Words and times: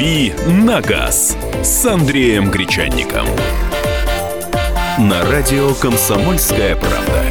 «Дави 0.00 0.32
на 0.46 0.80
газ» 0.80 1.36
с 1.62 1.84
Андреем 1.84 2.50
Гречанником. 2.50 3.26
На 4.98 5.22
радио 5.30 5.74
«Комсомольская 5.74 6.74
правда». 6.74 7.22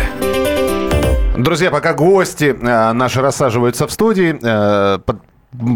Друзья, 1.35 1.71
пока 1.71 1.95
гости 1.95 2.55
э, 2.55 2.93
наши 2.93 3.21
рассаживаются 3.21 3.87
в 3.87 3.91
студии, 3.91 4.37
э, 4.39 4.99
под- 4.99 5.17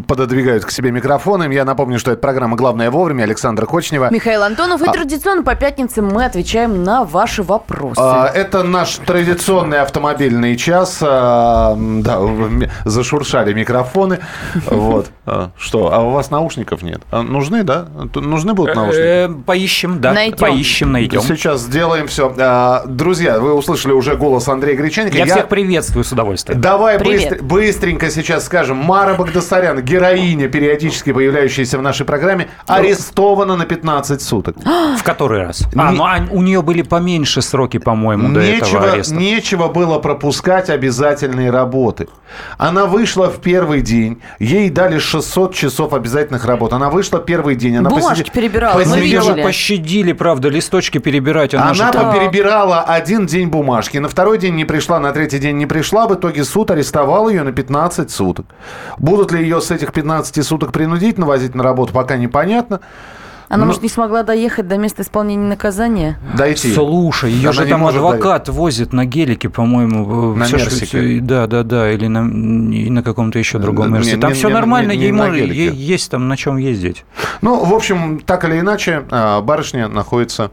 пододвигают 0.08 0.66
к 0.66 0.72
себе 0.72 0.92
микрофоны. 0.92 1.52
Я 1.52 1.66
напомню, 1.66 1.98
что 1.98 2.12
это 2.12 2.22
программа 2.22 2.56
«Главное 2.56 2.92
вовремя». 2.92 3.24
Александра 3.24 3.66
Кочнева. 3.66 4.10
Михаил 4.12 4.44
Антонов. 4.44 4.82
И 4.84 4.86
традиционно 4.86 5.42
по 5.44 5.56
пятницам 5.56 6.06
мы 6.08 6.26
отвечаем 6.26 6.84
на 6.84 7.04
ваши 7.04 7.42
вопросы. 7.42 8.00
А, 8.00 8.28
Это 8.28 8.62
наш 8.64 8.98
традиционный 8.98 9.80
автомобильный 9.80 10.56
час. 10.58 11.00
А, 11.02 11.76
Да, 11.78 12.20
зашуршали 12.86 13.54
микрофоны. 13.54 14.20
Вот. 14.68 15.08
А, 15.26 15.50
Что, 15.58 15.92
а 15.92 16.02
у 16.02 16.12
вас 16.12 16.30
наушников 16.30 16.84
нет? 16.84 17.02
А 17.10 17.24
Нужны, 17.24 17.64
да? 17.64 17.88
Нужны 18.14 18.54
будут 18.54 18.76
наушники? 18.76 19.02
Э, 19.02 19.30
Поищем, 19.46 20.00
да. 20.02 20.14
Найдем. 20.14 20.38
Поищем, 20.38 20.92
найдем. 20.92 21.22
Сейчас 21.22 21.62
сделаем 21.62 22.08
все. 22.08 22.30
Друзья, 22.86 23.40
вы 23.40 23.54
услышали 23.54 23.94
уже 23.94 24.16
голос 24.16 24.48
Андрея 24.48 24.76
Гречаника. 24.78 25.18
Я 25.18 25.26
всех 25.26 25.48
приветствую 25.48 26.04
с 26.04 26.12
удовольствием. 26.12 26.62
Давай 26.62 26.98
быстр- 26.98 27.42
быстренько 27.42 28.12
сейчас 28.12 28.46
скажем. 28.46 28.78
Мара 28.78 29.16
Багдасарян, 29.16 29.63
героиня, 29.82 30.48
периодически 30.48 31.14
появляющаяся 31.14 31.78
в 31.78 31.82
нашей 31.82 32.06
программе, 32.06 32.48
арестована 32.68 33.56
на 33.56 33.66
15 33.66 34.22
суток. 34.22 34.56
В 35.00 35.04
который 35.04 35.40
раз? 35.46 35.64
А, 35.76 35.92
ну 35.92 36.04
а 36.04 36.20
у 36.32 36.42
нее 36.42 36.62
были 36.62 36.82
поменьше 36.82 37.42
сроки, 37.42 37.78
по-моему, 37.80 38.30
до 38.34 38.40
этого 38.42 38.66
Нечего, 38.66 38.92
ареста. 38.92 39.16
нечего 39.16 39.68
было 39.68 40.00
пропускать 40.00 40.70
обязательные 40.70 41.52
работы. 41.52 42.08
Она 42.58 42.86
вышла 42.86 43.30
в 43.30 43.40
первый 43.42 43.82
день, 43.82 44.22
ей 44.40 44.70
дали 44.70 44.98
600 45.00 45.54
часов 45.54 45.94
обязательных 45.94 46.46
работ. 46.46 46.74
Она 46.74 46.90
вышла 46.90 47.20
первый 47.20 47.56
день. 47.56 47.78
Она 47.78 47.90
Бумажки 47.90 48.24
посиди- 48.24 48.32
перебирала, 48.34 48.80
мы 48.80 48.86
Ну, 48.86 48.96
ее 48.96 49.22
же 49.22 49.30
видели. 49.30 49.44
пощадили, 49.44 50.14
правда, 50.14 50.50
листочки 50.50 50.98
перебирать. 50.98 51.54
Она, 51.54 51.74
же 51.74 51.84
Она 51.84 51.92
там- 51.92 52.14
перебирала 52.14 52.82
один 52.82 53.26
день 53.26 53.50
бумажки, 53.50 53.98
на 54.00 54.10
второй 54.10 54.38
день 54.38 54.56
не 54.56 54.66
пришла, 54.66 55.00
на 55.00 55.12
третий 55.12 55.40
день 55.40 55.58
не 55.58 55.66
пришла. 55.68 56.08
В 56.08 56.14
итоге 56.16 56.44
суд 56.44 56.72
арестовал 56.72 57.30
ее 57.30 57.44
на 57.44 57.52
15 57.52 58.10
суток. 58.12 58.46
Будут 58.98 59.32
ли 59.32 59.42
ее 59.44 59.53
с 59.62 59.72
этих 59.72 59.92
15 59.94 60.46
суток 60.46 60.72
принудительно 60.72 61.26
возить 61.26 61.56
на 61.56 61.64
работу, 61.64 61.94
пока 61.94 62.18
непонятно. 62.18 62.80
Она, 63.50 63.62
ну- 63.62 63.68
может, 63.68 63.84
не 63.84 63.90
смогла 63.90 64.24
доехать 64.24 64.68
до 64.68 64.78
места 64.78 65.04
исполнения 65.04 65.46
наказания? 65.48 66.18
Дойти. 66.36 66.74
Слушай, 66.74 67.32
ее 67.32 67.50
Она 67.50 67.52
же 67.54 67.66
там 67.68 67.86
адвокат 67.86 68.50
возит 68.50 68.94
на 68.94 69.06
гелике, 69.06 69.50
по-моему. 69.50 70.34
На 70.34 70.46
что- 70.46 70.58
Мерсике. 70.58 70.86
всё- 70.86 71.22
Да, 71.22 71.46
да, 71.46 71.62
да, 71.64 71.92
или 71.92 72.08
на, 72.08 72.24
на 72.24 73.04
каком-то 73.04 73.38
еще 73.38 73.60
другом 73.60 73.88
Не, 73.90 73.94
Мерсе. 73.96 74.16
не, 74.16 74.22
Там 74.22 74.32
не, 74.32 74.36
все 74.36 74.48
не, 74.48 74.54
нормально, 74.56 74.92
не, 74.92 74.98
не 74.98 75.04
ей, 75.04 75.12
на 75.12 75.24
можно- 75.26 75.36
ей 75.36 75.70
есть 75.72 76.10
там 76.10 76.28
на 76.30 76.36
чем 76.38 76.58
ездить. 76.58 77.06
Ну, 77.42 77.64
в 77.64 77.74
общем, 77.76 78.22
так 78.26 78.44
или 78.46 78.60
иначе, 78.60 79.04
а, 79.12 79.42
барышня 79.42 79.88
находится 79.88 80.50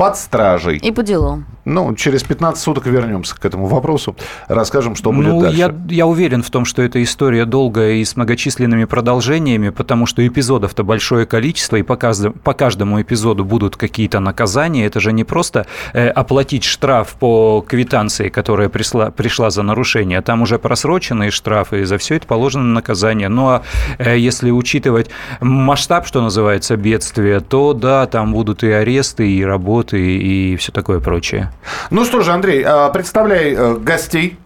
под 0.00 0.16
стражей. 0.16 0.78
И 0.78 0.92
по 0.92 1.02
делам. 1.02 1.44
Ну, 1.66 1.94
через 1.94 2.22
15 2.22 2.62
суток 2.62 2.86
вернемся 2.86 3.36
к 3.38 3.44
этому 3.44 3.66
вопросу. 3.66 4.16
Расскажем, 4.48 4.96
что 4.96 5.12
будет 5.12 5.28
ну, 5.28 5.42
дальше. 5.42 5.58
я, 5.58 5.74
я 5.90 6.06
уверен 6.06 6.42
в 6.42 6.50
том, 6.50 6.64
что 6.64 6.80
эта 6.80 7.02
история 7.02 7.44
долгая 7.44 7.92
и 7.92 8.04
с 8.04 8.16
многочисленными 8.16 8.86
продолжениями, 8.86 9.68
потому 9.68 10.06
что 10.06 10.26
эпизодов-то 10.26 10.84
большое 10.84 11.26
количество, 11.26 11.76
и 11.76 11.82
по, 11.82 11.96
каждому- 11.96 12.32
по 12.32 12.54
каждому 12.54 13.00
эпизоду 13.02 13.44
будут 13.44 13.76
какие-то 13.76 14.20
наказания. 14.20 14.86
Это 14.86 15.00
же 15.00 15.12
не 15.12 15.24
просто 15.24 15.66
э, 15.92 16.08
оплатить 16.08 16.64
штраф 16.64 17.16
по 17.20 17.64
квитанции, 17.68 18.30
которая 18.30 18.70
пришла, 18.70 19.10
пришла 19.10 19.50
за 19.50 19.62
нарушение, 19.62 20.22
там 20.22 20.40
уже 20.40 20.58
просроченные 20.58 21.30
штрафы, 21.30 21.82
и 21.82 21.84
за 21.84 21.98
все 21.98 22.14
это 22.14 22.26
положено 22.26 22.64
наказание. 22.64 23.28
Ну, 23.28 23.48
а 23.48 23.62
э, 23.98 24.16
если 24.18 24.50
учитывать 24.50 25.10
масштаб, 25.42 26.06
что 26.06 26.22
называется, 26.22 26.76
бедствия, 26.76 27.40
то 27.40 27.74
да, 27.74 28.06
там 28.06 28.32
будут 28.32 28.64
и 28.64 28.70
аресты, 28.70 29.30
и 29.30 29.44
работы, 29.44 29.89
и 29.98 30.56
все 30.56 30.72
такое 30.72 31.00
прочее. 31.00 31.50
Ну 31.90 32.04
что 32.04 32.20
же, 32.20 32.32
Андрей, 32.32 32.62
а, 32.64 32.88
представляй 32.90 33.54
э, 33.54 33.76
гостей. 33.76 34.36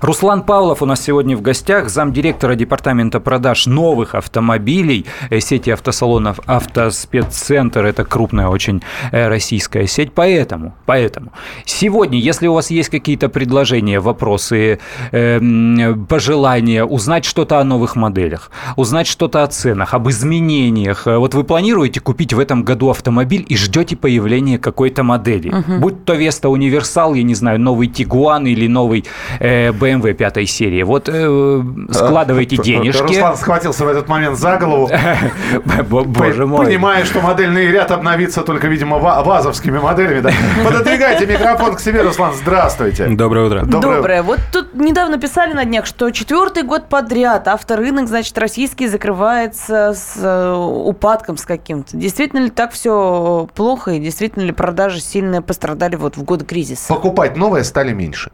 Руслан 0.00 0.42
Павлов 0.42 0.82
у 0.82 0.86
нас 0.86 1.02
сегодня 1.02 1.36
в 1.36 1.42
гостях, 1.42 1.88
замдиректора 1.88 2.54
департамента 2.54 3.20
продаж 3.20 3.66
новых 3.66 4.14
автомобилей 4.14 5.06
э, 5.30 5.40
сети 5.40 5.70
автосалонов 5.70 6.40
«Автоспеццентр». 6.46 7.84
Это 7.84 8.04
крупная 8.04 8.48
очень 8.48 8.82
э, 9.10 9.28
российская 9.28 9.86
сеть. 9.86 10.12
Поэтому, 10.14 10.74
поэтому 10.86 11.32
сегодня, 11.64 12.18
если 12.18 12.46
у 12.46 12.54
вас 12.54 12.70
есть 12.70 12.88
какие-то 12.88 13.28
предложения, 13.28 14.00
вопросы, 14.00 14.80
э, 15.10 15.94
пожелания, 16.08 16.84
узнать 16.84 17.24
что-то 17.24 17.58
о 17.58 17.64
новых 17.64 17.96
моделях, 17.96 18.50
узнать 18.76 19.06
что-то 19.06 19.42
о 19.42 19.46
ценах, 19.46 19.94
об 19.94 20.08
изменениях. 20.08 21.06
Вот 21.06 21.34
вы 21.34 21.44
планируете 21.44 22.00
купить 22.00 22.32
в 22.32 22.38
этом 22.38 22.64
году 22.64 22.90
автомобиль 22.90 23.44
и 23.48 23.56
ждете 23.56 23.96
появления 23.96 24.58
какой-то 24.58 25.02
модели. 25.02 25.52
Будь 25.78 26.04
то 26.04 26.14
Веста 26.14 26.48
Универсал, 26.48 27.14
я 27.14 27.22
не 27.22 27.34
знаю, 27.34 27.60
новый 27.60 27.88
Тигуан 27.88 28.46
или 28.46 28.66
новый 28.66 29.04
э, 29.38 29.72
BMW 29.82 30.12
пятой 30.14 30.46
серии. 30.46 30.82
Вот 30.82 31.08
э, 31.08 31.62
складывайте 31.90 32.56
денежки. 32.62 33.02
Руслан 33.02 33.36
схватился 33.36 33.84
в 33.84 33.88
этот 33.88 34.08
момент 34.08 34.38
за 34.38 34.56
голову. 34.56 34.88
Бо- 35.88 36.04
Боже 36.04 36.46
мой. 36.46 36.66
Понимая, 36.66 37.04
что 37.04 37.20
модельный 37.20 37.66
ряд 37.70 37.90
обновится 37.90 38.42
только, 38.42 38.68
видимо, 38.68 38.98
ва- 38.98 39.22
вазовскими 39.24 39.78
моделями. 39.78 40.20
Да? 40.20 40.30
Пододвигайте 40.64 41.26
микрофон 41.26 41.74
к 41.76 41.80
себе, 41.80 42.02
Руслан. 42.02 42.34
Здравствуйте. 42.34 43.06
Доброе 43.08 43.46
утро. 43.46 43.62
Доброе- 43.64 43.96
Доброе. 43.96 44.22
Вот 44.22 44.38
тут 44.52 44.74
недавно 44.74 45.18
писали 45.18 45.52
на 45.52 45.64
днях, 45.64 45.86
что 45.86 46.10
четвертый 46.10 46.62
год 46.62 46.88
подряд 46.88 47.48
авторынок, 47.48 48.08
значит, 48.08 48.36
российский 48.38 48.86
закрывается 48.88 49.94
с 49.94 50.16
э, 50.22 50.54
упадком 50.54 51.36
с 51.36 51.44
каким-то. 51.44 51.96
Действительно 51.96 52.40
ли 52.40 52.50
так 52.50 52.72
все 52.72 53.48
плохо 53.54 53.92
и 53.92 53.98
действительно 53.98 54.44
ли 54.44 54.52
продажи 54.52 55.00
сильно 55.00 55.42
пострадали 55.42 55.96
вот 55.96 56.16
в 56.16 56.22
год 56.24 56.44
кризиса? 56.44 56.88
Покупать 56.92 57.36
новое 57.36 57.62
стали 57.64 57.92
меньше. 57.92 58.30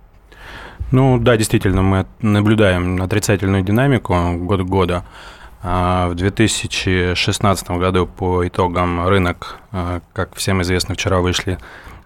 Ну 0.90 1.18
да, 1.18 1.36
действительно, 1.36 1.82
мы 1.82 2.06
наблюдаем 2.22 3.02
отрицательную 3.02 3.62
динамику 3.62 4.14
год 4.38 4.62
к 4.62 4.64
году. 4.64 5.04
А 5.62 6.08
В 6.08 6.14
2016 6.14 7.70
году 7.72 8.06
по 8.06 8.46
итогам 8.46 9.06
рынок, 9.06 9.58
а, 9.70 10.00
как 10.14 10.34
всем 10.34 10.62
известно, 10.62 10.94
вчера 10.94 11.18
вышли 11.18 11.58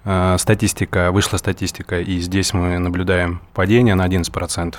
а, 0.05 0.37
статистика, 0.39 1.13
вышла 1.13 1.37
статистика, 1.37 2.01
и 2.01 2.19
здесь 2.19 2.55
мы 2.55 2.79
наблюдаем 2.79 3.41
падение 3.55 3.95
на 3.95 4.05
11%. 4.05 4.75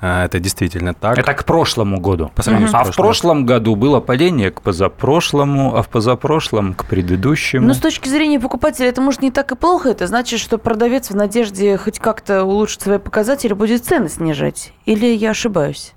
А, 0.00 0.24
Это 0.24 0.40
действительно 0.40 0.94
так. 0.94 1.18
Это 1.18 1.34
к 1.34 1.44
прошлому 1.44 2.00
году. 2.00 2.30
По 2.34 2.42
сравнению 2.42 2.70
с 2.70 2.74
А 2.74 2.84
в 2.84 2.96
прошлом 2.96 3.44
году 3.44 3.76
было 3.76 4.00
падение 4.00 4.50
к 4.50 4.62
позапрошлому, 4.62 5.76
а 5.76 5.82
в 5.82 5.88
позапрошлом 5.88 6.74
к 6.74 6.86
предыдущему. 6.86 7.66
Ну, 7.66 7.74
с 7.74 7.78
точки 7.78 8.08
зрения 8.08 8.40
покупателя, 8.40 8.88
это 8.88 9.02
может 9.02 9.20
не 9.20 9.30
так 9.30 9.52
и 9.52 9.56
плохо. 9.56 9.90
Это 9.90 10.06
значит, 10.06 10.40
что 10.40 10.56
продавец 10.58 11.10
в 11.10 11.16
надежде 11.16 11.76
хоть 11.76 11.98
как-то 11.98 12.44
улучшить 12.44 12.82
свои 12.82 12.98
показатели 12.98 13.52
будет 13.52 13.84
цены 13.84 14.08
снижать. 14.08 14.72
Или 14.86 15.06
я 15.06 15.30
ошибаюсь? 15.30 15.92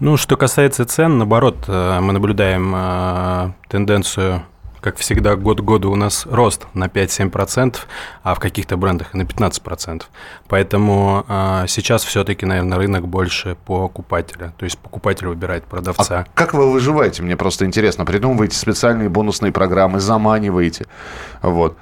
Ну, 0.00 0.16
что 0.16 0.36
касается 0.36 0.84
цен, 0.86 1.18
наоборот, 1.18 1.64
э, 1.66 1.98
мы 2.00 2.12
наблюдаем 2.12 2.72
э, 2.74 3.52
тенденцию, 3.68 4.42
как 4.88 4.96
всегда, 4.96 5.36
год 5.36 5.60
к 5.60 5.64
году 5.64 5.90
у 5.90 5.96
нас 5.96 6.24
рост 6.24 6.66
на 6.72 6.86
5-7%, 6.86 7.76
а 8.22 8.34
в 8.34 8.40
каких-то 8.40 8.78
брендах 8.78 9.14
и 9.14 9.18
на 9.18 9.22
15%. 9.24 10.04
Поэтому 10.48 11.26
э, 11.28 11.64
сейчас 11.68 12.04
все-таки, 12.04 12.46
наверное, 12.46 12.78
рынок 12.78 13.06
больше 13.06 13.58
покупателя. 13.66 14.54
То 14.56 14.64
есть 14.64 14.78
покупатель 14.78 15.26
выбирает 15.26 15.64
продавца. 15.64 16.20
А 16.20 16.26
как 16.32 16.54
вы 16.54 16.72
выживаете? 16.72 17.22
Мне 17.22 17.36
просто 17.36 17.66
интересно. 17.66 18.06
Придумываете 18.06 18.56
специальные 18.56 19.10
бонусные 19.10 19.52
программы, 19.52 20.00
заманиваете. 20.00 20.86
Вот. 21.42 21.76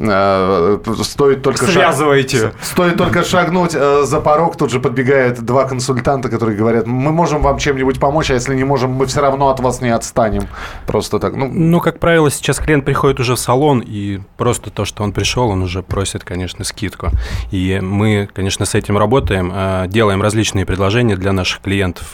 Э, 0.00 0.78
Стоит 1.02 1.42
только 1.42 1.64
шаг- 1.66 1.72
Связываете. 1.74 2.52
Стоит 2.62 2.96
только 2.96 3.24
шагнуть 3.24 3.72
э, 3.74 4.04
за 4.04 4.20
порог, 4.20 4.56
тут 4.56 4.70
же 4.70 4.78
подбегают 4.80 5.40
два 5.40 5.64
консультанта, 5.64 6.28
которые 6.28 6.56
говорят, 6.56 6.86
мы 6.86 7.10
можем 7.10 7.42
вам 7.42 7.58
чем-нибудь 7.58 7.98
помочь, 7.98 8.30
а 8.30 8.34
если 8.34 8.54
не 8.54 8.64
можем, 8.64 8.92
мы 8.92 9.06
все 9.06 9.20
равно 9.20 9.48
от 9.48 9.60
вас 9.60 9.80
не 9.80 9.90
отстанем. 9.90 10.46
Просто 10.86 11.18
так. 11.18 11.34
Ну, 11.34 11.48
Ну, 11.52 11.80
как 11.80 11.98
правило, 11.98 12.30
сейчас 12.30 12.58
клиент 12.58 12.84
приходит 12.84 13.18
уже 13.20 13.34
в 13.34 13.38
салон, 13.40 13.82
и 13.84 14.20
просто 14.36 14.70
то, 14.70 14.84
что 14.84 15.02
он 15.02 15.12
пришел, 15.12 15.48
он 15.48 15.62
уже 15.62 15.82
просит, 15.82 16.22
конечно, 16.24 16.64
скидку. 16.64 17.08
И 17.50 17.80
мы, 17.82 18.28
конечно, 18.32 18.66
с 18.66 18.74
этим 18.76 18.98
работаем, 18.98 19.52
э, 19.54 19.84
делаем 19.88 20.22
различные 20.22 20.64
предложения 20.64 21.16
для 21.16 21.32
наших 21.32 21.60
клиентов, 21.60 22.12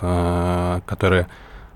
которые 0.87 1.26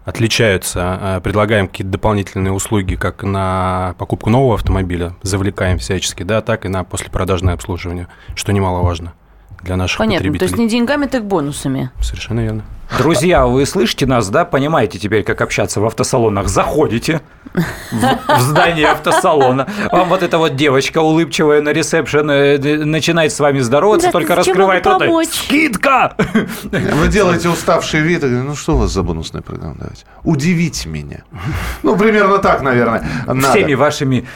отличаются, 0.09 0.99
э, 1.01 1.21
предлагаем 1.23 1.69
какие-то 1.69 1.93
дополнительные 1.93 2.53
услуги 2.53 2.95
как 2.95 3.23
на 3.23 3.95
покупку 3.99 4.31
нового 4.31 4.55
автомобиля, 4.55 5.15
завлекаем 5.21 5.79
всячески, 5.79 6.23
да, 6.23 6.41
так 6.41 6.65
и 6.65 6.69
на 6.69 6.83
послепродажное 6.83 7.53
обслуживание, 7.53 8.09
что 8.35 8.53
немаловажно. 8.53 9.13
Для 9.63 9.77
наших 9.77 9.99
Понятно, 9.99 10.19
потребителей. 10.19 10.39
то 10.39 10.45
есть 10.45 10.59
не 10.59 10.69
деньгами, 10.69 11.07
так 11.07 11.25
бонусами. 11.25 11.91
Совершенно 12.01 12.41
верно. 12.41 12.65
Друзья, 12.97 13.47
вы 13.47 13.67
слышите 13.67 14.07
нас, 14.07 14.31
да? 14.31 14.45
Понимаете 14.47 14.99
теперь, 14.99 15.23
как 15.23 15.43
общаться 15.43 15.81
в 15.81 15.85
автосалонах? 15.85 16.49
Заходите 16.49 17.21
в, 17.91 18.19
в 18.37 18.41
здание 18.41 18.89
автосалона. 18.89 19.69
Вам 19.93 20.09
вот 20.09 20.23
эта 20.23 20.39
вот 20.39 20.57
девочка 20.57 20.99
улыбчивая 20.99 21.61
на 21.61 21.73
ресепшн 21.73 22.31
э, 22.31 22.85
начинает 22.85 23.33
с 23.33 23.41
вами 23.41 23.59
здороваться, 23.61 24.11
только 24.11 24.33
Здравствуйте, 24.33 24.59
чем 24.59 24.71
раскрывает 24.71 25.11
рот. 25.11 25.29
Скидка! 25.29 26.17
Вы 26.73 27.09
делаете 27.09 27.51
уставший 27.51 28.01
вид 28.01 28.25
и 28.25 28.27
говорите, 28.27 28.49
ну 28.49 28.57
что 28.57 28.75
у 28.75 28.79
вас 28.79 28.91
за 28.91 29.03
бонусная 29.03 29.43
программа? 29.43 29.77
Давайте. 29.79 30.05
Удивите 30.25 30.89
меня. 30.89 31.25
Ну, 31.83 31.95
примерно 31.97 32.39
так, 32.39 32.63
наверное, 32.63 33.07
надо. 33.27 33.51
Всеми 33.51 33.75
вашими 33.75 34.27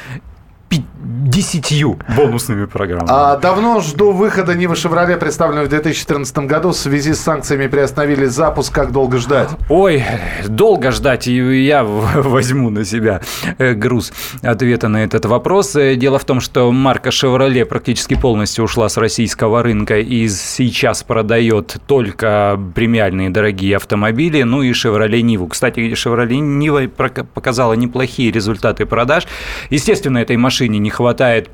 десятью 0.73 1.99
бонусными 2.17 2.67
программами. 2.67 3.09
А, 3.11 3.37
давно 3.37 3.81
жду 3.81 4.13
выхода 4.13 4.55
Нивы 4.55 4.77
Шевроле, 4.77 5.17
представленной 5.17 5.65
в 5.65 5.69
2014 5.69 6.39
году. 6.39 6.71
В 6.71 6.77
связи 6.77 7.13
с 7.15 7.21
санкциями 7.21 7.67
приостановили 7.67 8.27
запуск. 8.27 8.73
Как 8.73 8.93
долго 8.93 9.19
ждать? 9.19 9.51
Ой, 9.69 10.05
долго 10.47 10.91
ждать, 10.91 11.29
и 11.29 11.65
я 11.65 11.85
возьму 11.85 12.71
на 12.71 12.85
себя 12.85 13.21
э, 13.59 13.75
груз 13.75 14.13
ответа 14.43 14.89
на 14.89 15.05
этот 15.05 15.27
вопрос. 15.27 15.77
Э, 15.77 15.97
Дело 15.97 16.19
в 16.19 16.25
том, 16.25 16.41
что 16.41 16.71
марка 16.73 17.11
Chevrolet 17.11 17.65
практически 17.65 18.15
полностью 18.15 18.65
ушла 18.65 18.89
с 18.89 18.97
российского 18.97 19.63
рынка 19.63 19.99
и 19.99 20.29
сейчас 20.29 21.03
продает 21.03 21.77
только 21.87 22.59
премиальные 22.75 23.31
дорогие 23.31 23.77
автомобили, 23.77 24.43
ну 24.43 24.63
и 24.63 24.73
Chevrolet 24.73 25.21
Ниву. 25.21 25.49
Кстати, 25.49 25.81
Chevrolet 25.93 26.39
Нива 26.39 26.89
показала 26.89 27.75
неплохие 27.75 28.31
результаты 28.33 28.87
продаж. 28.87 29.27
Естественно, 29.71 30.19
этой 30.19 30.37
машине 30.37 30.62
не 30.69 30.91
хватает 30.91 31.50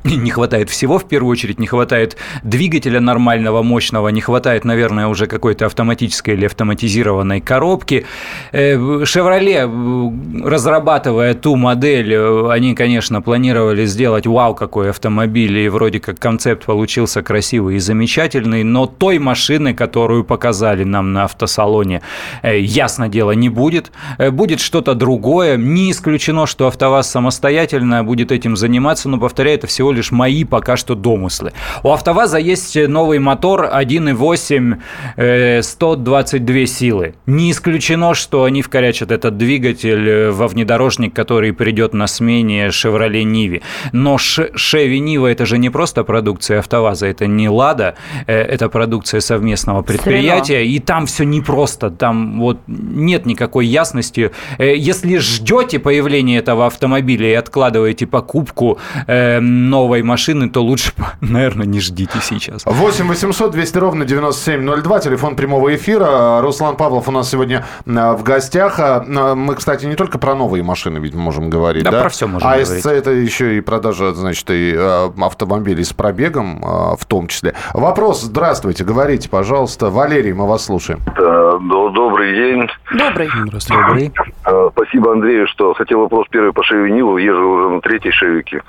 не 0.04 0.30
хватает 0.30 0.70
всего, 0.70 0.98
в 0.98 1.06
первую 1.06 1.32
очередь, 1.32 1.58
не 1.58 1.66
хватает 1.66 2.16
двигателя 2.42 3.00
нормального, 3.00 3.62
мощного, 3.62 4.08
не 4.08 4.20
хватает, 4.20 4.64
наверное, 4.64 5.06
уже 5.08 5.26
какой-то 5.26 5.66
автоматической 5.66 6.34
или 6.34 6.46
автоматизированной 6.46 7.40
коробки. 7.40 8.06
Э, 8.52 8.76
Chevrolet, 8.76 9.68
э, 9.68 10.48
разрабатывая 10.48 11.34
ту 11.34 11.56
модель, 11.56 12.14
э, 12.14 12.50
они, 12.50 12.74
конечно, 12.74 13.20
планировали 13.20 13.84
сделать 13.84 14.26
вау, 14.26 14.54
какой 14.54 14.90
автомобиль, 14.90 15.58
и 15.58 15.68
вроде 15.68 16.00
как 16.00 16.18
концепт 16.18 16.64
получился 16.64 17.22
красивый 17.22 17.76
и 17.76 17.78
замечательный, 17.78 18.64
но 18.64 18.86
той 18.86 19.18
машины, 19.18 19.74
которую 19.74 20.24
показали 20.24 20.84
нам 20.84 21.12
на 21.12 21.24
автосалоне, 21.24 22.00
ясно 22.42 23.08
дело, 23.08 23.32
не 23.32 23.48
будет. 23.48 23.92
Будет 24.18 24.60
что-то 24.60 24.94
другое. 24.94 25.56
Не 25.56 25.90
исключено, 25.90 26.46
что 26.46 26.66
АвтоВАЗ 26.66 27.10
самостоятельно 27.10 28.02
будет 28.04 28.32
этим 28.32 28.56
заниматься, 28.56 29.08
но, 29.08 29.18
повторяю, 29.18 29.58
это 29.58 29.66
всего 29.66 29.89
лишь 29.92 30.10
мои 30.12 30.44
пока 30.44 30.76
что 30.76 30.94
домыслы. 30.94 31.52
У 31.82 31.90
АвтоВАЗа 31.90 32.38
есть 32.38 32.76
новый 32.88 33.18
мотор 33.18 33.68
1.8, 33.72 34.76
э, 35.16 35.62
122 35.62 36.66
силы. 36.66 37.14
Не 37.26 37.50
исключено, 37.50 38.14
что 38.14 38.44
они 38.44 38.62
вкорячат 38.62 39.10
этот 39.10 39.36
двигатель 39.36 40.08
э, 40.08 40.30
во 40.30 40.48
внедорожник, 40.48 41.14
который 41.14 41.52
придет 41.52 41.94
на 41.94 42.06
смене 42.06 42.68
Chevrolet 42.68 43.22
Ниве. 43.24 43.62
Но 43.92 44.18
Ш- 44.18 44.50
Chevy 44.56 44.98
Нива 44.98 45.26
это 45.28 45.46
же 45.46 45.58
не 45.58 45.70
просто 45.70 46.04
продукция 46.04 46.58
АвтоВАЗа, 46.60 47.06
это 47.06 47.26
не 47.26 47.48
Лада, 47.48 47.94
э, 48.26 48.34
это 48.40 48.68
продукция 48.68 49.20
совместного 49.20 49.82
предприятия, 49.82 50.66
и 50.66 50.78
там 50.78 51.06
все 51.06 51.24
непросто, 51.24 51.90
там 51.90 52.40
вот 52.40 52.58
нет 52.66 53.26
никакой 53.26 53.66
ясности. 53.66 54.30
Э, 54.58 54.76
Если 54.76 55.18
ждете 55.18 55.78
появления 55.78 56.38
этого 56.38 56.66
автомобиля 56.66 57.30
и 57.30 57.34
откладываете 57.34 58.06
покупку 58.06 58.78
э, 59.06 59.40
новой 59.80 60.02
машины, 60.02 60.50
то 60.50 60.62
лучше, 60.62 60.92
наверное, 61.20 61.66
не 61.66 61.80
ждите 61.80 62.18
сейчас. 62.20 62.62
8 62.66 63.08
800 63.08 63.50
200 63.50 63.78
ровно 63.78 64.04
9702, 64.04 65.00
телефон 65.00 65.36
прямого 65.36 65.74
эфира. 65.74 66.40
Руслан 66.42 66.76
Павлов 66.76 67.08
у 67.08 67.10
нас 67.12 67.30
сегодня 67.30 67.64
а, 67.86 68.14
в 68.14 68.22
гостях. 68.22 68.78
А, 68.78 69.04
а, 69.06 69.34
Мы, 69.34 69.54
кстати, 69.54 69.86
не 69.86 69.94
только 69.94 70.18
про 70.18 70.34
новые 70.34 70.62
машины 70.62 70.98
ведь 70.98 71.14
можем 71.14 71.48
говорить, 71.50 71.84
Да, 71.84 71.90
да? 71.92 72.00
про 72.02 72.08
всё 72.10 72.26
можем 72.28 72.46
АСЦ 72.48 72.68
говорить. 72.82 72.86
это 72.86 73.10
еще 73.10 73.56
и 73.56 73.60
продажа, 73.60 74.12
значит, 74.12 74.50
и 74.50 74.74
а, 74.76 75.12
автомобилей 75.20 75.84
с 75.84 75.92
пробегом 75.92 76.62
а, 76.64 76.96
в 76.96 77.04
том 77.06 77.26
числе. 77.28 77.54
Вопрос, 77.72 78.22
здравствуйте, 78.22 78.84
говорите, 78.84 79.28
пожалуйста. 79.28 79.88
Валерий, 79.90 80.32
мы 80.34 80.46
вас 80.46 80.66
слушаем. 80.66 81.00
До- 81.16 81.58
Добрый 81.90 82.34
день. 82.34 82.68
Добрый. 82.96 83.28
Здравствуйте. 83.46 84.12
Э, 84.46 84.68
Спасибо 84.72 85.12
Андрею, 85.12 85.46
что 85.48 85.74
хотел 85.74 86.00
вопрос 86.00 86.26
первый 86.30 86.52
по 86.52 86.62
Шеви 86.62 86.90
Ниву. 86.92 87.18
Езжу 87.18 87.48
уже 87.48 87.68
на 87.74 87.80
третьей 87.80 88.12
Шевике. 88.12 88.62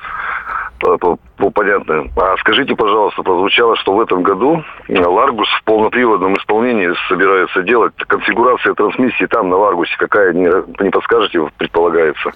По, 0.81 0.97
по- 0.97 1.17
по 1.37 1.51
понятно. 1.51 2.07
А 2.17 2.35
скажите, 2.37 2.75
пожалуйста, 2.75 3.21
прозвучало, 3.21 3.75
что 3.77 3.93
в 3.93 4.01
этом 4.01 4.23
году 4.23 4.63
э, 4.87 4.99
Ларгус 4.99 5.47
в 5.47 5.63
полноприводном 5.63 6.35
исполнении 6.37 6.91
собирается 7.07 7.61
делать. 7.61 7.93
Конфигурация 8.07 8.73
трансмиссии 8.73 9.25
там, 9.25 9.49
на 9.49 9.57
Ларгусе, 9.57 9.95
какая, 9.97 10.33
не, 10.33 10.49
не 10.83 10.89
подскажете, 10.89 11.47
предполагается? 11.57 12.31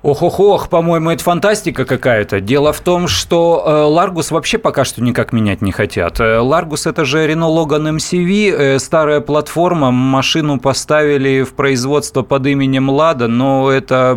Ох-ох-ох, 0.00 0.68
по-моему, 0.68 1.10
это 1.10 1.24
фантастика 1.24 1.84
какая-то. 1.84 2.40
Дело 2.40 2.72
в 2.72 2.78
том, 2.80 3.08
что 3.08 3.64
э, 3.66 3.82
Ларгус 3.82 4.30
вообще 4.30 4.56
пока 4.56 4.84
что 4.84 5.02
никак 5.02 5.32
менять 5.32 5.60
не 5.60 5.72
хотят. 5.72 6.20
Э, 6.20 6.38
Ларгус 6.38 6.86
это 6.86 7.04
же 7.04 7.26
Renault 7.26 7.66
Logan 7.66 7.96
MCV, 7.96 8.52
э, 8.52 8.78
старая 8.78 9.20
платформа, 9.20 9.90
машину 9.90 10.60
поставили 10.60 11.42
в 11.42 11.52
производство 11.54 12.22
под 12.22 12.46
именем 12.46 12.88
Лада, 12.90 13.26
но 13.26 13.72
это 13.72 14.16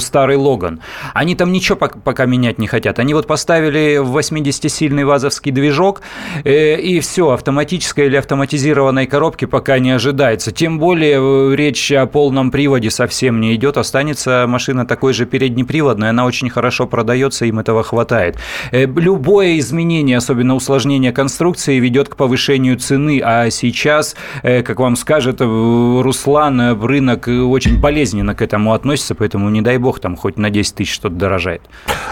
старый 0.00 0.36
Логан. 0.36 0.80
Они 1.14 1.36
там 1.36 1.52
ничего 1.52 1.78
пок- 1.78 2.00
пока 2.02 2.26
менять 2.26 2.58
не 2.58 2.66
хотят. 2.66 2.98
Они 2.98 3.14
вот 3.14 3.28
поставили 3.28 4.00
80-сильный 4.02 5.04
вазовский 5.04 5.52
движок, 5.52 6.02
и 6.44 6.98
все, 7.00 7.30
автоматической 7.30 8.06
или 8.06 8.16
автоматизированной 8.16 9.06
коробки 9.06 9.44
пока 9.44 9.78
не 9.78 9.92
ожидается. 9.92 10.50
Тем 10.50 10.80
более 10.80 11.54
речь 11.54 11.92
о 11.92 12.06
полном 12.06 12.50
приводе 12.50 12.90
совсем 12.90 13.40
не 13.40 13.54
идет, 13.54 13.76
останется 13.76 14.46
машина 14.48 14.84
такой 14.84 15.11
же 15.12 15.26
переднеприводной, 15.26 16.10
она 16.10 16.24
очень 16.24 16.50
хорошо 16.50 16.86
продается, 16.86 17.46
им 17.46 17.58
этого 17.58 17.82
хватает. 17.82 18.36
Э, 18.70 18.86
Любое 18.86 19.58
изменение, 19.58 20.16
особенно 20.16 20.54
усложнение 20.54 21.12
конструкции, 21.12 21.78
ведет 21.78 22.08
к 22.08 22.16
повышению 22.16 22.78
цены, 22.78 23.20
а 23.24 23.50
сейчас, 23.50 24.16
э, 24.42 24.62
как 24.62 24.80
вам 24.80 24.96
скажет 24.96 25.40
э, 25.40 25.44
Руслан, 25.44 26.82
рынок 26.82 27.28
очень 27.28 27.80
болезненно 27.80 28.34
к 28.34 28.42
этому 28.42 28.72
относится, 28.72 29.14
поэтому 29.14 29.48
не 29.50 29.62
дай 29.62 29.78
бог 29.78 30.00
там 30.00 30.16
хоть 30.16 30.36
на 30.36 30.50
10 30.50 30.74
тысяч 30.74 30.94
что-то 30.94 31.14
дорожает. 31.14 31.62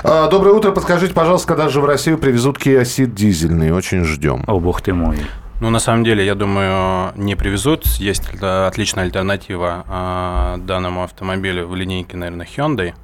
А, 0.02 0.29
Доброе 0.29 0.55
утро, 0.55 0.70
подскажите, 0.70 1.14
пожалуйста, 1.14 1.49
когда 1.49 1.69
же 1.69 1.81
в 1.81 1.85
Россию 1.85 2.19
привезут 2.19 2.58
Kia 2.58 2.82
Ceed 2.82 3.14
дизельный? 3.14 3.73
Очень 3.73 4.05
ждем. 4.05 4.44
О, 4.47 4.61
бог 4.61 4.81
ты 4.82 4.93
мой. 4.93 5.17
Ну, 5.61 5.69
на 5.69 5.79
самом 5.79 6.05
деле, 6.05 6.25
я 6.25 6.35
думаю, 6.35 7.12
не 7.17 7.37
привезут. 7.37 7.85
Есть 7.99 8.23
отличная 8.43 9.05
альтернатива 9.05 9.85
э, 9.87 10.61
данному 10.62 11.03
автомобилю 11.05 11.67
в 11.69 11.77
линейке, 11.77 12.17
наверное, 12.17 12.47
Hyundai 12.47 12.95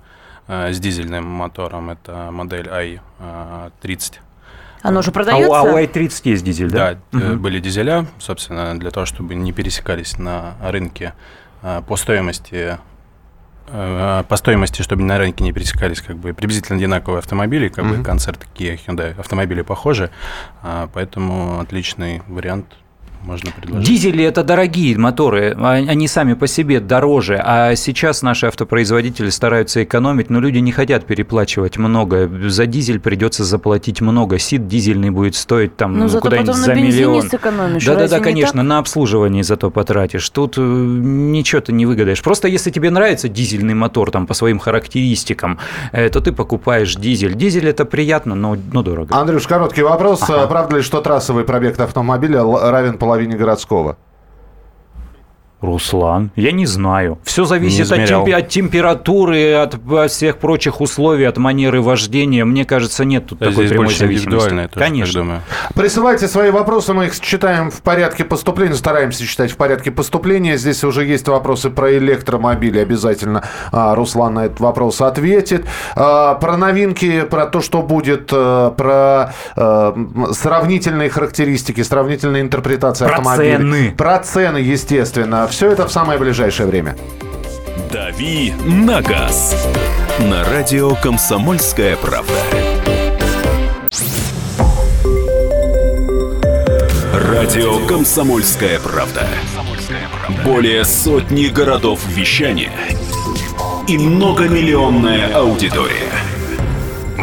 э, 0.49 0.73
с 0.73 0.79
дизельным 0.81 1.25
мотором. 1.27 1.91
Это 1.91 2.31
модель 2.31 2.67
i30. 2.69 4.15
Оно 4.81 5.03
же 5.03 5.09
А 5.09 5.11
у, 5.11 5.13
продается? 5.13 5.61
а 5.61 5.63
у 5.65 5.77
i30 5.79 6.21
есть 6.25 6.45
дизель, 6.45 6.71
да? 6.71 6.97
Да, 7.13 7.21
э, 7.21 7.35
были 7.35 7.61
дизеля, 7.61 8.07
собственно, 8.19 8.79
для 8.79 8.91
того, 8.91 9.05
чтобы 9.05 9.35
не 9.35 9.53
пересекались 9.53 10.17
на 10.17 10.55
рынке 10.63 11.13
э, 11.63 11.83
по 11.87 11.97
стоимости 11.97 12.79
по 13.67 14.37
стоимости, 14.37 14.83
чтобы 14.83 15.03
на 15.03 15.19
рынке 15.19 15.43
не 15.45 15.53
пересекались 15.53 16.01
как 16.01 16.17
бы 16.17 16.33
приблизительно 16.33 16.79
одинаковые 16.79 17.19
автомобили, 17.19 17.69
как 17.69 17.87
бы 17.87 18.03
концерт 18.03 18.47
Kia, 18.55 18.79
Hyundai, 18.87 19.19
автомобили 19.19 19.63
похожи, 19.63 20.11
а, 20.63 20.89
поэтому 20.93 21.61
отличный 21.61 22.23
вариант 22.29 22.67
можно 23.25 23.51
предложить. 23.51 23.87
Дизели– 23.89 24.25
это 24.25 24.45
дорогие 24.45 24.97
моторы, 24.99 25.55
а- 25.59 25.73
они 25.73 26.07
сами 26.09 26.35
по 26.35 26.47
себе 26.47 26.81
дороже, 26.81 27.41
а 27.45 27.75
сейчас 27.75 28.23
наши 28.23 28.47
автопроизводители 28.47 29.31
стараются 29.31 29.83
экономить, 29.83 30.31
но 30.31 30.41
люди 30.41 30.59
не 30.59 30.71
хотят 30.73 31.07
переплачивать 31.07 31.77
много. 31.77 32.31
За 32.49 32.67
дизель 32.67 33.01
придется 33.01 33.45
заплатить 33.45 34.01
много. 34.01 34.39
Сид 34.39 34.69
дизельный 34.69 35.11
будет 35.11 35.35
стоить 35.35 35.77
там 35.77 35.99
Ну, 35.99 36.09
зато 36.09 36.23
куда-нибудь 36.23 36.47
потом 36.49 36.63
за 36.63 36.71
на 36.71 36.75
бензине 36.77 37.07
миллион. 37.07 37.29
сэкономишь. 37.29 37.85
Да-да-да, 37.85 38.21
конечно, 38.21 38.61
так? 38.61 38.63
на 38.69 38.79
обслуживание 38.79 39.43
зато 39.43 39.71
потратишь. 39.71 40.29
Тут 40.31 40.55
э, 40.59 40.61
ничего 40.61 41.61
ты 41.61 41.73
не 41.73 41.87
выгадаешь. 41.87 42.23
Просто 42.23 42.49
если 42.49 42.71
тебе 42.71 42.91
нравится 42.91 43.29
дизельный 43.29 43.75
мотор 43.75 44.11
там 44.11 44.27
по 44.27 44.35
своим 44.35 44.59
характеристикам, 44.59 45.59
э, 45.93 46.09
то 46.11 46.21
ты 46.21 46.33
покупаешь 46.33 46.95
дизель. 46.95 47.35
Дизель– 47.35 47.69
это 47.69 47.85
приятно, 47.85 48.35
но, 48.35 48.57
но 48.73 48.83
дорого. 48.83 49.15
Андрюш, 49.17 49.47
короткий 49.47 49.83
вопрос. 49.83 50.23
А 50.29 50.47
Правда 50.47 50.77
ли, 50.77 50.83
что 50.83 51.01
трассовый 51.01 51.45
пробег 51.45 51.79
автомобиля 51.81 52.43
равен 52.71 52.99
половине 53.07 53.37
городского? 53.37 53.97
Руслан, 55.63 56.31
я 56.37 56.53
не 56.53 56.67
знаю. 56.67 57.19
Все 57.25 57.45
зависит 57.47 57.91
от, 57.91 57.99
темпи- 58.01 58.33
от 58.33 58.49
температуры, 58.49 59.55
от, 59.55 59.75
от 59.91 60.11
всех 60.11 60.37
прочих 60.37 60.81
условий, 60.83 61.25
от 61.25 61.39
манеры 61.39 61.81
вождения. 61.81 62.45
Мне 62.45 62.65
кажется, 62.67 63.05
нет 63.07 63.27
тут 63.27 63.41
А 63.41 63.47
такой 63.47 63.67
здесь 63.67 63.71
прямой 63.71 63.95
зависимости. 63.95 64.39
тоже 64.39 64.69
так 64.73 64.83
Конечно. 64.83 65.21
думаю. 65.23 65.41
Присылайте 65.75 66.29
свои 66.29 66.51
вопросы, 66.51 66.93
мы 66.93 67.07
их 67.07 67.19
читаем 67.21 67.71
в 67.71 67.81
порядке 67.81 68.25
поступления, 68.25 68.75
стараемся 68.75 69.25
читать 69.25 69.51
в 69.51 69.57
порядке 69.57 69.91
поступления. 69.91 70.59
Здесь 70.59 70.85
уже 70.85 71.05
есть 71.07 71.27
вопросы 71.27 71.71
про 71.71 71.97
электромобили, 71.97 72.79
обязательно 72.79 73.43
а, 73.73 73.95
Руслан 73.95 74.35
на 74.35 74.45
этот 74.47 74.61
вопрос 74.61 75.01
ответит. 75.01 75.65
А, 75.95 76.35
про 76.35 76.57
новинки, 76.59 77.23
про 77.23 77.47
то, 77.47 77.63
что 77.63 77.81
будет, 77.83 78.29
а, 78.33 78.73
про 78.73 79.33
а, 79.57 79.93
м, 79.95 80.27
сравнительные 80.33 81.09
характеристики, 81.09 81.83
сравнительные 81.83 82.43
интерпретации 82.43 83.07
Про 83.07 83.15
автомобилей. 83.17 83.57
цены. 83.57 83.95
Про 83.97 84.19
цены, 84.19 84.59
естественно. 84.59 85.46
Все 85.51 85.71
это 85.71 85.87
в 85.87 85.93
самое 85.93 86.19
ближайшее 86.19 86.67
время. 86.67 86.97
«Дави 87.93 88.53
на 88.65 89.01
газ» 89.01 89.69
на 90.19 90.45
радио 90.45 90.95
«Комсомольская 90.97 91.97
правда». 91.97 92.33
Радио 97.13 97.87
«Комсомольская 97.87 98.81
правда». 98.81 99.27
Более 100.45 100.85
сотни 100.85 101.47
городов 101.47 102.01
вещания 102.09 102.73
и 103.87 103.97
многомиллионная 103.99 105.35
аудитория. 105.35 106.11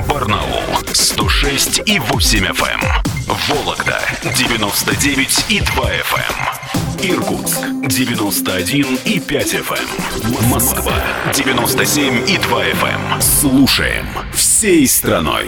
Барнаул 0.07 0.63
106 0.91 1.81
и 1.85 1.99
8 1.99 2.45
FM. 2.45 2.63
эм. 2.63 3.03
Вологда 3.49 3.99
99 4.37 5.45
и 5.49 5.59
2 5.59 5.83
FM. 5.83 6.92
Иркутск 7.05 7.59
91 7.85 8.97
и 9.03 9.19
5 9.19 9.53
FM. 9.55 10.49
Москва 10.49 10.93
97 11.33 12.29
и 12.29 12.37
2 12.37 12.63
FM. 12.67 13.21
Слушаем 13.21 14.05
всей 14.33 14.87
страной. 14.87 15.47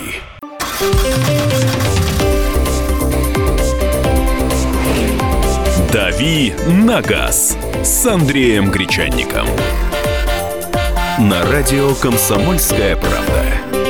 «Дави 5.93 6.53
на 6.67 7.01
газ» 7.01 7.57
с 7.85 8.05
Андреем 8.05 8.69
Гречанником. 8.69 9.47
На 11.19 11.45
радио 11.45 11.95
«Комсомольская 11.95 12.97
правда». 12.97 13.84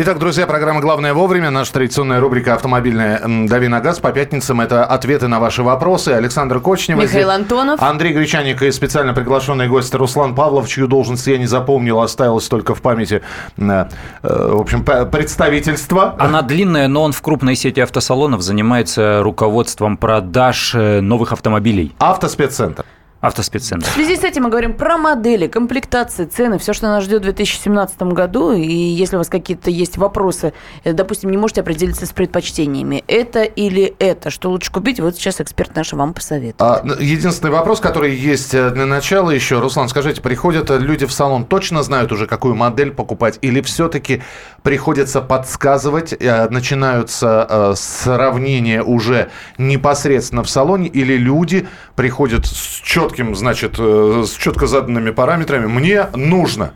Итак, 0.00 0.20
друзья, 0.20 0.46
программа 0.46 0.80
«Главное 0.80 1.12
вовремя». 1.12 1.50
Наша 1.50 1.72
традиционная 1.72 2.20
рубрика 2.20 2.54
«Автомобильная 2.54 3.20
дави 3.48 3.66
на 3.66 3.80
газ» 3.80 3.98
по 3.98 4.12
пятницам. 4.12 4.60
Это 4.60 4.84
ответы 4.84 5.26
на 5.26 5.40
ваши 5.40 5.64
вопросы. 5.64 6.10
Александр 6.10 6.60
Кочнев. 6.60 6.96
Михаил 6.96 7.30
Антонов. 7.30 7.82
Андрей 7.82 8.12
Гречаник 8.12 8.62
и 8.62 8.70
специально 8.70 9.12
приглашенный 9.12 9.66
гость 9.66 9.92
Руслан 9.96 10.36
Павлов, 10.36 10.68
чью 10.68 10.86
должность 10.86 11.26
я 11.26 11.36
не 11.36 11.46
запомнил, 11.46 12.00
осталось 12.00 12.46
только 12.46 12.76
в 12.76 12.80
памяти, 12.80 13.22
э, 13.56 13.86
в 14.22 14.60
общем, 14.60 14.84
представительство. 14.84 16.14
Она 16.16 16.42
длинная, 16.42 16.86
но 16.86 17.02
он 17.02 17.10
в 17.10 17.20
крупной 17.20 17.56
сети 17.56 17.80
автосалонов 17.80 18.40
занимается 18.42 19.24
руководством 19.24 19.96
продаж 19.96 20.76
э, 20.76 21.00
новых 21.00 21.32
автомобилей. 21.32 21.92
Автоспеццентр. 21.98 22.84
Автоспеццентр. 23.20 23.84
В 23.90 23.94
связи 23.94 24.16
с 24.16 24.22
этим 24.22 24.44
мы 24.44 24.48
говорим 24.50 24.74
про 24.74 24.96
модели, 24.96 25.48
комплектации, 25.48 26.24
цены, 26.24 26.58
все, 26.58 26.72
что 26.72 26.86
нас 26.86 27.02
ждет 27.02 27.22
в 27.22 27.24
2017 27.24 28.00
году. 28.02 28.52
И 28.52 28.62
если 28.70 29.16
у 29.16 29.18
вас 29.18 29.28
какие-то 29.28 29.70
есть 29.70 29.96
вопросы, 29.96 30.52
э, 30.84 30.92
допустим, 30.92 31.30
не 31.30 31.36
можете 31.36 31.62
определиться 31.62 32.06
с 32.06 32.10
предпочтениями, 32.12 33.02
это 33.08 33.42
или 33.42 33.96
это, 33.98 34.30
что 34.30 34.50
лучше 34.50 34.70
купить, 34.70 35.00
вот 35.00 35.16
сейчас 35.16 35.40
эксперт 35.40 35.74
наш 35.74 35.92
вам 35.94 36.14
посоветует. 36.14 36.54
А, 36.62 36.80
н- 36.84 36.96
единственный 37.00 37.50
вопрос, 37.50 37.80
который 37.80 38.14
есть 38.14 38.54
э, 38.54 38.70
для 38.70 38.86
начала 38.86 39.30
еще. 39.32 39.58
Руслан, 39.58 39.88
скажите, 39.88 40.20
приходят 40.20 40.70
э, 40.70 40.78
люди 40.78 41.04
в 41.04 41.12
салон, 41.12 41.44
точно 41.44 41.82
знают 41.82 42.12
уже, 42.12 42.28
какую 42.28 42.54
модель 42.54 42.92
покупать? 42.92 43.38
Или 43.42 43.60
все-таки 43.62 44.22
приходится 44.68 45.22
подсказывать, 45.22 46.12
э, 46.12 46.46
начинаются 46.50 47.46
э, 47.48 47.72
сравнения 47.74 48.82
уже 48.82 49.30
непосредственно 49.56 50.42
в 50.42 50.50
салоне? 50.50 50.88
Или 50.88 51.16
люди 51.16 51.66
приходят 51.96 52.44
с 52.44 52.52
четким, 52.84 53.34
значит, 53.34 53.76
э, 53.78 54.24
с 54.26 54.32
четко 54.36 54.66
заданными 54.66 55.08
параметрами? 55.10 55.64
Мне 55.64 56.04
нужно. 56.14 56.72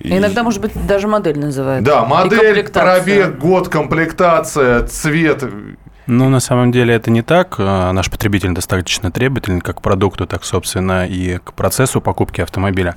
И- 0.00 0.18
Иногда, 0.18 0.42
может 0.42 0.60
быть, 0.60 0.72
даже 0.88 1.06
модель 1.06 1.38
называют. 1.38 1.84
Да, 1.84 2.04
модель, 2.04 2.68
пробег, 2.68 3.38
год, 3.38 3.68
комплектация, 3.68 4.84
цвет. 4.88 5.44
Ну, 6.08 6.28
на 6.28 6.40
самом 6.40 6.72
деле 6.72 6.92
это 6.94 7.12
не 7.12 7.22
так. 7.22 7.54
Э, 7.58 7.92
Наш 7.92 8.10
потребитель 8.10 8.52
достаточно 8.52 9.12
требовательный 9.12 9.60
как 9.60 9.76
к 9.78 9.80
продукту, 9.80 10.26
так, 10.26 10.42
собственно, 10.44 11.06
и 11.06 11.38
к 11.38 11.52
процессу 11.52 12.00
покупки 12.00 12.40
автомобиля. 12.40 12.96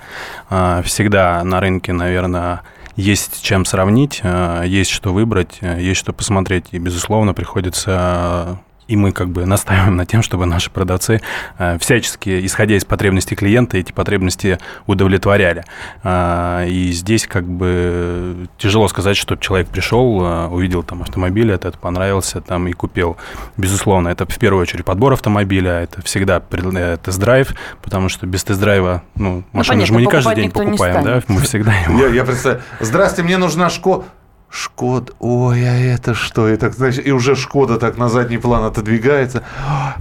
Э, 0.49 0.81
Всегда 0.83 1.43
на 1.43 1.59
рынке, 1.59 1.93
наверное, 1.93 2.61
есть 2.95 3.41
чем 3.43 3.65
сравнить, 3.65 4.21
э, 4.23 4.63
есть 4.65 4.91
что 4.91 5.13
выбрать, 5.13 5.57
э, 5.61 5.81
есть 5.81 5.99
что 5.99 6.13
посмотреть. 6.13 6.67
И, 6.71 6.79
безусловно, 6.79 7.33
приходится 7.33 8.59
и 8.87 8.95
мы 8.95 9.11
как 9.11 9.29
бы 9.29 9.45
настаиваем 9.45 9.95
на 9.95 10.05
тем, 10.05 10.21
чтобы 10.21 10.45
наши 10.45 10.69
продавцы 10.69 11.21
э, 11.57 11.77
всячески, 11.79 12.45
исходя 12.45 12.75
из 12.75 12.85
потребностей 12.85 13.35
клиента, 13.35 13.77
эти 13.77 13.91
потребности 13.91 14.59
удовлетворяли. 14.85 15.63
А, 16.03 16.65
И 16.65 16.91
здесь 16.91 17.25
как 17.27 17.45
бы 17.45 18.47
тяжело 18.57 18.87
сказать, 18.87 19.17
что 19.17 19.35
человек 19.35 19.67
пришел, 19.69 20.21
э, 20.23 20.47
увидел 20.47 20.83
там 20.83 21.01
автомобиль, 21.01 21.51
этот 21.51 21.77
понравился 21.79 22.41
там 22.41 22.67
и 22.67 22.73
купил. 22.73 23.17
Безусловно, 23.57 24.09
это 24.09 24.25
в 24.25 24.37
первую 24.37 24.61
очередь 24.61 24.85
подбор 24.85 25.13
автомобиля, 25.13 25.71
это 25.81 26.01
всегда 26.03 26.39
пред- 26.39 26.65
э, 26.75 26.97
тест-драйв, 27.03 27.53
потому 27.81 28.09
что 28.09 28.27
без 28.27 28.43
тест-драйва, 28.43 29.01
ну, 29.15 29.43
машину 29.51 29.85
же 29.85 29.93
понятно, 29.93 29.95
мы 29.95 30.01
не 30.01 30.07
каждый 30.07 30.35
день 30.35 30.51
покупаем, 30.51 31.03
да, 31.03 31.21
мы 31.27 31.41
всегда 31.41 31.73
его... 31.73 31.99
Я, 31.99 32.07
я 32.07 32.23
представляю. 32.23 32.63
Здрасте, 32.79 33.23
мне 33.23 33.37
нужна 33.37 33.69
Шкода. 33.69 34.05
Шкода. 34.49 35.11
Ой, 35.19 35.67
а 35.67 35.73
это 35.75 36.13
что? 36.13 36.47
И, 36.47 36.55
так, 36.55 36.73
значит, 36.73 37.05
и 37.05 37.11
уже 37.11 37.35
Шкода 37.35 37.77
так 37.77 37.97
на 37.97 38.07
задний 38.07 38.37
план 38.37 38.63
отодвигается. 38.63 39.43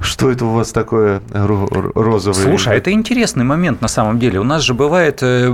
Что 0.01 0.31
это 0.31 0.45
у 0.45 0.51
вас 0.53 0.71
такое 0.71 1.21
ро- 1.31 1.69
ро- 1.69 1.91
розовое? 1.95 2.41
Слушай, 2.41 2.75
а 2.75 2.77
это 2.77 2.93
интересный 2.93 3.45
момент 3.45 3.81
на 3.81 3.89
самом 3.89 4.21
деле. 4.21 4.39
У 4.39 4.45
нас 4.45 4.63
же 4.63 4.73
бывает, 4.75 5.19
э, 5.23 5.53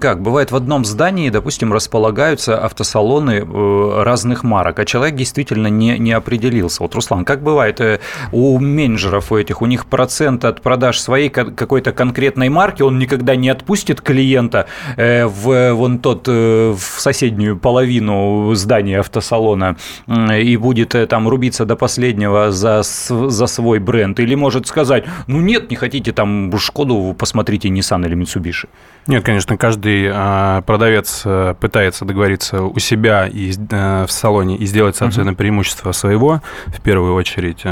как, 0.00 0.20
бывает 0.20 0.52
в 0.52 0.56
одном 0.56 0.84
здании, 0.84 1.30
допустим, 1.30 1.72
располагаются 1.72 2.58
автосалоны 2.62 3.42
э, 3.46 4.02
разных 4.02 4.44
марок, 4.44 4.78
а 4.80 4.84
человек 4.84 5.16
действительно 5.16 5.68
не, 5.68 5.98
не 5.98 6.12
определился. 6.12 6.82
Вот, 6.82 6.94
Руслан, 6.94 7.24
как 7.24 7.42
бывает 7.42 7.80
э, 7.80 8.00
у 8.32 8.58
менеджеров 8.58 9.32
у 9.32 9.36
этих, 9.38 9.62
у 9.62 9.66
них 9.66 9.86
процент 9.86 10.44
от 10.44 10.60
продаж 10.60 11.00
своей 11.00 11.30
ка- 11.30 11.46
какой-то 11.46 11.92
конкретной 11.92 12.50
марки, 12.50 12.82
он 12.82 12.98
никогда 12.98 13.34
не 13.34 13.48
отпустит 13.48 14.02
клиента 14.02 14.66
в 14.96 15.72
вон 15.72 16.00
тот, 16.00 16.28
в 16.28 16.78
соседнюю 16.98 17.56
половину 17.56 18.15
здания 18.54 19.00
автосалона 19.00 19.76
и 20.06 20.56
будет 20.56 20.94
э, 20.94 21.06
там 21.06 21.28
рубиться 21.28 21.64
до 21.64 21.76
последнего 21.76 22.50
за, 22.50 22.82
за 22.82 23.46
свой 23.46 23.78
бренд. 23.78 24.20
Или 24.20 24.34
может 24.34 24.66
сказать, 24.66 25.04
ну 25.26 25.40
нет, 25.40 25.70
не 25.70 25.76
хотите 25.76 26.12
там 26.12 26.52
Шкоду, 26.58 27.14
посмотрите 27.18 27.68
Nissan 27.68 28.04
или 28.06 28.16
Mitsubishi. 28.16 28.68
Нет, 29.06 29.24
конечно, 29.24 29.56
каждый 29.56 30.08
а, 30.12 30.62
продавец 30.62 31.22
э, 31.24 31.54
пытается 31.60 32.04
договориться 32.04 32.62
у 32.62 32.78
себя 32.78 33.26
и 33.26 33.52
э, 33.52 34.04
в 34.06 34.10
салоне 34.10 34.56
и 34.56 34.66
сделать, 34.66 34.96
собственно, 34.96 35.34
преимущество 35.34 35.92
своего, 35.92 36.42
в 36.66 36.80
первую 36.80 37.14
очередь, 37.14 37.62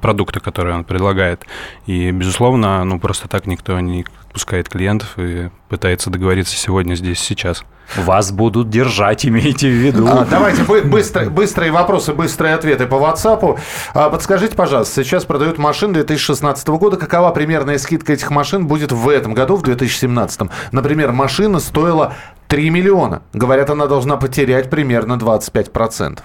продукта, 0.00 0.40
который 0.40 0.74
он 0.74 0.84
предлагает. 0.84 1.46
И, 1.86 2.10
безусловно, 2.10 2.84
ну 2.84 2.98
просто 2.98 3.28
так 3.28 3.46
никто 3.46 3.78
не 3.80 4.04
отпускает 4.36 4.68
клиентов 4.68 5.14
и 5.16 5.48
пытается 5.70 6.10
договориться 6.10 6.54
сегодня, 6.56 6.94
здесь, 6.94 7.18
сейчас. 7.20 7.64
Вас 7.96 8.32
будут 8.32 8.68
держать, 8.68 9.24
имейте 9.24 9.68
в 9.68 9.72
виду. 9.72 10.06
А, 10.06 10.26
давайте 10.28 10.62
бы- 10.64 10.82
быстро- 10.82 11.30
быстрые 11.30 11.72
вопросы, 11.72 12.12
быстрые 12.12 12.54
ответы 12.54 12.86
по 12.86 12.96
WhatsApp. 12.96 13.58
А, 13.94 14.10
подскажите, 14.10 14.54
пожалуйста, 14.54 15.02
сейчас 15.04 15.24
продают 15.24 15.56
машины 15.56 15.94
2016 15.94 16.76
года. 16.78 16.98
Какова 16.98 17.30
примерная 17.30 17.78
скидка 17.78 18.12
этих 18.12 18.30
машин 18.30 18.66
будет 18.66 18.92
в 18.92 19.08
этом 19.08 19.32
году, 19.32 19.56
в 19.56 19.62
2017? 19.62 20.50
Например, 20.70 21.12
машина 21.12 21.58
стоила 21.58 22.12
3 22.48 22.68
миллиона. 22.68 23.22
Говорят, 23.32 23.70
она 23.70 23.86
должна 23.86 24.16
потерять 24.18 24.68
примерно 24.68 25.16
25%. 25.16 26.18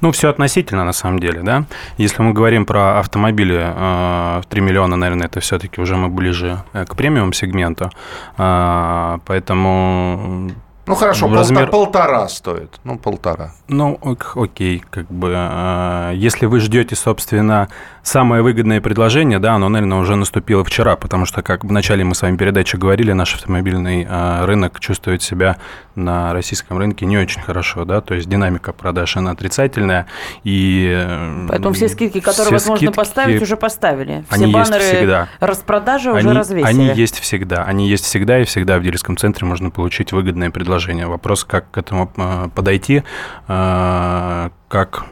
Ну, 0.00 0.10
все 0.12 0.28
относительно, 0.28 0.84
на 0.84 0.92
самом 0.92 1.18
деле, 1.18 1.42
да. 1.42 1.64
Если 1.98 2.22
мы 2.22 2.32
говорим 2.32 2.64
про 2.66 2.98
автомобили 3.00 3.58
э, 3.58 4.40
в 4.42 4.46
3 4.48 4.60
миллиона, 4.60 4.96
наверное, 4.96 5.26
это 5.26 5.40
все-таки 5.40 5.80
уже 5.80 5.96
мы 5.96 6.08
ближе 6.08 6.62
э, 6.72 6.84
к 6.86 6.94
премиум-сегменту. 6.96 7.90
Э, 8.38 9.18
Поэтому 9.26 10.50
Ну 10.86 10.94
хорошо, 10.96 11.28
Размер- 11.28 11.70
полтора 11.70 12.28
стоит. 12.28 12.80
Ну, 12.84 12.98
полтора. 12.98 13.52
Ну, 13.68 13.98
ок- 14.02 14.32
окей, 14.36 14.82
как 14.90 15.06
бы, 15.10 15.32
э, 15.36 16.12
если 16.14 16.46
вы 16.46 16.58
ждете, 16.60 16.96
собственно, 16.96 17.68
самое 18.02 18.42
выгодное 18.42 18.80
предложение, 18.80 19.38
да, 19.38 19.54
оно, 19.54 19.68
наверное, 19.68 19.98
уже 19.98 20.16
наступило 20.16 20.64
вчера, 20.64 20.96
потому 20.96 21.26
что, 21.26 21.42
как 21.42 21.64
в 21.64 21.70
начале 21.70 22.02
мы 22.02 22.14
с 22.14 22.22
вами 22.22 22.36
передачи 22.36 22.76
говорили, 22.76 23.12
наш 23.12 23.34
автомобильный 23.34 24.04
э, 24.08 24.44
рынок 24.46 24.80
чувствует 24.80 25.22
себя 25.22 25.58
на 26.00 26.32
российском 26.32 26.78
рынке 26.78 27.06
не 27.06 27.18
очень 27.18 27.40
хорошо, 27.40 27.84
да, 27.84 28.00
то 28.00 28.14
есть 28.14 28.28
динамика 28.28 28.72
продаж, 28.72 29.16
она 29.16 29.32
отрицательная, 29.32 30.06
и... 30.44 30.90
э, 30.92 31.46
Поэтому 31.48 31.74
все 31.74 31.88
скидки, 31.88 32.20
которые 32.20 32.46
все 32.46 32.52
возможно 32.52 32.76
скидки, 32.76 32.96
поставить, 32.96 33.42
уже 33.42 33.56
поставили. 33.56 34.24
Все 34.28 34.34
они 34.34 34.52
есть 34.52 34.70
баннеры 34.70 34.84
всегда. 34.84 35.28
распродажи 35.40 36.10
уже 36.10 36.28
они, 36.28 36.32
развесили. 36.32 36.66
они 36.68 36.86
есть 36.88 37.18
всегда, 37.20 37.64
они 37.64 37.88
есть 37.88 38.04
всегда, 38.04 38.40
и 38.40 38.44
всегда 38.44 38.78
в 38.78 38.82
дилерском 38.82 39.16
центре 39.16 39.46
можно 39.46 39.70
получить 39.70 40.12
выгодное 40.12 40.50
предложение. 40.50 41.06
Вопрос, 41.06 41.44
как 41.44 41.70
к 41.70 41.78
этому 41.78 42.10
э, 42.16 42.48
подойти, 42.54 43.02
э, 43.48 44.50
как 44.68 45.04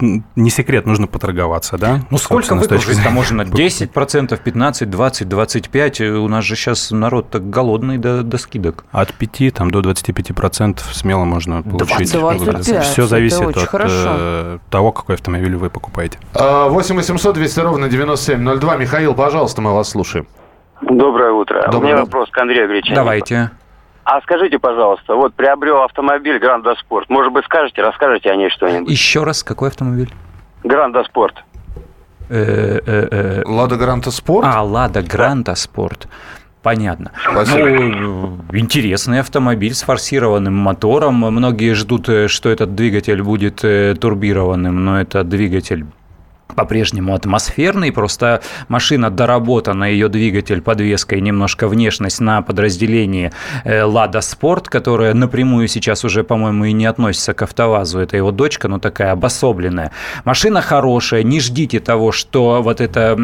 не 0.00 0.50
секрет, 0.50 0.86
нужно 0.86 1.06
поторговаться, 1.06 1.76
да? 1.76 2.00
Ну, 2.10 2.18
сколько 2.18 2.54
выгрузить-то 2.54 2.94
зрения 2.94 3.10
можно? 3.10 3.44
покупки. 3.44 3.62
10%, 3.62 4.40
15, 4.42 4.90
20, 4.90 5.28
25? 5.28 6.00
У 6.00 6.28
нас 6.28 6.44
же 6.44 6.54
сейчас 6.54 6.90
народ 6.92 7.30
так 7.30 7.50
голодный 7.50 7.98
до, 7.98 8.22
до 8.22 8.38
скидок. 8.38 8.84
От 8.92 9.12
5 9.12 9.54
там, 9.54 9.70
до 9.70 9.80
25% 9.80 10.78
смело 10.92 11.24
можно 11.24 11.62
получить. 11.62 12.12
25, 12.12 12.84
Все 12.84 13.06
зависит 13.06 13.40
от 13.40 13.56
хорошо. 13.58 14.14
э, 14.18 14.58
того, 14.70 14.92
какой 14.92 15.16
автомобиль 15.16 15.56
вы 15.56 15.68
покупаете. 15.68 16.18
А, 16.34 16.68
8 16.68 16.96
800 16.96 17.34
200 17.34 17.60
ровно 17.60 17.88
9702. 17.88 18.76
Михаил, 18.76 19.14
пожалуйста, 19.14 19.62
мы 19.62 19.74
вас 19.74 19.88
слушаем. 19.88 20.26
Доброе 20.82 21.32
утро. 21.32 21.62
Доброе 21.70 21.78
У 21.78 21.82
меня 21.82 21.96
вопрос 22.04 22.30
к 22.30 22.38
Андрею 22.38 22.68
Гречанику. 22.68 22.94
Давайте. 22.94 23.50
А 24.06 24.20
скажите, 24.20 24.60
пожалуйста, 24.60 25.16
вот 25.16 25.34
приобрел 25.34 25.82
автомобиль 25.82 26.38
Гранда 26.38 26.76
Спорт. 26.76 27.10
Может 27.10 27.32
быть, 27.32 27.44
скажете, 27.44 27.82
расскажете 27.82 28.30
о 28.30 28.36
ней 28.36 28.50
что-нибудь? 28.50 28.88
Еще 28.88 29.24
раз, 29.24 29.42
какой 29.42 29.68
автомобиль? 29.68 30.08
Гранда 30.62 31.02
Спорт. 31.02 31.34
Э, 32.28 32.78
э, 32.86 33.08
э, 33.10 33.42
Лада 33.44 33.76
Гранта 33.76 34.12
Спорт? 34.12 34.46
А, 34.48 34.62
Лада 34.62 35.02
Гранта 35.02 35.56
Спорт. 35.56 36.06
Понятно. 36.62 37.10
Спасибо. 37.20 37.68
Ну, 37.68 38.38
интересный 38.52 39.18
автомобиль 39.18 39.74
с 39.74 39.82
форсированным 39.82 40.54
мотором. 40.54 41.16
Многие 41.16 41.74
ждут, 41.74 42.08
что 42.28 42.48
этот 42.48 42.76
двигатель 42.76 43.22
будет 43.24 43.56
турбированным, 44.00 44.84
но 44.84 45.00
это 45.00 45.24
двигатель 45.24 45.84
по-прежнему 46.56 47.14
атмосферный, 47.14 47.92
просто 47.92 48.40
машина 48.68 49.10
доработана, 49.10 49.84
ее 49.84 50.08
двигатель, 50.08 50.60
подвеска 50.60 51.16
и 51.16 51.20
немножко 51.20 51.68
внешность 51.68 52.20
на 52.20 52.42
подразделении 52.42 53.30
э, 53.64 53.82
Лада 53.84 54.20
Спорт, 54.20 54.68
которая 54.68 55.14
напрямую 55.14 55.68
сейчас 55.68 56.04
уже, 56.04 56.24
по-моему, 56.24 56.64
и 56.64 56.72
не 56.72 56.86
относится 56.86 57.34
к 57.34 57.42
АвтоВАЗу, 57.42 58.00
это 58.00 58.16
его 58.16 58.32
дочка, 58.32 58.68
но 58.68 58.78
такая 58.78 59.12
обособленная. 59.12 59.92
Машина 60.24 60.62
хорошая, 60.62 61.22
не 61.22 61.40
ждите 61.40 61.78
того, 61.80 62.10
что 62.12 62.62
вот 62.62 62.80
это 62.80 63.16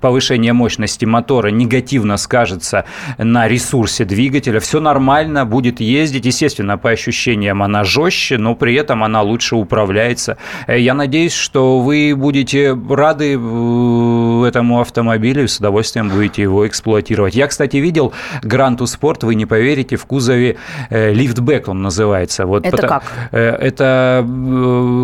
повышение 0.00 0.52
мощности 0.52 1.04
мотора 1.04 1.48
негативно 1.48 2.16
скажется 2.16 2.84
на 3.18 3.46
ресурсе 3.48 4.04
двигателя. 4.04 4.58
Все 4.60 4.80
нормально, 4.80 5.44
будет 5.44 5.80
ездить. 5.80 6.26
Естественно, 6.26 6.78
по 6.78 6.90
ощущениям 6.90 7.62
она 7.62 7.84
жестче, 7.84 8.38
но 8.38 8.54
при 8.54 8.74
этом 8.74 9.04
она 9.04 9.22
лучше 9.22 9.56
управляется. 9.56 10.36
Э, 10.66 10.78
Я 10.78 10.94
надеюсь, 10.94 11.34
что 11.34 11.73
вы 11.80 12.14
будете 12.16 12.76
рады 12.88 13.34
э, 13.34 14.44
этому 14.46 14.80
автомобилю 14.80 15.44
и 15.44 15.46
с 15.46 15.58
удовольствием 15.58 16.08
будете 16.08 16.42
его 16.42 16.66
эксплуатировать. 16.66 17.34
Я, 17.34 17.46
кстати, 17.46 17.76
видел 17.78 18.12
Гранту 18.42 18.86
Спорт, 18.86 19.24
вы 19.24 19.34
не 19.34 19.46
поверите, 19.46 19.96
в 19.96 20.06
кузове 20.06 20.56
э, 20.90 21.12
лифтбэк 21.12 21.68
он 21.68 21.82
называется. 21.82 22.46
Вот 22.46 22.66
Это 22.66 22.86
как? 22.86 23.02
Э, 23.32 23.50
Это 23.50 24.24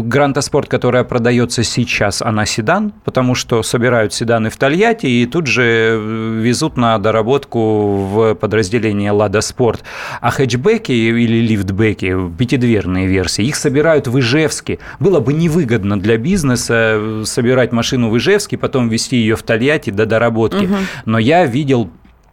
Гранта 0.04 0.40
Спорт, 0.40 0.68
которая 0.68 1.04
продается 1.04 1.62
сейчас, 1.62 2.22
она 2.22 2.46
седан, 2.46 2.92
потому 3.04 3.34
что 3.34 3.62
собирают 3.62 4.12
седаны 4.12 4.50
в 4.50 4.56
Тольятти 4.56 5.06
и 5.06 5.26
тут 5.26 5.46
же 5.46 5.98
везут 6.42 6.76
на 6.76 6.98
доработку 6.98 7.96
в 7.96 8.34
подразделение 8.34 9.10
Лада 9.10 9.40
Спорт. 9.40 9.82
А 10.20 10.30
хэтчбеки 10.30 10.92
или 10.92 11.40
лифтбеки, 11.40 12.16
пятидверные 12.38 13.06
версии, 13.06 13.44
их 13.44 13.56
собирают 13.56 14.06
в 14.06 14.18
Ижевске. 14.18 14.78
Было 14.98 15.20
бы 15.20 15.32
невыгодно 15.32 15.98
для 15.98 16.16
бизнеса 16.16 16.59
э, 16.68 17.22
собирать 17.24 17.72
машину 17.72 18.10
в 18.10 18.18
Ижевске, 18.18 18.58
потом 18.58 18.88
везти 18.88 19.16
ее 19.16 19.36
в 19.36 19.42
Тольятти 19.42 19.90
до 19.90 20.06
доработки. 20.06 20.68
Но 21.04 21.18
я 21.18 21.46
видел 21.46 21.90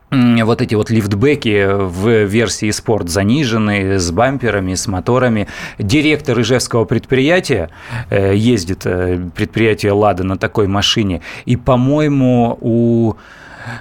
вот 0.10 0.62
эти 0.62 0.76
вот 0.76 0.90
лифтбеки 0.90 1.68
в 1.68 2.24
версии 2.26 2.72
спорт 2.72 3.10
заниженные, 3.10 4.00
с 4.00 4.12
бамперами, 4.12 4.74
с 4.74 4.88
моторами. 4.88 5.48
Директор 5.78 6.40
ижевского 6.40 6.86
предприятия 6.86 7.70
э, 8.10 8.34
ездит, 8.36 8.86
э, 8.86 9.20
предприятие 9.36 9.92
«Лада» 9.92 10.24
на 10.24 10.38
такой 10.38 10.68
машине. 10.68 11.22
И, 11.46 11.58
по-моему, 11.58 12.58
у 12.62 13.14
э, 13.14 13.16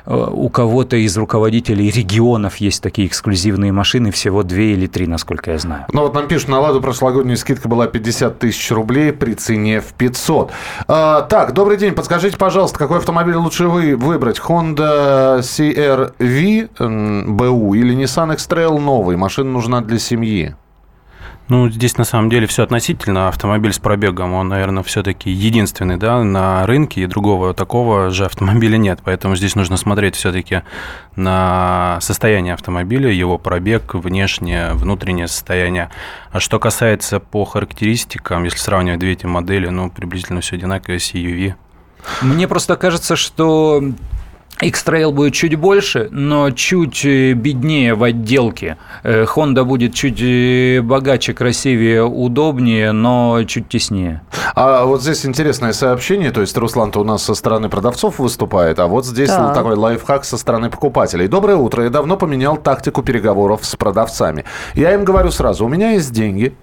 у 0.07 0.49
кого-то 0.49 0.97
из 0.97 1.17
руководителей 1.17 1.91
регионов 1.91 2.57
есть 2.57 2.83
такие 2.83 3.09
эксклюзивные 3.09 3.73
машины, 3.73 4.11
всего 4.11 4.43
две 4.43 4.73
или 4.73 4.87
три, 4.87 5.07
насколько 5.07 5.53
я 5.53 5.59
знаю. 5.59 5.87
Ну 5.93 6.03
вот 6.03 6.15
нам 6.15 6.29
пишут, 6.29 6.49
на 6.49 6.61
«Ладу» 6.61 6.81
прошлогодняя 6.81 7.37
скидка 7.37 7.69
была 7.69 7.87
50 7.87 8.39
тысяч 8.39 8.71
рублей 8.71 9.13
при 9.13 9.35
цене 9.35 9.81
в 9.81 9.93
500. 9.95 10.51
А, 10.89 11.23
так, 11.23 11.53
добрый 11.53 11.77
день. 11.77 11.93
Подскажите, 11.93 12.37
пожалуйста, 12.37 12.79
какой 12.79 12.99
автомобиль 12.99 13.37
лучше 13.37 13.69
вы 13.69 13.97
выбрать? 13.97 14.39
Honda 14.39 15.41
CR-V 15.41 16.69
БУ 17.27 17.75
или 17.75 17.97
Nissan 17.97 18.33
X-Trail 18.35 18.79
новый? 18.79 19.17
Машина 19.17 19.51
нужна 19.51 19.81
для 19.81 19.99
семьи. 19.99 20.55
Ну, 21.49 21.71
здесь 21.71 21.97
на 21.97 22.05
самом 22.05 22.29
деле 22.29 22.49
все 22.49 22.65
относительно. 22.65 23.29
Автомобиль 23.29 23.73
с 23.73 23.79
пробегом, 23.79 24.33
он, 24.33 24.49
наверное, 24.49 24.83
все-таки 24.83 25.31
единственный, 25.31 25.97
да, 25.97 26.23
на 26.25 26.67
рынке, 26.67 27.03
и 27.03 27.07
другого 27.07 27.55
такого 27.55 28.11
же 28.11 28.25
автомобиля 28.25 28.77
нет. 28.79 28.99
Поэтому 29.05 29.37
здесь 29.37 29.55
нужно 29.55 29.77
смотреть 29.77 30.17
все-таки 30.17 30.63
на 31.15 31.99
состояние 32.01 32.55
автомобиля, 32.55 33.11
его 33.13 33.39
пробег, 33.39 33.95
внешнее, 33.95 34.73
внутреннее 34.73 35.29
состояние. 35.29 35.91
А 36.33 36.41
что 36.41 36.59
касается 36.59 37.21
по 37.21 37.45
характеристикам, 37.45 38.43
если 38.43 38.59
сравнивать 38.59 38.99
две 38.99 39.13
эти 39.13 39.27
модели, 39.27 39.69
ну, 39.69 39.89
приблизительно 39.89 40.41
все 40.41 40.57
одинаково 40.57 40.99
с 40.99 41.15
UV. 41.15 41.55
Мне 42.23 42.49
просто 42.49 42.77
кажется, 42.77 43.15
что 43.15 43.83
X-Trail 44.61 45.13
будет 45.13 45.35
чуть 45.35 45.55
больше, 45.57 46.09
но 46.11 46.51
чуть 46.51 47.05
э, 47.05 47.35
беднее 47.35 47.95
в 47.95 48.03
отделке. 48.03 48.79
Э, 49.03 49.25
Honda 49.25 49.65
будет 49.65 49.95
чуть 49.95 50.21
э, 50.23 50.81
богаче, 50.83 51.35
красивее, 51.35 52.05
удобнее, 52.05 52.93
но 52.93 53.43
чуть 53.47 53.69
теснее. 53.69 54.23
А 54.55 54.85
вот 54.87 55.03
здесь 55.03 55.27
интересное 55.27 55.73
сообщение, 55.73 56.31
то 56.31 56.41
есть 56.41 56.57
Руслан-то 56.57 57.01
у 57.01 57.05
нас 57.05 57.23
со 57.23 57.35
стороны 57.35 57.69
продавцов 57.69 58.19
выступает, 58.19 58.79
а 58.79 58.87
вот 58.87 59.05
здесь 59.05 59.29
Так. 59.29 59.55
такой 59.55 59.77
лайфхак 59.77 60.25
со 60.25 60.39
стороны 60.39 60.71
покупателей. 60.71 61.29
Доброе 61.29 61.57
утро, 61.57 61.85
я 61.85 61.91
давно 61.91 62.17
поменял 62.17 62.57
тактику 62.57 63.03
переговоров 63.03 63.61
с 63.65 63.77
продавцами. 63.77 64.47
Я 64.75 64.95
им 64.95 65.05
говорю 65.05 65.31
сразу, 65.31 65.67
у 65.67 65.69
меня 65.69 65.91
есть 65.91 66.13
деньги, 66.13 66.55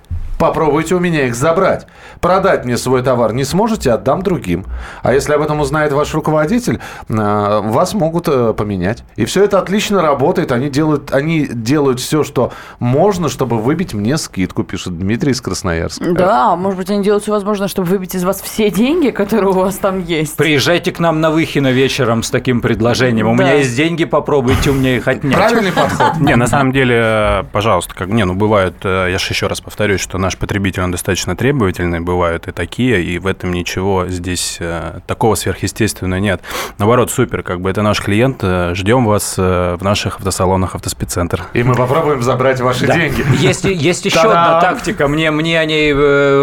попробуйте 0.43 0.95
у 0.95 0.99
меня 0.99 1.27
их 1.27 1.36
забрать. 1.36 1.88
Продать 2.19 2.65
мне 2.65 2.75
свой 2.75 3.01
товар 3.01 3.32
не 3.34 3.45
сможете, 3.45 3.91
отдам 3.91 4.21
другим. 4.23 4.65
А 5.01 5.13
если 5.13 5.32
об 5.32 5.41
этом 5.41 5.62
узнает 5.62 5.93
ваш 5.93 6.13
руководитель, 6.13 6.79
э, 7.08 7.62
вас 7.63 7.93
могут 7.93 8.27
э, 8.27 8.53
поменять. 8.53 9.06
И 9.15 9.23
все 9.23 9.45
это 9.45 9.58
отлично 9.60 10.01
работает, 10.01 10.51
они 10.51 10.69
делают, 10.69 11.13
они 11.13 11.47
делают 11.47 12.01
все, 12.01 12.25
что 12.25 12.51
можно, 12.79 13.29
чтобы 13.29 13.58
выбить 13.58 13.93
мне 13.93 14.17
скидку, 14.17 14.63
пишет 14.65 14.99
Дмитрий 14.99 15.32
из 15.32 15.39
Красноярска. 15.39 16.12
Да, 16.12 16.58
может 16.58 16.77
быть, 16.77 16.89
они 16.89 17.01
делают 17.01 17.23
все 17.23 17.32
возможное, 17.32 17.69
чтобы 17.69 17.88
выбить 17.88 18.15
из 18.15 18.25
вас 18.25 18.41
все 18.41 18.69
деньги, 18.69 19.12
которые 19.12 19.51
у 19.51 19.53
вас 19.53 19.77
там 19.77 20.03
есть. 20.03 20.36
Приезжайте 20.36 20.91
к 20.91 20.99
нам 20.99 21.21
на 21.21 21.32
Выхино 21.32 21.71
вечером 21.71 22.21
с 22.21 22.29
таким 22.29 22.60
предложением. 22.60 23.29
У 23.29 23.36
Да. 23.38 23.43
меня 23.43 23.53
есть 23.53 23.77
деньги, 23.77 24.03
попробуйте 24.03 24.71
у 24.71 24.73
меня 24.73 24.97
их 24.97 25.08
отнять. 25.08 25.36
Правильный 25.36 25.71
подход. 25.71 26.17
Не, 26.19 26.36
на 26.36 26.47
самом 26.47 26.73
деле, 26.73 26.95
э, 27.01 27.43
пожалуйста, 27.53 27.95
как 27.95 28.10
не, 28.10 28.25
ну 28.25 28.34
бывают, 28.34 28.75
я 28.84 29.17
же 29.17 29.25
еще 29.29 29.47
раз 29.47 29.62
повторюсь, 29.62 30.01
что 30.01 30.17
наш 30.17 30.33
потребитель, 30.38 30.82
он 30.84 30.91
достаточно 30.91 31.36
требовательный, 31.36 32.00
бывают 32.00 32.48
и 32.48 32.52
такие, 32.52 33.04
и 33.04 33.19
в 33.19 33.28
этом 33.28 33.54
ничего 33.54 34.08
здесь 34.08 34.58
э, 34.60 35.00
такого 35.08 35.36
сверхъестественного 35.36 36.19
нет. 36.19 36.41
Наоборот, 36.78 37.12
супер, 37.12 37.43
как 37.43 37.62
бы 37.62 37.69
это 37.69 37.82
наш 37.82 38.02
клиент, 38.02 38.39
э, 38.41 38.74
ждем 38.76 39.06
вас 39.06 39.36
э, 39.38 39.76
в 39.80 39.84
наших 39.84 40.17
автосалонах 40.17 40.76
автоспеццентр. 40.76 41.43
И 41.54 41.63
мы 41.63 41.76
попробуем 41.76 42.22
забрать 42.22 42.60
ваши 42.62 42.86
Да. 42.88 42.96
деньги. 42.96 43.24
Есть, 43.39 43.65
есть 43.65 44.06
еще 44.06 44.19
одна 44.19 44.62
тактика. 44.62 45.08
Мне, 45.08 45.32
мне 45.32 45.60
о 45.60 45.65
ней 45.65 45.93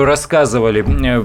рассказывали. 0.05 0.83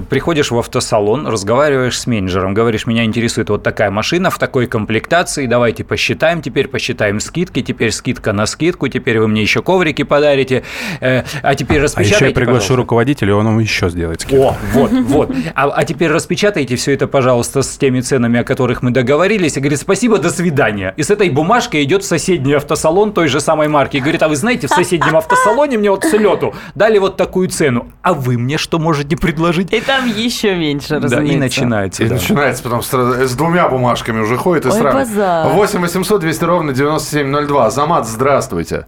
Приходишь 0.08 0.50
в 0.50 0.58
автосалон, 0.58 1.26
разговариваешь 1.26 1.98
с 1.98 2.06
менеджером, 2.06 2.54
говоришь, 2.54 2.86
меня 2.86 3.04
интересует 3.04 3.50
вот 3.50 3.62
такая 3.62 3.90
машина 3.90 4.30
в 4.30 4.38
такой 4.38 4.66
комплектации, 4.66 5.46
давайте 5.46 5.84
посчитаем, 5.84 6.42
теперь 6.42 6.68
посчитаем 6.68 7.20
скидки, 7.20 7.62
теперь 7.62 7.92
скидка 7.92 8.32
на 8.32 8.46
скидку, 8.46 8.88
теперь 8.88 9.18
вы 9.18 9.28
мне 9.28 9.42
еще 9.42 9.62
коврики 9.62 10.02
подарите, 10.02 10.62
а 11.00 11.54
теперь 11.54 11.80
А 11.80 11.84
распечатайте, 11.84 12.14
еще 12.16 12.26
я 12.26 12.34
приглашу 12.56 12.76
руководителя, 12.76 13.30
и 13.30 13.32
он 13.34 13.46
вам 13.46 13.58
еще 13.58 13.88
сделает 13.90 14.20
скидку. 14.20 14.48
О, 14.48 14.56
вот, 14.72 14.90
вот. 14.92 15.30
А, 15.54 15.68
а 15.68 15.84
теперь 15.84 16.10
распечатайте 16.10 16.76
все 16.76 16.92
это, 16.92 17.06
пожалуйста, 17.06 17.62
с 17.62 17.76
теми 17.76 18.00
ценами, 18.00 18.40
о 18.40 18.44
которых 18.44 18.82
мы 18.82 18.90
договорились. 18.90 19.56
И 19.56 19.60
говорит, 19.60 19.78
спасибо, 19.80 20.18
до 20.18 20.30
свидания. 20.30 20.94
И 20.96 21.02
с 21.02 21.10
этой 21.10 21.30
бумажкой 21.30 21.82
идет 21.84 22.02
в 22.02 22.06
соседний 22.06 22.54
автосалон 22.54 23.12
той 23.12 23.28
же 23.28 23.40
самой 23.40 23.68
марки. 23.68 23.96
И 23.96 24.00
говорит, 24.00 24.22
а 24.22 24.28
вы 24.28 24.36
знаете, 24.36 24.66
в 24.66 24.70
соседнем 24.70 25.16
автосалоне 25.16 25.78
мне 25.78 25.90
вот 25.90 26.04
с 26.04 26.12
лету 26.12 26.54
дали 26.74 26.98
вот 26.98 27.16
такую 27.16 27.48
цену. 27.48 27.90
А 28.02 28.14
вы 28.14 28.38
мне 28.38 28.58
что 28.58 28.78
можете 28.78 29.16
предложить? 29.16 29.72
И 29.72 29.80
там 29.80 30.06
еще 30.06 30.54
меньше, 30.56 30.88
Да, 30.88 31.00
разумеется. 31.00 31.34
и 31.34 31.38
начинается. 31.38 32.04
И 32.04 32.08
да. 32.08 32.14
начинается 32.14 32.62
потом 32.62 32.82
с, 32.82 32.92
с 32.92 33.34
двумя 33.34 33.68
бумажками 33.68 34.20
уже 34.20 34.36
ходит 34.36 34.66
и 34.66 34.68
базар. 34.68 35.48
8 35.48 35.80
800 35.80 36.20
200 36.20 36.44
ровно 36.44 36.72
9702. 36.72 37.70
Замат, 37.70 38.06
здравствуйте. 38.06 38.86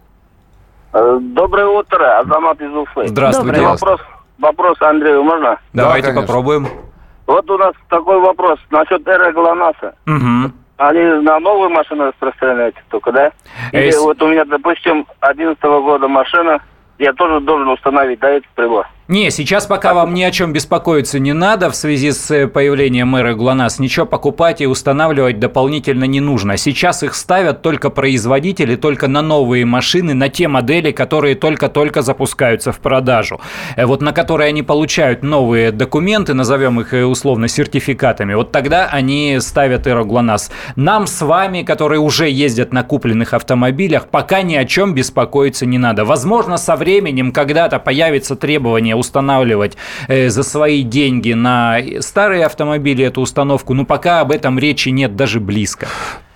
Э, 0.93 1.17
Доброе 1.21 1.67
утро, 1.67 2.19
Азамат 2.19 2.59
из 2.61 2.73
Уфы. 2.73 3.07
Здравствуйте. 3.07 3.57
Доброе. 3.59 3.71
Вопрос, 3.73 4.01
вопрос 4.39 4.81
Андрею 4.81 5.23
можно? 5.23 5.59
Давайте 5.73 6.07
конечно. 6.07 6.27
попробуем. 6.27 6.67
Вот 7.27 7.49
у 7.49 7.57
нас 7.57 7.73
такой 7.89 8.19
вопрос 8.19 8.59
насчет 8.71 9.07
эры 9.07 9.31
ГЛОНАССа. 9.33 9.93
Мгм. 10.05 10.53
Они 10.77 10.99
на 11.21 11.39
новые 11.39 11.69
машины 11.69 12.05
распространяются 12.05 12.81
только, 12.89 13.11
да? 13.11 13.31
Или 13.71 13.85
Если- 13.87 13.99
вот 13.99 14.21
у 14.21 14.27
меня, 14.27 14.45
допустим, 14.45 15.05
11 15.19 15.61
года 15.81 16.07
машина, 16.07 16.59
я 16.97 17.13
тоже 17.13 17.41
должен 17.41 17.67
установить, 17.69 18.19
да, 18.19 18.29
этот 18.29 18.49
прибор? 18.55 18.87
Не, 19.09 19.31
сейчас 19.31 19.65
пока 19.65 19.95
вам 19.95 20.13
ни 20.13 20.21
о 20.21 20.29
чем 20.29 20.53
беспокоиться 20.53 21.17
не 21.17 21.33
надо 21.33 21.71
в 21.71 21.75
связи 21.75 22.11
с 22.11 22.29
э, 22.29 22.47
появлением 22.47 23.07
мэра 23.07 23.33
ГЛОНАСС. 23.33 23.79
Ничего 23.79 24.05
покупать 24.05 24.61
и 24.61 24.67
устанавливать 24.67 25.39
дополнительно 25.39 26.03
не 26.03 26.19
нужно. 26.19 26.57
Сейчас 26.57 27.01
их 27.01 27.15
ставят 27.15 27.63
только 27.63 27.89
производители, 27.89 28.75
только 28.75 29.07
на 29.07 29.23
новые 29.23 29.65
машины, 29.65 30.13
на 30.13 30.29
те 30.29 30.47
модели, 30.47 30.91
которые 30.91 31.33
только-только 31.33 32.03
запускаются 32.03 32.71
в 32.71 32.77
продажу. 32.77 33.41
Э, 33.75 33.87
Вот 33.87 34.03
на 34.03 34.13
которые 34.13 34.49
они 34.49 34.61
получают 34.61 35.23
новые 35.23 35.71
документы, 35.71 36.35
назовем 36.35 36.79
их 36.79 36.93
э, 36.93 37.03
условно 37.03 37.47
сертификатами, 37.47 38.35
вот 38.35 38.51
тогда 38.51 38.85
они 38.85 39.39
ставят 39.39 39.87
Эро 39.87 40.03
ГЛОНАСС. 40.03 40.51
Нам 40.75 41.07
с 41.07 41.19
вами, 41.23 41.63
которые 41.63 41.99
уже 41.99 42.29
ездят 42.29 42.73
на 42.73 42.83
купленных 42.83 43.33
автомобилях, 43.33 44.05
пока 44.09 44.43
ни 44.43 44.53
о 44.53 44.65
чем 44.65 44.93
беспокоиться 44.93 45.65
не 45.65 45.79
надо. 45.79 46.05
Возможно, 46.05 46.57
со 46.57 46.75
временем 46.75 47.31
когда-то 47.31 47.79
появится 47.79 48.35
требование 48.35 48.98
устанавливать 48.99 49.77
э, 50.07 50.29
за 50.29 50.43
свои 50.43 50.83
деньги 50.83 51.33
на 51.33 51.77
старые 51.99 52.45
автомобили 52.45 53.03
эту 53.05 53.21
установку, 53.21 53.73
но 53.73 53.85
пока 53.85 54.21
об 54.21 54.31
этом 54.31 54.59
речи 54.59 54.89
нет 54.89 55.15
даже 55.15 55.39
близко. 55.39 55.87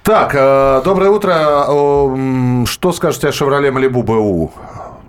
Так, 0.03 0.35
э, 0.35 0.81
доброе 0.83 1.11
утро. 1.11 2.65
Что 2.65 2.91
скажете 2.91 3.29
о 3.29 3.31
«Шевроле 3.31 3.71
Малибу 3.71 4.03
БУ»? 4.03 4.51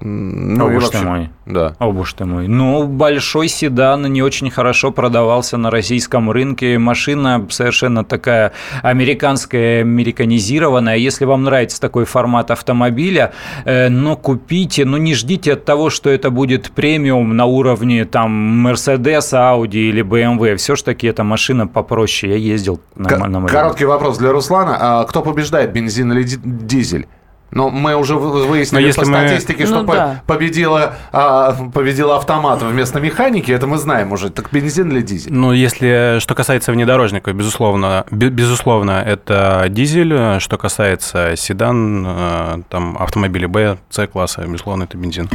М, 0.01 0.61
О, 0.61 0.71
и 0.71 0.75
боже 0.75 0.87
вообще- 0.87 0.99
ты 0.99 1.05
мой. 1.07 1.31
Да. 1.47 1.75
О, 1.79 1.93
боже 1.93 2.15
ты 2.15 2.25
мой. 2.25 2.49
Ну, 2.49 2.87
большой 2.87 3.49
седан 3.49 4.03
не 4.13 4.23
очень 4.23 4.51
хорошо 4.51 4.91
продавался 4.93 5.57
на 5.57 5.71
российском 5.71 6.31
рынке. 6.31 6.79
Машина 6.79 7.47
совершенно 7.51 8.05
такая 8.05 8.53
американская, 8.83 9.83
американизированная. 9.83 10.97
Если 10.97 11.25
вам 11.25 11.45
нравится 11.45 11.81
такой 11.81 12.05
формат 12.05 12.51
автомобиля, 12.51 13.33
э, 13.65 13.89
ну, 13.89 14.17
купите, 14.17 14.85
ну, 14.85 14.97
не 14.97 15.15
ждите 15.15 15.53
от 15.53 15.65
того, 15.65 15.91
что 15.91 16.11
это 16.11 16.31
будет 16.31 16.71
премиум 16.71 17.37
на 17.37 17.45
уровне 17.45 18.05
там 18.05 18.67
Mercedes, 18.67 19.33
Audi 19.33 19.91
или 19.91 20.03
BMW. 20.03 20.57
Все 20.57 20.77
ж 20.77 20.83
таки 20.83 21.07
эта 21.07 21.25
машина 21.25 21.67
попроще. 21.67 22.33
Я 22.33 22.39
ездил 22.39 22.81
на, 22.97 23.09
К- 23.09 23.19
на. 23.29 23.47
Короткий 23.49 23.85
вопрос 23.85 24.19
для 24.19 24.33
Руслана. 24.33 24.77
А 24.81 25.05
Кто 25.05 25.23
побеждает, 25.23 25.73
бензин 25.73 26.13
или 26.13 26.23
ди- 26.23 26.41
дизель? 26.45 27.07
Но 27.55 27.71
мы 27.71 27.95
уже 27.97 28.17
вы- 28.17 28.47
выяснили 28.47 28.93
по 28.93 29.01
мы- 29.01 29.07
статистике, 29.07 29.65
что 29.67 29.81
Ну 29.81 29.87
по- 29.87 29.95
да. 29.95 30.23
победила, 30.27 30.95
а, 31.13 31.57
победила 31.73 32.17
автомат 32.17 32.63
вместо 32.63 33.01
механики. 33.01 33.51
Это 33.53 33.67
мы 33.67 33.79
знаем 33.79 34.13
уже. 34.13 34.29
Так 34.31 34.51
бензин 34.53 34.91
или 34.91 35.01
дизель? 35.03 35.33
Ну, 35.33 35.53
если 35.53 36.19
что 36.21 36.35
касается 36.35 36.73
внедорожников, 36.73 37.35
безусловно, 37.35 38.05
бе- 38.11 38.29
безусловно, 38.29 39.03
это 39.07 39.67
дизель. 39.69 40.41
Что 40.41 40.59
касается 40.59 41.35
седан, 41.37 42.05
э, 42.07 42.57
там 42.69 42.97
автомобили 42.99 43.47
Б, 43.47 43.79
С 43.89 44.07
класса, 44.09 44.43
безусловно, 44.47 44.85
это 44.85 44.97
бензин. 44.99 45.29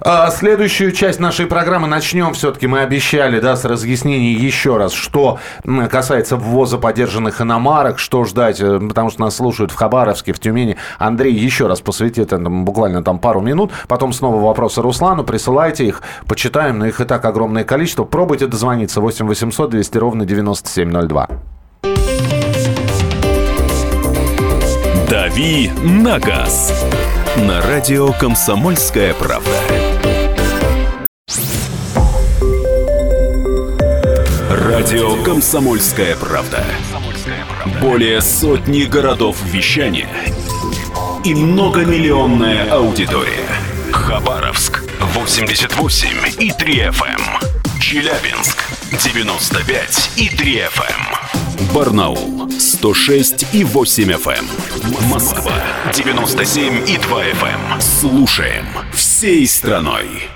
А, 0.00 0.30
Следующую 0.30 0.92
часть 0.92 1.20
нашей 1.20 1.46
программы 1.46 1.86
начнем 1.86 2.34
все-таки. 2.34 2.66
Мы 2.66 2.80
обещали, 2.80 3.38
да, 3.40 3.54
с 3.56 3.64
разъяснений 3.64 4.32
еще 4.34 4.76
раз, 4.76 4.92
что 4.92 5.38
касается 5.90 6.36
ввоза 6.36 6.78
подержанных 6.78 7.40
иномарок, 7.40 7.98
что 7.98 8.24
ждать, 8.24 8.60
э, 8.60 8.80
потому 8.80 9.10
что 9.10 9.20
нас 9.20 9.36
слушают 9.36 9.70
в 9.70 9.76
Хабаровске, 9.76 10.32
в 10.32 10.40
Тюмени. 10.40 10.76
Андрей 10.98 11.32
еще 11.60 11.66
раз 11.66 11.82
посвятит 11.82 12.32
этому 12.32 12.64
буквально 12.64 13.04
там 13.04 13.18
пару 13.18 13.42
минут. 13.42 13.70
Потом 13.86 14.14
снова 14.14 14.40
вопросы 14.40 14.80
Руслану. 14.80 15.24
Присылайте 15.24 15.84
их, 15.84 16.00
почитаем, 16.26 16.78
но 16.78 16.86
их 16.86 17.02
и 17.02 17.04
так 17.04 17.22
огромное 17.26 17.64
количество. 17.64 18.04
Пробуйте 18.04 18.46
дозвониться 18.46 19.02
8 19.02 19.26
800 19.26 19.68
200 19.68 19.98
ровно 19.98 20.24
9702. 20.24 21.28
«Дави 25.10 25.70
на 25.82 26.18
газ» 26.18 26.72
на 27.36 27.60
радио 27.60 28.10
«Комсомольская 28.12 29.12
правда». 29.12 29.50
Радио 34.50 35.22
«Комсомольская 35.24 36.16
правда». 36.16 36.64
Более 37.82 38.22
сотни 38.22 38.84
городов 38.84 39.36
вещания 39.44 40.08
и 41.24 41.34
многомиллионная 41.34 42.70
аудитория. 42.70 43.48
Хабаровск 43.92 44.82
88 45.00 46.08
и 46.38 46.50
3 46.50 46.74
FM. 46.88 47.20
Челябинск 47.80 48.64
95 49.02 50.10
и 50.16 50.28
3 50.28 50.56
FM. 50.58 51.72
Барнаул 51.74 52.50
106 52.50 53.46
и 53.52 53.64
8 53.64 54.12
FM. 54.12 55.08
Москва 55.10 55.52
97 55.92 56.88
и 56.88 56.96
2 56.96 57.24
FM. 57.24 57.80
Слушаем 57.80 58.66
всей 58.92 59.46
страной. 59.46 60.28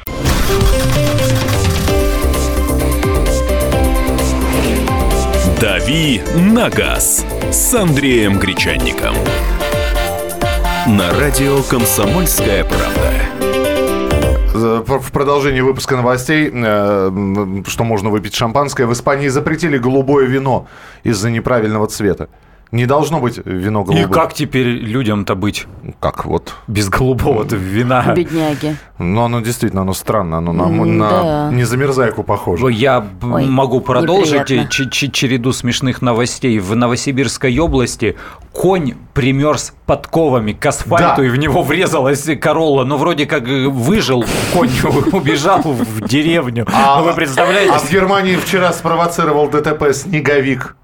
«Дави 5.60 6.20
на 6.36 6.68
газ» 6.68 7.24
с 7.50 7.74
Андреем 7.74 8.38
Гречанником. 8.38 9.14
На 10.86 11.10
радио 11.18 11.62
«Комсомольская 11.62 12.62
правда». 12.62 13.14
В 14.52 15.12
продолжении 15.12 15.62
выпуска 15.62 15.96
новостей, 15.96 16.50
э, 16.52 17.62
что 17.66 17.84
можно 17.84 18.10
выпить 18.10 18.34
шампанское, 18.34 18.84
в 18.84 18.92
Испании 18.92 19.28
запретили 19.28 19.78
голубое 19.78 20.26
вино 20.26 20.68
из-за 21.02 21.30
неправильного 21.30 21.86
цвета. 21.86 22.28
Не 22.72 22.86
должно 22.86 23.20
быть 23.20 23.38
вино 23.44 23.82
И 23.82 23.84
голубое. 23.84 24.08
как 24.08 24.34
теперь 24.34 24.66
людям-то 24.66 25.36
быть 25.36 25.66
Как 26.00 26.24
вот. 26.24 26.54
без 26.66 26.88
голубого-то 26.88 27.54
вина? 27.54 28.12
Бедняги. 28.16 28.76
Ну, 28.98 29.22
оно 29.22 29.40
действительно, 29.40 29.82
оно 29.82 29.94
странно. 29.94 30.38
Оно 30.38 30.52
на, 30.52 30.62
М, 30.64 30.98
на 30.98 31.08
да. 31.10 31.50
незамерзайку 31.52 32.24
похоже. 32.24 32.72
Я 32.72 33.04
Ой, 33.22 33.46
могу 33.46 33.80
продолжить 33.80 34.46
ч- 34.70 34.88
ч- 34.90 35.10
череду 35.10 35.52
смешных 35.52 36.02
новостей. 36.02 36.58
В 36.58 36.74
Новосибирской 36.74 37.56
области 37.58 38.16
конь 38.52 38.94
примерз 39.14 39.72
подковами 39.86 40.52
к 40.52 40.66
асфальту, 40.66 41.14
Да. 41.22 41.24
и 41.24 41.28
в 41.28 41.36
него 41.36 41.62
врезалась 41.62 42.28
королла. 42.40 42.84
Ну, 42.84 42.96
вроде 42.96 43.26
как 43.26 43.48
э, 43.48 43.68
выжил 43.68 44.24
конь, 44.52 44.70
убежал 45.12 45.60
в 45.62 46.00
деревню. 46.08 46.66
А- 46.72 46.98
Ну, 47.00 47.04
вы 47.04 47.14
представляете? 47.14 47.72
А 47.72 47.78
в 47.78 47.90
Германии 47.90 48.34
вчера 48.36 48.72
спровоцировал 48.72 49.48
ДТП 49.48 49.92
снеговик. 49.92 50.76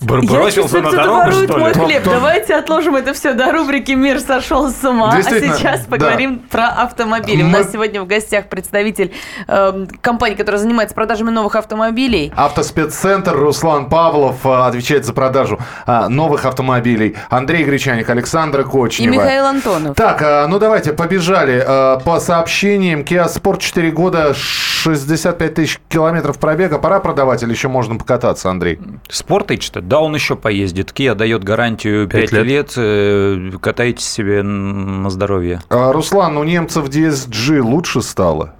Бросился 0.00 0.80
на 0.80 0.90
дорогу, 0.90 1.16
ворует 1.18 1.50
что 1.50 1.58
мой 1.58 1.72
ли? 1.72 1.80
хлеб. 1.80 2.02
Давайте 2.04 2.54
отложим 2.54 2.96
это 2.96 3.14
все 3.14 3.32
до 3.32 3.50
рубрики 3.52 3.92
«Мир 3.92 4.20
сошел 4.20 4.70
с 4.70 4.84
ума». 4.84 5.14
А 5.16 5.22
сейчас 5.22 5.80
да. 5.80 5.86
поговорим 5.90 6.40
про 6.50 6.68
автомобили. 6.68 7.42
У 7.42 7.48
нас 7.48 7.72
сегодня 7.72 8.02
в 8.02 8.06
гостях 8.06 8.48
представитель 8.48 9.12
эм, 9.48 9.88
компании, 10.00 10.34
которая 10.34 10.60
занимается 10.60 10.94
продажами 10.94 11.30
новых 11.30 11.56
автомобилей. 11.56 12.32
Автоспеццентр 12.36 13.34
Руслан 13.34 13.88
Павлов 13.88 14.44
э, 14.44 14.48
отвечает 14.48 15.06
за 15.06 15.12
продажу 15.12 15.58
а, 15.86 16.08
новых 16.08 16.44
автомобилей. 16.44 17.16
Андрей 17.30 17.64
Гречаник, 17.64 18.10
Александра 18.10 18.62
И 18.62 18.64
Кочнева. 18.64 19.12
Михаил 19.12 19.46
Антонов. 19.46 19.96
Так, 19.96 20.22
а, 20.22 20.46
ну 20.46 20.58
давайте, 20.58 20.92
побежали. 20.92 21.62
По 22.04 22.20
сообщениям, 22.20 23.00
Kia 23.00 23.26
Sport 23.26 23.60
4 23.60 23.90
года, 23.92 24.34
65 24.34 25.54
тысяч 25.54 25.80
километров 25.88 26.38
пробега. 26.38 26.78
Пора 26.78 27.00
продавать 27.00 27.42
или 27.42 27.52
еще 27.52 27.68
можно 27.68 27.96
покататься, 27.96 28.50
Андрей? 28.50 28.78
Спортыч-то? 29.22 29.80
Да, 29.80 30.00
он 30.00 30.14
еще 30.16 30.34
поездит. 30.34 30.90
Kia 30.92 31.14
дает 31.14 31.44
гарантию 31.44 32.08
5 32.08 32.20
Пять 32.20 32.32
лет. 32.32 32.44
лет. 32.46 32.72
э, 32.76 33.50
Катайтесь 33.60 34.04
себе 34.08 34.42
на 34.42 35.10
здоровье. 35.10 35.60
А, 35.70 35.92
Руслан, 35.92 36.36
у 36.36 36.42
немцев 36.42 36.88
DSG 36.88 37.60
лучше 37.60 38.02
стало? 38.02 38.54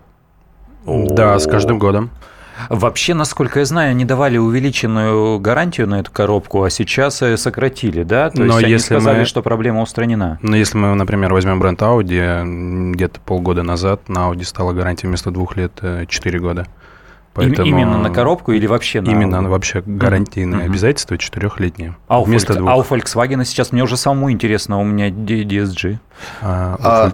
Да, 0.86 1.36
с 1.40 1.46
каждым 1.48 1.80
годом. 1.80 2.10
Вообще, 2.68 3.14
насколько 3.14 3.58
я 3.58 3.64
знаю, 3.64 3.90
они 3.90 4.04
давали 4.04 4.38
увеличенную 4.38 5.40
гарантию 5.40 5.88
на 5.88 5.98
эту 5.98 6.12
коробку, 6.12 6.62
а 6.62 6.70
сейчас 6.70 7.20
э, 7.22 7.36
сократили, 7.36 8.04
да? 8.04 8.30
То 8.30 8.38
Но 8.42 8.44
есть 8.54 8.58
они 8.64 8.72
если 8.72 8.84
сказали, 8.94 9.18
мы- 9.20 9.24
что 9.24 9.42
проблема 9.42 9.82
устранена. 9.82 10.38
Но 10.42 10.54
если 10.54 10.78
мы, 10.78 10.94
например, 10.94 11.32
возьмем 11.32 11.58
бренд 11.58 11.82
Audi, 11.82 12.92
где-то 12.92 13.18
полгода 13.20 13.64
назад 13.64 14.08
на 14.08 14.30
Audi 14.30 14.44
стала 14.44 14.72
гарантия 14.72 15.08
вместо 15.08 15.32
двух 15.32 15.56
лет 15.56 15.72
4 16.06 16.38
года. 16.38 16.66
Им- 17.38 17.52
Именно 17.54 17.98
на 17.98 18.10
коробку 18.10 18.52
или 18.52 18.66
вообще 18.66 19.00
на 19.00 19.10
Именно 19.10 19.48
вообще 19.48 19.82
гарантийные 19.86 20.60
Мгм. 20.64 20.70
обязательства 20.70 21.16
четырехлетние. 21.16 21.96
А 22.08 22.20
у, 22.20 22.24
вместо 22.24 22.54
двух. 22.54 22.70
а 22.70 22.76
у 22.76 22.82
Volkswagen 22.82 23.44
сейчас 23.44 23.72
мне 23.72 23.82
уже 23.82 23.96
самому 23.96 24.30
интересно, 24.30 24.78
у 24.80 24.84
меня 24.84 25.08
D- 25.10 25.44
DSG. 25.44 25.98
А, 26.42 26.76
у 26.78 26.82
А, 26.84 27.12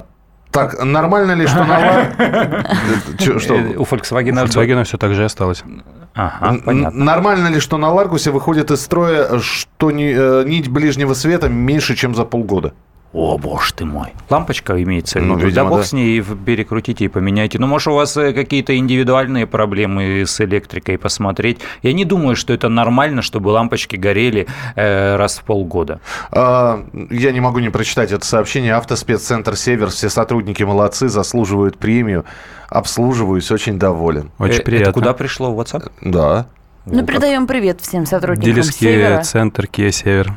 так, 0.50 0.82
нормально 0.84 1.32
ли, 1.32 1.46
что 1.46 1.64
на 1.64 1.78
что? 3.38 3.54
Э, 3.54 3.76
У 3.76 3.82
Volkswagen... 3.84 4.34
Volkswagen 4.44 4.82
все 4.84 4.96
так 4.98 5.14
же 5.14 5.22
и 5.22 5.24
осталось. 5.24 5.62
Ага, 6.14 6.58
понятно. 6.64 7.04
Нормально 7.04 7.48
ли, 7.48 7.60
что 7.60 7.76
на 7.76 7.92
Ларгусе 7.92 8.32
выходит 8.32 8.70
из 8.72 8.80
строя, 8.80 9.38
что 9.38 9.90
э, 9.90 10.42
нить 10.46 10.68
ближнего 10.68 11.14
света 11.14 11.48
меньше, 11.48 11.94
чем 11.94 12.14
за 12.16 12.24
полгода? 12.24 12.72
О, 13.14 13.38
боже 13.38 13.72
ты 13.72 13.86
мой. 13.86 14.08
Лампочка 14.28 14.80
имеется 14.82 15.18
в 15.18 15.22
Ну, 15.22 15.36
виду. 15.36 15.46
видимо, 15.46 15.64
да 15.64 15.70
бог 15.70 15.78
да. 15.80 15.84
с 15.86 15.92
ней, 15.94 16.22
перекрутите 16.22 17.06
и 17.06 17.08
поменяйте. 17.08 17.58
Ну, 17.58 17.66
может, 17.66 17.88
у 17.88 17.94
вас 17.94 18.14
э, 18.18 18.34
какие-то 18.34 18.76
индивидуальные 18.76 19.46
проблемы 19.46 20.24
с 20.26 20.38
электрикой 20.42 20.98
посмотреть. 20.98 21.58
Я 21.82 21.94
не 21.94 22.04
думаю, 22.04 22.36
что 22.36 22.52
это 22.52 22.68
нормально, 22.68 23.22
чтобы 23.22 23.48
лампочки 23.48 23.96
горели 23.96 24.46
э, 24.76 25.16
раз 25.16 25.38
в 25.38 25.44
полгода. 25.44 26.00
А, 26.32 26.84
Я 27.10 27.32
не 27.32 27.40
могу 27.40 27.60
не 27.60 27.70
прочитать 27.70 28.12
это 28.12 28.26
сообщение. 28.26 28.74
Автоспеццентр 28.74 29.56
«Север». 29.56 29.88
Все 29.88 30.10
сотрудники 30.10 30.62
молодцы, 30.62 31.08
заслуживают 31.08 31.78
премию. 31.78 32.26
Обслуживаюсь, 32.68 33.50
очень 33.50 33.78
доволен. 33.78 34.30
Очень 34.38 34.60
Э, 34.60 34.62
приятно. 34.64 34.90
Это 34.90 34.92
куда 34.92 35.14
пришло? 35.14 35.50
В 35.54 35.58
WhatsApp? 35.60 35.90
Да. 36.02 36.46
Ну, 36.90 37.04
передаем 37.04 37.46
привет 37.46 37.80
всем 37.80 38.06
сотрудникам 38.06 38.50
Дилерский 38.50 38.88
Севера. 38.88 39.22
центр 39.22 39.64
Kia 39.64 39.90
Север. 39.90 40.32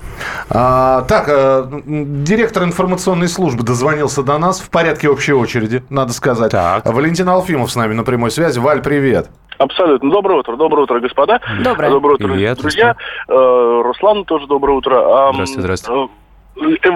А, 0.49 1.03
так, 1.03 1.25
э, 1.27 1.81
директор 1.85 2.63
информационной 2.63 3.27
службы 3.29 3.63
дозвонился 3.63 4.21
до 4.23 4.37
нас 4.37 4.59
в 4.59 4.69
порядке 4.69 5.09
общей 5.09 5.33
очереди, 5.33 5.83
надо 5.89 6.13
сказать. 6.13 6.51
Так. 6.51 6.85
Валентин 6.85 7.29
Алфимов 7.29 7.71
с 7.71 7.75
нами 7.75 7.93
на 7.93 8.03
прямой 8.03 8.31
связи. 8.31 8.59
Валь, 8.59 8.81
привет. 8.81 9.29
Абсолютно. 9.57 10.09
Доброе 10.11 10.39
утро, 10.39 10.57
доброе 10.57 10.83
утро, 10.83 10.99
господа. 10.99 11.39
Доброе. 11.63 11.89
Доброе 11.89 12.13
утро, 12.15 12.27
Привет, 12.27 12.57
друзья. 12.57 12.95
Э, 13.27 13.81
Руслан 13.83 14.25
тоже 14.25 14.47
доброе 14.47 14.77
утро. 14.77 15.29
Ам, 15.29 15.33
Здравствуйте, 15.35 15.61
здравствуйте. 15.61 16.11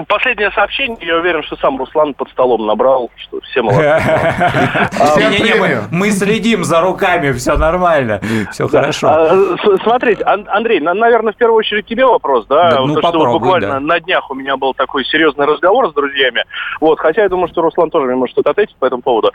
Последнее 0.08 0.50
сообщение, 0.52 0.96
я 1.00 1.16
уверен, 1.16 1.42
что 1.42 1.56
сам 1.56 1.78
Руслан 1.78 2.14
под 2.14 2.28
столом 2.30 2.66
набрал, 2.66 3.10
что 3.16 3.40
все 3.40 3.62
молодцы. 3.62 3.80
Не-не-не, 5.18 5.88
мы, 5.90 6.10
следим 6.10 6.64
за 6.64 6.80
руками, 6.80 7.32
все 7.32 7.56
нормально, 7.56 8.20
все 8.52 8.68
хорошо. 8.68 9.08
А, 9.08 9.56
Смотрите, 9.82 10.22
Ан- 10.24 10.46
Андрей, 10.48 10.80
на- 10.80 10.94
наверное, 10.94 11.32
в 11.32 11.36
первую 11.36 11.58
очередь 11.58 11.86
тебе 11.86 12.04
вопрос, 12.06 12.46
да? 12.46 12.70
Ну, 12.80 12.94
то, 12.94 13.08
что 13.08 13.32
буквально 13.32 13.80
на 13.80 14.00
днях 14.00 14.30
у 14.30 14.34
меня 14.34 14.56
был 14.56 14.74
такой 14.74 15.04
серьезный 15.04 15.46
разговор 15.46 15.90
с 15.90 15.94
друзьями. 15.94 16.44
Вот, 16.80 16.98
хотя 17.00 17.22
я 17.22 17.28
думаю, 17.28 17.48
что 17.48 17.62
Руслан 17.62 17.90
тоже 17.90 18.06
мне 18.06 18.16
может 18.16 18.32
что-то 18.32 18.50
ответить 18.50 18.76
по 18.76 18.86
этому 18.86 19.02
поводу. 19.02 19.32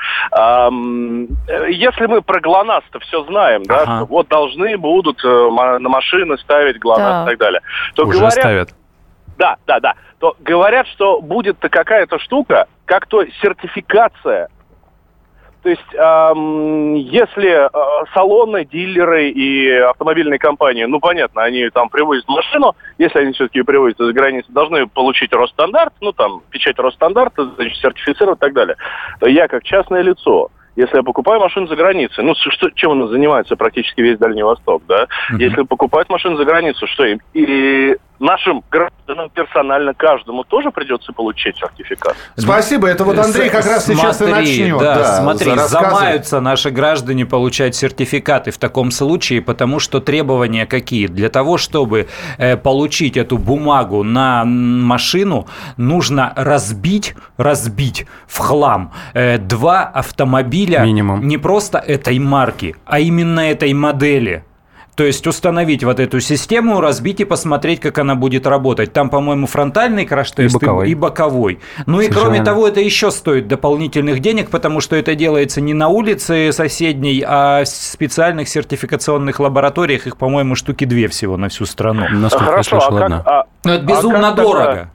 Если 1.70 2.06
мы 2.06 2.22
про 2.22 2.40
ГЛОНАСС-то 2.40 3.00
все 3.00 3.24
знаем, 3.26 3.64
да, 3.64 4.06
вот 4.10 4.28
должны 4.28 4.78
будут 4.78 5.24
э, 5.24 5.50
на 5.80 5.90
машины 5.90 6.38
ставить 6.40 6.80
ГЛОНАСС 6.80 7.28
и 7.28 7.30
так 7.32 7.38
далее, 7.40 7.62
то 7.96 8.04
Уже 8.06 8.18
говорят, 8.20 8.34
ставят. 8.34 8.70
Да, 9.42 9.58
да, 9.66 9.80
да. 9.80 9.94
То 10.20 10.36
говорят, 10.40 10.88
что 10.90 11.20
будет-то 11.20 11.68
какая-то 11.68 12.20
штука, 12.20 12.68
как 12.86 13.08
то 13.08 13.26
сертификация. 13.42 14.50
То 15.64 15.70
есть, 15.70 15.94
эм, 15.94 16.96
если 16.96 17.50
э, 17.50 18.06
салоны, 18.14 18.66
дилеры 18.66 19.30
и 19.30 19.72
автомобильные 19.78 20.40
компании, 20.40 20.86
ну, 20.86 21.00
понятно, 21.00 21.44
они 21.44 21.70
там 21.70 21.90
привозят 21.90 22.28
машину, 22.28 22.76
если 23.00 23.20
они 23.20 23.34
все-таки 23.34 23.60
ее 23.60 23.66
привозят 23.66 24.00
из 24.00 24.12
границы, 24.12 24.52
должны 24.52 24.88
получить 24.88 25.34
Росстандарт, 25.34 25.94
ну, 26.02 26.14
там, 26.14 26.42
печать 26.52 26.78
Росстандарта, 26.78 27.46
значит, 27.56 27.78
сертифицировать 27.78 28.38
и 28.38 28.42
так 28.42 28.54
далее, 28.54 28.76
то 29.20 29.28
я, 29.28 29.48
как 29.48 29.64
частное 29.64 30.02
лицо, 30.02 30.50
если 30.76 30.98
я 30.98 31.04
покупаю 31.04 31.40
машину 31.40 31.68
за 31.68 31.76
границей, 31.76 32.24
ну, 32.24 32.34
что, 32.36 32.70
чем 32.72 32.92
она 32.92 33.08
занимается 33.08 33.56
практически 33.56 34.02
весь 34.02 34.18
Дальний 34.18 34.44
Восток, 34.44 34.84
да? 34.88 35.08
Если 35.38 35.64
покупать 35.64 36.10
машину 36.10 36.38
за 36.38 36.46
границу, 36.46 36.88
что 36.88 37.06
им? 37.06 37.20
И 37.34 37.98
нашим 38.22 38.64
гражданам 38.72 39.30
персонально 39.30 39.94
каждому 39.94 40.44
тоже 40.44 40.72
придется 40.72 41.12
получить 41.12 41.58
сертификат. 41.58 42.16
Спасибо. 42.38 42.88
Это 42.88 43.04
вот 43.04 43.18
Андрей 43.18 43.50
как 43.50 43.66
раз 43.66 43.86
сейчас 43.86 44.22
и 44.22 44.26
Смотри, 44.26 44.34
начнет. 44.34 44.80
Да, 44.80 45.22
смотри, 45.22 45.52
рассказывать. 45.52 45.92
замаются 45.92 46.40
наши 46.40 46.70
граждане 46.70 47.26
получать 47.26 47.76
сертификаты 47.76 48.52
в 48.52 48.58
таком 48.58 48.92
случае, 48.92 49.42
потому 49.42 49.80
что 49.80 50.00
требования 50.00 50.66
какие? 50.66 51.08
Для 51.08 51.30
того, 51.30 51.58
чтобы 51.58 52.08
э, 52.38 52.58
получить 52.58 53.18
эту 53.18 53.38
бумагу 53.38 54.04
на 54.04 54.46
машину, 54.46 55.48
нужно 55.78 56.34
разбить, 56.36 57.16
разбить 57.38 58.06
в 58.28 58.38
хлам 58.38 58.94
э, 59.14 59.38
два 59.40 59.84
автомобиля 59.84 60.82
Минимум. 60.82 61.28
не 61.28 61.38
просто 61.38 61.80
этой 61.80 62.20
марки, 62.20 62.76
а 62.86 63.00
именно 63.00 63.40
этой 63.40 63.74
модели. 63.74 64.44
То 65.02 65.08
есть 65.08 65.26
установить 65.26 65.84
вот 65.84 66.00
эту 66.00 66.20
систему, 66.20 66.80
разбить 66.80 67.22
и 67.22 67.26
посмотреть, 67.26 67.80
как 67.80 67.98
она 67.98 68.14
будет 68.14 68.46
работать. 68.46 68.94
Там, 68.94 69.10
по-моему, 69.10 69.48
фронтальный 69.48 70.06
краш-тест 70.06 70.54
И 70.54 70.60
боковой. 70.60 70.92
и 70.92 70.94
боковой. 70.94 71.60
Ну 71.88 72.02
и 72.02 72.08
кроме 72.08 72.44
того, 72.44 72.68
это 72.68 72.82
еще 72.82 73.10
стоит 73.10 73.48
дополнительных 73.48 74.20
денег, 74.20 74.52
потому 74.52 74.80
что 74.80 74.96
это 74.96 75.16
делается 75.16 75.60
не 75.60 75.74
на 75.74 75.88
улице 75.88 76.52
соседней, 76.52 77.24
а 77.28 77.64
в 77.64 77.68
специальных 77.68 78.48
сертификационных 78.48 79.40
лабораториях. 79.40 80.06
Их, 80.06 80.18
по-моему, 80.18 80.54
штуки 80.54 80.86
две 80.86 81.08
всего 81.08 81.36
на 81.36 81.50
всю 81.50 81.66
страну. 81.66 82.06
Насколько 82.12 82.46
я 82.46 82.52
Хорошо, 82.52 82.70
слышал, 82.82 82.96
а 82.98 83.00
как, 83.00 83.04
одна. 83.06 83.24
а- 83.26 83.44
Ну, 83.64 83.72
это 83.74 83.82
а 83.84 83.86
безумно 83.88 84.20
как 84.20 84.36
тогда- 84.36 84.44
дорого. 84.44 84.92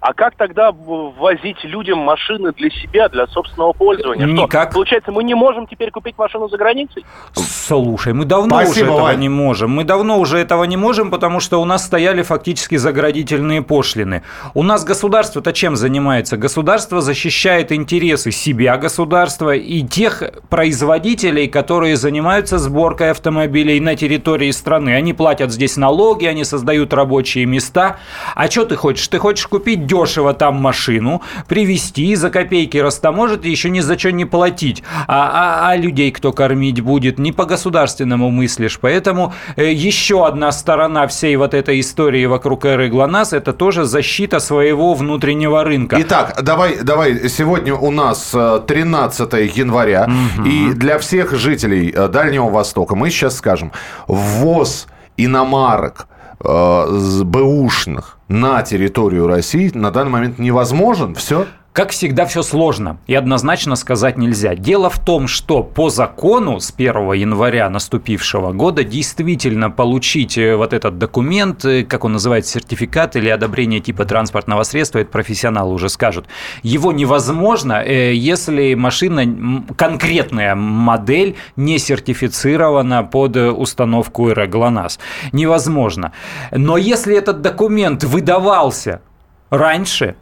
А 0.00 0.14
как 0.14 0.34
тогда 0.36 0.72
возить 0.72 1.62
людям 1.62 1.98
машины 1.98 2.52
для 2.52 2.70
себя, 2.70 3.08
для 3.10 3.26
собственного 3.26 3.74
пользования? 3.74 4.26
Что, 4.26 4.44
Никак. 4.44 4.72
получается, 4.72 5.12
мы 5.12 5.24
не 5.24 5.34
можем 5.34 5.66
теперь 5.66 5.90
купить 5.90 6.16
машину 6.16 6.48
за 6.48 6.56
границей? 6.56 7.04
Слушай, 7.34 8.14
мы 8.14 8.24
давно 8.24 8.56
Спасибо, 8.56 8.70
уже 8.70 8.84
этого 8.84 9.00
Вань. 9.02 9.18
не 9.20 9.28
можем. 9.28 9.70
Мы 9.72 9.84
давно 9.84 10.18
уже 10.18 10.38
этого 10.38 10.64
не 10.64 10.78
можем, 10.78 11.10
потому 11.10 11.40
что 11.40 11.60
у 11.60 11.66
нас 11.66 11.84
стояли 11.84 12.22
фактически 12.22 12.76
заградительные 12.76 13.60
пошлины. 13.60 14.22
У 14.54 14.62
нас 14.62 14.84
государство-то 14.84 15.52
чем 15.52 15.76
занимается? 15.76 16.38
Государство 16.38 17.02
защищает 17.02 17.70
интересы 17.70 18.30
себя 18.30 18.78
государства 18.78 19.54
и 19.54 19.82
тех 19.82 20.22
производителей, 20.48 21.46
которые 21.46 21.96
занимаются 21.96 22.58
сборкой 22.58 23.10
автомобилей 23.10 23.78
на 23.80 23.96
территории 23.96 24.50
страны. 24.50 24.94
Они 24.94 25.12
платят 25.12 25.52
здесь 25.52 25.76
налоги, 25.76 26.24
они 26.24 26.44
создают 26.44 26.94
рабочие 26.94 27.44
места. 27.44 27.98
А 28.34 28.50
что 28.50 28.64
ты 28.64 28.76
хочешь? 28.76 29.06
Ты 29.08 29.18
хочешь 29.18 29.46
купить 29.46 29.89
дешево 29.90 30.32
там 30.34 30.54
машину, 30.56 31.22
привезти 31.48 32.14
за 32.16 32.30
копейки 32.30 32.78
растаможить 32.78 33.44
и 33.44 33.50
еще 33.50 33.70
ни 33.70 33.80
за 33.80 33.98
что 33.98 34.12
не 34.12 34.24
платить. 34.24 34.82
А, 35.06 35.30
а- 35.32 35.70
а 35.70 35.76
людей 35.76 36.10
кто 36.12 36.32
кормить 36.32 36.80
будет? 36.80 37.18
Не 37.18 37.32
по 37.32 37.44
государственному 37.44 38.30
мыслишь. 38.30 38.78
Поэтому 38.80 39.32
э, 39.56 39.72
еще 39.72 40.26
одна 40.26 40.52
сторона 40.52 41.06
всей 41.06 41.36
вот 41.36 41.54
этой 41.54 41.80
истории 41.80 42.26
вокруг 42.26 42.64
эры 42.64 42.88
ГЛОНАСС– 42.88 43.32
это 43.32 43.52
тоже 43.52 43.84
защита 43.84 44.40
своего 44.40 44.94
внутреннего 44.94 45.64
рынка. 45.64 45.96
Итак, 46.00 46.40
давай, 46.42 46.78
давай, 46.82 47.28
сегодня 47.28 47.74
у 47.74 47.90
нас 47.90 48.30
э, 48.34 48.60
13 48.66 49.56
января, 49.56 50.08
и 50.46 50.72
для 50.74 50.98
всех 50.98 51.34
жителей 51.36 51.92
э, 51.94 52.08
Дальнего 52.08 52.48
Востока 52.48 52.94
мы 52.94 53.10
сейчас 53.10 53.36
скажем, 53.36 53.72
ввоз 54.06 54.86
иномарок 55.16 56.06
э, 56.42 57.22
бэушных 57.24 58.18
на 58.28 58.62
территорию 58.62 59.26
России 59.26 59.70
на 59.74 59.90
данный 59.90 60.10
момент 60.10 60.38
невозможен. 60.38 61.14
Все. 61.14 61.46
Как 61.80 61.92
всегда, 61.92 62.26
все 62.26 62.42
сложно 62.42 62.98
и 63.06 63.14
однозначно 63.14 63.74
сказать 63.74 64.18
нельзя. 64.18 64.54
Дело 64.54 64.90
в 64.90 64.98
том, 64.98 65.26
что 65.26 65.62
по 65.62 65.88
закону 65.88 66.60
с 66.60 66.74
1 66.76 67.14
января 67.14 67.70
наступившего 67.70 68.52
года 68.52 68.84
действительно 68.84 69.70
получить 69.70 70.36
э, 70.36 70.56
вот 70.56 70.74
этот 70.74 70.98
документ, 70.98 71.64
э, 71.64 71.84
как 71.84 72.04
он 72.04 72.12
называется, 72.12 72.52
сертификат 72.52 73.16
или 73.16 73.30
одобрение 73.30 73.80
типа 73.80 74.04
транспортного 74.04 74.62
средства, 74.64 74.98
это 74.98 75.10
профессионалы 75.10 75.72
уже 75.72 75.88
скажут, 75.88 76.26
его 76.62 76.92
невозможно, 76.92 77.82
э, 77.82 78.12
если 78.12 78.74
машина, 78.74 79.64
конкретная 79.74 80.54
модель 80.54 81.36
не 81.56 81.78
сертифицирована 81.78 83.04
под 83.04 83.36
установку 83.36 84.28
ЭРО 84.28 84.46
ГЛОНАСС. 84.48 84.98
Невозможно. 85.32 86.12
Но 86.50 86.76
если 86.76 87.16
этот 87.16 87.40
документ 87.40 88.04
выдавался 88.04 89.00
раньше, 89.48 90.16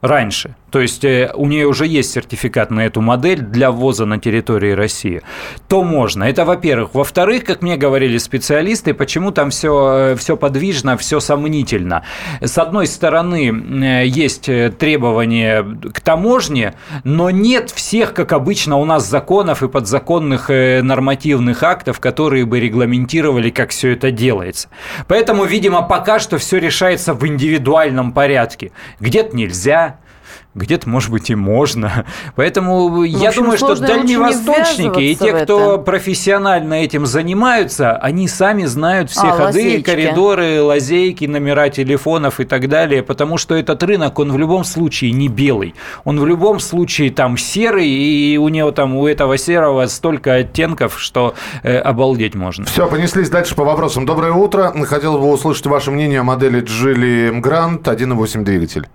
раньше. 0.00 0.54
То 0.74 0.80
есть 0.80 1.04
э, 1.04 1.30
у 1.36 1.46
нее 1.46 1.68
уже 1.68 1.86
есть 1.86 2.10
сертификат 2.10 2.72
на 2.72 2.84
эту 2.86 3.00
модель 3.00 3.42
для 3.42 3.70
ввоза 3.70 4.06
на 4.06 4.18
территории 4.18 4.72
России, 4.72 5.22
то 5.68 5.84
можно. 5.84 6.24
Это 6.24 6.44
во-первых. 6.44 6.94
Во-вторых, 6.94 7.44
как 7.44 7.62
мне 7.62 7.76
говорили 7.76 8.18
специалисты, 8.18 8.92
почему 8.92 9.30
там 9.30 9.50
все, 9.50 10.16
все 10.18 10.36
подвижно, 10.36 10.96
все 10.96 11.20
сомнительно. 11.20 12.02
С 12.40 12.58
одной 12.58 12.88
стороны, 12.88 13.52
э, 13.52 14.06
есть 14.08 14.48
э, 14.48 14.72
требования 14.76 15.62
к 15.62 16.00
таможне, 16.00 16.74
но 17.04 17.30
нет 17.30 17.70
всех, 17.70 18.12
как 18.12 18.32
обычно, 18.32 18.76
у 18.76 18.84
нас 18.84 19.08
законов 19.08 19.62
и 19.62 19.68
подзаконных 19.68 20.50
э, 20.50 20.82
нормативных 20.82 21.62
актов, 21.62 22.00
которые 22.00 22.46
бы 22.46 22.58
регламентировали, 22.58 23.50
как 23.50 23.70
все 23.70 23.92
это 23.92 24.10
делается. 24.10 24.70
Поэтому, 25.06 25.44
видимо, 25.44 25.82
пока 25.82 26.18
что 26.18 26.38
все 26.38 26.58
решается 26.58 27.14
в 27.14 27.24
индивидуальном 27.24 28.10
порядке. 28.10 28.72
Где-то 28.98 29.36
нельзя, 29.36 29.98
где-то, 30.54 30.88
может 30.88 31.10
быть, 31.10 31.30
и 31.30 31.34
можно. 31.34 32.04
Поэтому 32.36 33.02
я 33.02 33.28
общем, 33.28 33.42
думаю, 33.42 33.58
что 33.58 33.74
дальневосточники 33.74 35.00
и 35.00 35.14
те, 35.14 35.32
кто 35.32 35.78
профессионально 35.78 36.74
этим 36.74 37.06
занимаются, 37.06 37.96
они 37.96 38.28
сами 38.28 38.64
знают 38.64 39.10
все 39.10 39.26
А, 39.26 39.32
ходы, 39.32 39.44
лазейки. 39.44 39.82
коридоры, 39.82 40.62
лазейки, 40.62 41.24
номера 41.24 41.68
телефонов 41.68 42.40
и 42.40 42.44
так 42.44 42.68
далее, 42.68 43.02
потому 43.02 43.38
что 43.38 43.54
этот 43.54 43.82
рынок, 43.82 44.18
он 44.18 44.32
в 44.32 44.38
любом 44.38 44.64
случае 44.64 45.12
не 45.12 45.28
белый. 45.28 45.74
Он 46.04 46.20
в 46.20 46.26
любом 46.26 46.60
случае 46.60 47.10
там 47.10 47.36
серый, 47.36 47.88
и 47.88 48.36
у 48.36 48.48
него 48.48 48.70
там, 48.70 48.94
у 48.96 49.06
этого 49.06 49.36
серого 49.36 49.86
столько 49.86 50.34
оттенков, 50.34 51.00
что 51.00 51.34
э, 51.62 51.78
обалдеть 51.78 52.34
можно. 52.34 52.64
Все, 52.64 52.86
понеслись 52.86 53.28
дальше 53.30 53.54
по 53.54 53.64
вопросам. 53.64 54.06
Доброе 54.06 54.32
утро. 54.32 54.72
Хотел 54.84 55.18
бы 55.18 55.30
услышать 55.30 55.66
ваше 55.66 55.90
мнение 55.90 56.20
о 56.20 56.24
модели 56.24 56.62
Geely 56.62 57.40
Grand 57.40 57.82
1.8 57.82 58.42
двигатель. 58.44 58.86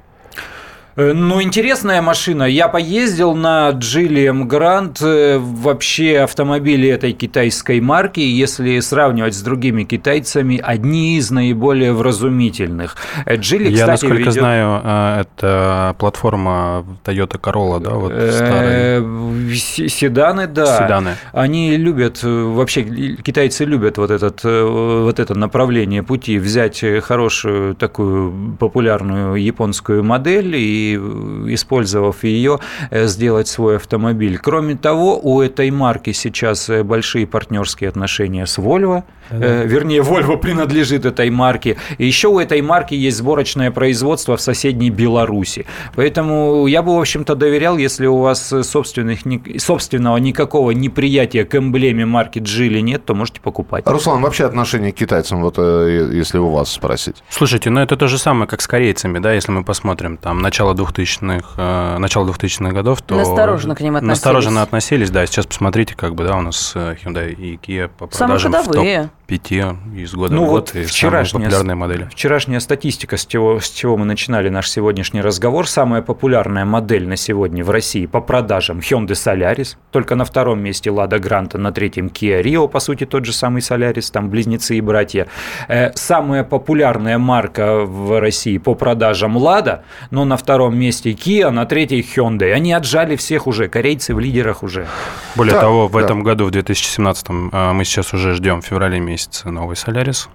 Э, 0.96 1.14
ну, 1.14 1.42
интересная 1.42 2.02
машина. 2.02 2.44
Я 2.44 2.68
поездил 2.68 3.36
на 3.36 3.72
Geely 3.72 4.48
Grand. 4.48 4.98
Э, 5.02 5.38
вообще 5.38 6.20
автомобили 6.20 6.90
этой 6.90 7.14
китайской 7.14 7.80
марки, 7.80 8.20
если 8.20 8.80
сравнивать 8.80 9.36
с 9.36 9.42
другими 9.42 9.84
китайцами, 9.84 10.60
одни 10.62 11.18
из 11.18 11.32
наиболее 11.32 11.94
вразумительных. 11.94 12.98
Geely, 13.26 13.70
Я, 13.70 13.72
кстати, 13.72 13.90
насколько 13.90 14.16
ведет... 14.16 14.34
знаю, 14.34 15.22
это 15.22 15.96
платформа 16.00 16.86
Toyota 17.04 17.40
Corolla, 17.40 17.80
да? 17.80 17.92
Вот 17.92 18.14
старые. 18.32 19.56
Седаны, 19.56 20.48
да. 20.48 20.78
Седаны. 20.78 21.16
Они 21.34 21.78
любят, 21.78 22.24
вообще 22.24 22.84
китайцы 22.84 23.66
любят 23.66 23.98
вот, 23.98 24.12
этот, 24.12 24.44
вот 24.44 25.20
это 25.20 25.36
направление 25.36 26.04
пути, 26.04 26.38
взять 26.38 26.84
хорошую 27.04 27.76
такую 27.76 28.56
популярную 28.60 29.36
японскую 29.36 30.04
модель 30.04 30.56
и 30.56 30.79
использовав 30.96 32.24
ее, 32.24 32.60
э, 32.92 33.08
сделать 33.08 33.48
свой 33.48 33.76
автомобиль. 33.76 34.38
Кроме 34.38 34.76
того, 34.76 35.20
у 35.22 35.42
этой 35.42 35.72
марки 35.72 36.12
сейчас 36.12 36.70
э, 36.70 36.84
большие 36.84 37.26
партнерские 37.28 37.90
отношения 37.90 38.46
с 38.46 38.58
Volvo, 38.58 39.04
да. 39.30 39.64
вернее, 39.64 40.02
Volvo 40.02 40.38
принадлежит 40.38 41.06
этой 41.06 41.30
марке. 41.30 41.78
И 41.98 42.06
еще 42.06 42.28
у 42.28 42.40
этой 42.40 42.62
марки 42.62 42.94
есть 42.94 43.18
сборочное 43.18 43.72
производство 43.72 44.38
в 44.38 44.42
соседней 44.42 44.90
Беларуси. 44.90 45.66
Поэтому 45.96 46.68
я 46.68 46.82
бы, 46.82 46.96
в 46.96 47.00
общем-то, 47.00 47.36
доверял, 47.36 47.78
если 47.78 48.06
у 48.06 48.18
вас 48.18 48.54
собственных, 48.64 49.20
собственного 49.58 50.18
никакого 50.18 50.72
неприятия 50.72 51.46
к 51.46 51.56
эмблеме 51.56 52.06
марки 52.06 52.40
Джили 52.40 52.80
нет, 52.80 53.06
то 53.06 53.16
можете 53.16 53.42
покупать. 53.42 53.88
Руслан, 53.88 54.22
вообще 54.22 54.46
отношение 54.46 54.92
к 54.92 54.96
китайцам, 54.96 55.42
вот 55.42 55.58
если 55.58 56.38
у 56.38 56.50
вас 56.50 56.72
спросить? 56.72 57.24
Слушайте, 57.30 57.70
ну 57.70 57.82
это 57.82 57.96
то 57.96 58.08
же 58.08 58.18
самое, 58.18 58.48
как 58.48 58.62
с 58.62 58.68
корейцами, 58.68 59.20
да, 59.20 59.34
если 59.34 59.52
мы 59.52 59.64
посмотрим, 59.64 60.18
там, 60.18 60.42
начало 60.42 60.74
2000-х, 60.74 61.54
э, 61.58 61.98
начало 61.98 62.30
2000-х 62.30 62.72
годов, 62.72 63.02
то... 63.02 63.16
Настороженно 63.16 63.76
к 63.76 63.82
ним 63.82 63.96
относились. 63.96 64.18
Настороженно 64.18 64.62
относились, 64.62 65.10
да. 65.10 65.26
Сейчас 65.26 65.46
посмотрите, 65.46 65.96
как 65.96 66.16
бы, 66.16 66.24
да, 66.24 66.38
у 66.38 66.42
нас 66.42 66.74
э, 66.76 66.96
Hyundai 67.04 67.34
и 67.34 67.56
Kia 67.58 67.90
по 67.90 68.08
продажам 68.08 68.52
в 68.52 69.19
топ-5 69.30 69.96
из 69.96 70.14
года 70.14 70.34
ну, 70.34 70.46
в 70.46 70.50
год, 70.50 70.72
вот 70.74 70.82
и 70.82 70.86
вчерашняя, 70.86 71.44
популярные 71.44 71.76
модели. 71.76 72.10
Вчерашняя 72.12 72.60
статистика, 72.60 73.18
с 73.18 73.26
чего, 73.26 73.60
с 73.60 73.70
чего 73.70 73.98
мы 73.98 74.06
начинали 74.06 74.50
наш 74.50 74.70
сегодняшний 74.70 75.22
разговор. 75.22 75.68
Самая 75.68 76.02
популярная 76.02 76.66
модель 76.66 77.08
на 77.08 77.16
сегодня 77.16 77.64
в 77.64 77.70
России 77.70 78.06
по 78.06 78.22
продажам 78.22 78.80
Hyundai 78.80 79.10
Solaris, 79.10 79.76
только 79.92 80.16
на 80.16 80.26
втором 80.26 80.62
месте 80.62 80.90
Lada 80.90 81.20
Granta, 81.20 81.58
на 81.58 81.72
третьем 81.72 82.08
Kia 82.08 82.42
Rio, 82.42 82.68
по 82.68 82.80
сути, 82.80 83.06
тот 83.06 83.26
же 83.26 83.34
самый 83.34 83.62
Solaris, 83.62 84.12
там 84.12 84.30
близнецы 84.30 84.78
и 84.78 84.82
братья. 84.82 85.28
Э, 85.68 85.92
самая 85.96 86.44
популярная 86.44 87.18
марка 87.18 87.86
в 87.86 88.20
России 88.20 88.58
по 88.58 88.76
продажам 88.76 89.38
Lada, 89.38 89.82
но 90.12 90.26
на 90.26 90.38
втором 90.38 90.78
месте 90.78 91.12
Kia, 91.12 91.50
на 91.50 91.66
третьей 91.66 92.02
Hyundai. 92.02 92.52
Они 92.54 92.74
отжали 92.74 93.16
всех 93.16 93.48
уже, 93.48 93.68
корейцы 93.68 94.16
в 94.16 94.20
лидерах 94.20 94.64
уже. 94.64 94.88
Более 95.36 95.54
да, 95.54 95.62
того, 95.62 95.88
в 95.88 95.94
да. 95.94 96.02
этом 96.02 96.24
году, 96.24 96.46
в 96.46 96.52
2017, 96.52 97.28
а, 97.52 97.74
мы 97.74 97.84
сейчас 97.86 98.14
уже 98.14 98.34
ждем 98.34 98.62
в 98.62 98.66
феврале 98.66 99.00
месяце 99.00 99.19
новый 99.46 99.76
Солярис. 99.76 100.30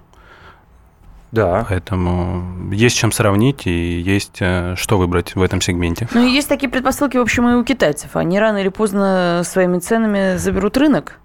Да. 1.31 1.65
Поэтому 1.67 2.71
есть 2.71 2.95
чем 2.95 3.11
сравнить 3.11 3.67
и 3.67 3.99
есть 3.99 4.37
э, 4.39 4.75
что 4.77 4.97
выбрать 4.97 5.35
в 5.35 5.41
этом 5.41 5.59
сегменте. 5.59 6.07
Ну 6.13 6.25
есть 6.25 6.47
такие 6.47 6.69
предпосылки, 6.69 7.17
в 7.17 7.21
общем, 7.21 7.49
и 7.49 7.53
у 7.55 7.63
китайцев. 7.63 8.15
Они 8.15 8.39
рано 8.39 8.59
или 8.59 8.69
поздно 8.69 9.41
своими 9.43 9.79
ценами 9.79 10.37
заберут 10.37 10.77
рынок. 10.77 11.19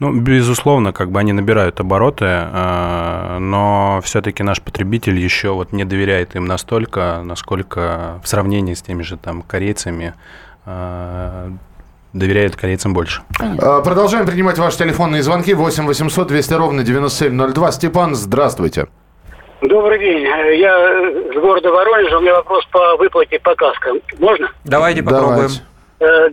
Ну, 0.00 0.20
безусловно, 0.20 0.92
как 0.92 1.12
бы 1.12 1.20
они 1.20 1.32
набирают 1.32 1.78
обороты, 1.78 2.24
э, 2.26 3.38
но 3.38 4.00
все-таки 4.02 4.42
наш 4.42 4.60
потребитель 4.60 5.16
еще 5.16 5.52
вот 5.52 5.72
не 5.72 5.84
доверяет 5.84 6.34
им 6.34 6.44
настолько, 6.44 7.22
насколько 7.24 8.20
в 8.24 8.28
сравнении 8.28 8.74
с 8.74 8.82
теми 8.82 9.02
же 9.02 9.16
там 9.16 9.42
корейцами 9.42 10.14
э, 12.14 12.18
доверяет 12.18 12.56
корейцам 12.56 12.94
больше. 12.94 13.22
Понятно. 13.38 13.80
Продолжаем 13.82 14.26
принимать 14.26 14.58
ваши 14.58 14.78
телефонные 14.78 15.22
звонки. 15.22 15.54
8 15.54 15.86
800 15.86 16.28
200 16.28 16.54
ровно 16.54 16.82
9702. 16.82 17.72
Степан, 17.72 18.14
здравствуйте. 18.14 18.86
Добрый 19.62 19.98
день. 19.98 20.22
Я 20.22 21.32
с 21.32 21.40
города 21.40 21.70
Воронежа. 21.70 22.18
У 22.18 22.20
меня 22.20 22.34
вопрос 22.34 22.64
по 22.72 22.96
выплате 22.96 23.38
по 23.38 23.54
каскам. 23.54 24.00
Можно? 24.18 24.50
Давайте 24.64 25.02
попробуем. 25.02 25.36
Давайте. 25.36 25.62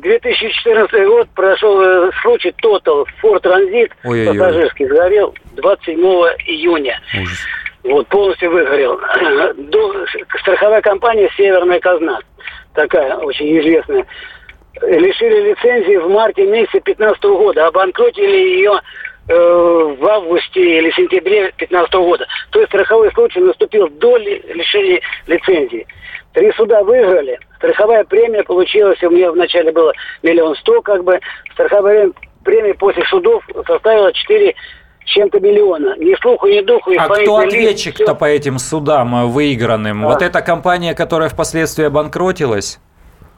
2014 0.02 0.94
э, 0.94 1.06
год 1.06 1.30
прошел 1.36 1.80
э, 1.80 2.10
случай 2.24 2.54
Total 2.64 3.06
Ford 3.22 3.42
Transit 3.44 3.92
пассажирский 4.04 4.88
сгорел 4.88 5.36
27 5.54 6.00
июня. 6.00 7.00
Ужас. 7.22 7.38
Вот, 7.84 8.08
полностью 8.08 8.52
выгорел. 8.52 9.00
До, 9.58 10.06
страховая 10.40 10.82
компания 10.82 11.30
«Северная 11.38 11.80
казна», 11.80 12.20
такая 12.74 13.16
очень 13.18 13.60
известная, 13.60 14.06
лишили 14.82 15.50
лицензии 15.50 15.98
в 15.98 16.10
марте 16.10 16.46
месяце 16.46 16.82
2015 16.82 17.24
года, 17.24 17.68
обанкротили 17.68 18.38
ее 18.38 18.74
э, 19.28 19.34
в 19.34 20.06
августе 20.06 20.80
или 20.80 20.92
сентябре 20.92 21.52
2015 21.58 21.94
года. 21.96 22.28
То 22.52 22.60
есть 22.60 22.70
страховой 22.72 23.12
случай 23.14 23.40
наступил 23.40 23.90
до 23.90 24.18
лишения 24.18 25.02
лицензии. 25.28 25.88
Три 26.34 26.52
суда 26.54 26.84
выиграли. 26.84 27.40
Страховая 27.58 28.04
премия 28.04 28.44
получилась, 28.44 29.02
у 29.04 29.10
меня 29.10 29.32
вначале 29.32 29.72
было 29.72 29.94
миллион 30.24 30.56
сто, 30.56 30.82
как 30.82 31.04
бы. 31.04 31.20
Страховая 31.54 32.12
премия 32.44 32.74
после 32.76 33.04
судов 33.06 33.44
составила 33.68 34.14
четыре 34.14 34.56
чем-то 35.06 35.40
миллиона. 35.40 35.96
Ни 35.98 36.16
слуху, 36.22 36.48
ни 36.48 36.62
духу. 36.62 36.92
А 36.98 37.08
кто 37.10 37.38
ответчик-то 37.38 38.14
по 38.14 38.26
этим 38.26 38.60
судам 38.60 39.16
э, 39.16 39.26
выигранным? 39.26 40.06
А. 40.06 40.10
Вот 40.10 40.22
эта 40.22 40.42
компания, 40.42 40.94
которая 40.94 41.30
впоследствии 41.30 41.86
обанкротилась? 41.86 42.80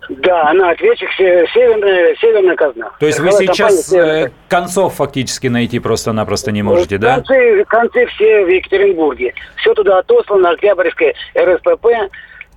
Да, 0.09 0.49
она 0.49 0.71
ответчик 0.71 1.09
северная, 1.13 2.15
северная 2.15 2.55
казна. 2.55 2.91
То 2.99 3.05
есть 3.05 3.19
вы 3.19 3.31
сейчас 3.31 3.93
э, 3.93 4.31
концов 4.47 4.95
фактически 4.95 5.47
найти 5.47 5.79
просто-напросто 5.79 6.51
не 6.51 6.63
можете, 6.63 6.97
да? 6.97 7.15
Концы, 7.15 7.65
концы 7.65 8.05
все 8.07 8.43
в 8.43 8.47
Екатеринбурге. 8.49 9.33
Все 9.57 9.73
туда 9.73 9.99
отослано, 9.99 10.51
Октябрьская 10.51 11.13
РСПП. 11.37 11.87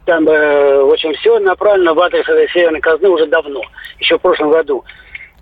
Там, 0.06 0.28
э, 0.28 0.82
в 0.82 0.92
общем, 0.92 1.14
все 1.14 1.38
направлено 1.38 1.94
в 1.94 2.00
адрес 2.00 2.28
этой 2.28 2.48
северной 2.50 2.80
казны 2.80 3.08
уже 3.08 3.26
давно, 3.26 3.62
еще 3.98 4.18
в 4.18 4.22
прошлом 4.22 4.50
году. 4.50 4.84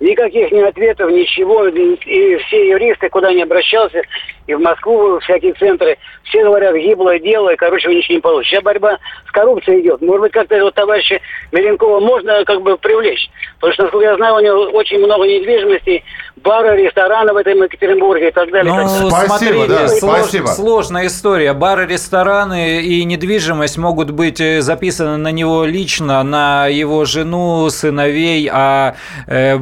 Никаких 0.03 0.51
ни 0.51 0.59
ответов, 0.59 1.13
ничего. 1.13 1.69
И 1.69 2.37
все 2.37 2.69
юристы, 2.71 3.09
куда 3.09 3.33
ни 3.33 3.41
обращался, 3.41 4.03
и 4.49 4.55
в 4.55 4.61
Москву, 4.61 5.21
всякие 5.21 5.53
центры, 5.53 5.97
все 6.25 6.43
говорят, 6.43 6.75
гиблое 6.75 7.21
дело, 7.21 7.51
и, 7.51 7.57
короче, 7.57 7.87
вы 7.87 7.95
ничего 7.95 8.17
не 8.17 8.21
получите. 8.21 8.57
Сейчас 8.57 8.65
борьба 8.65 8.99
с 9.29 9.31
коррупцией 9.31 9.81
идет. 9.81 10.01
Может 10.03 10.23
быть, 10.23 10.33
как-то 10.33 10.61
вот 10.61 10.75
товарища 10.75 11.21
Меленкова 11.53 12.01
можно 12.01 12.45
как 12.45 12.63
бы 12.63 12.77
привлечь. 12.79 13.31
Потому 13.61 13.75
что, 13.75 13.83
насколько 13.85 14.07
я 14.09 14.17
знаю, 14.17 14.35
у 14.35 14.41
него 14.41 14.61
очень 14.77 14.99
много 14.99 15.25
недвижимости, 15.25 16.03
бары, 16.43 16.83
рестораны 16.83 17.33
в 17.33 17.37
этом 17.37 17.63
Екатеринбурге 17.63 18.29
и 18.29 18.33
так 18.33 18.51
далее. 18.51 18.73
Ну, 18.73 19.11
так 19.11 19.27
спасибо, 19.27 19.67
да, 19.67 19.89
слож, 19.89 20.21
спасибо. 20.21 20.47
Сложная 20.47 21.07
история. 21.07 21.53
Бары, 21.53 21.87
рестораны 21.87 22.83
и 22.83 23.05
недвижимость 23.05 23.79
могут 23.79 24.11
быть 24.11 24.41
э, 24.41 24.61
записаны 24.61 25.19
на 25.19 25.31
него 25.31 25.65
лично, 25.65 26.23
на 26.23 26.67
его 26.67 27.05
жену, 27.05 27.69
сыновей, 27.71 28.49
а 28.53 28.95
э, 29.27 29.57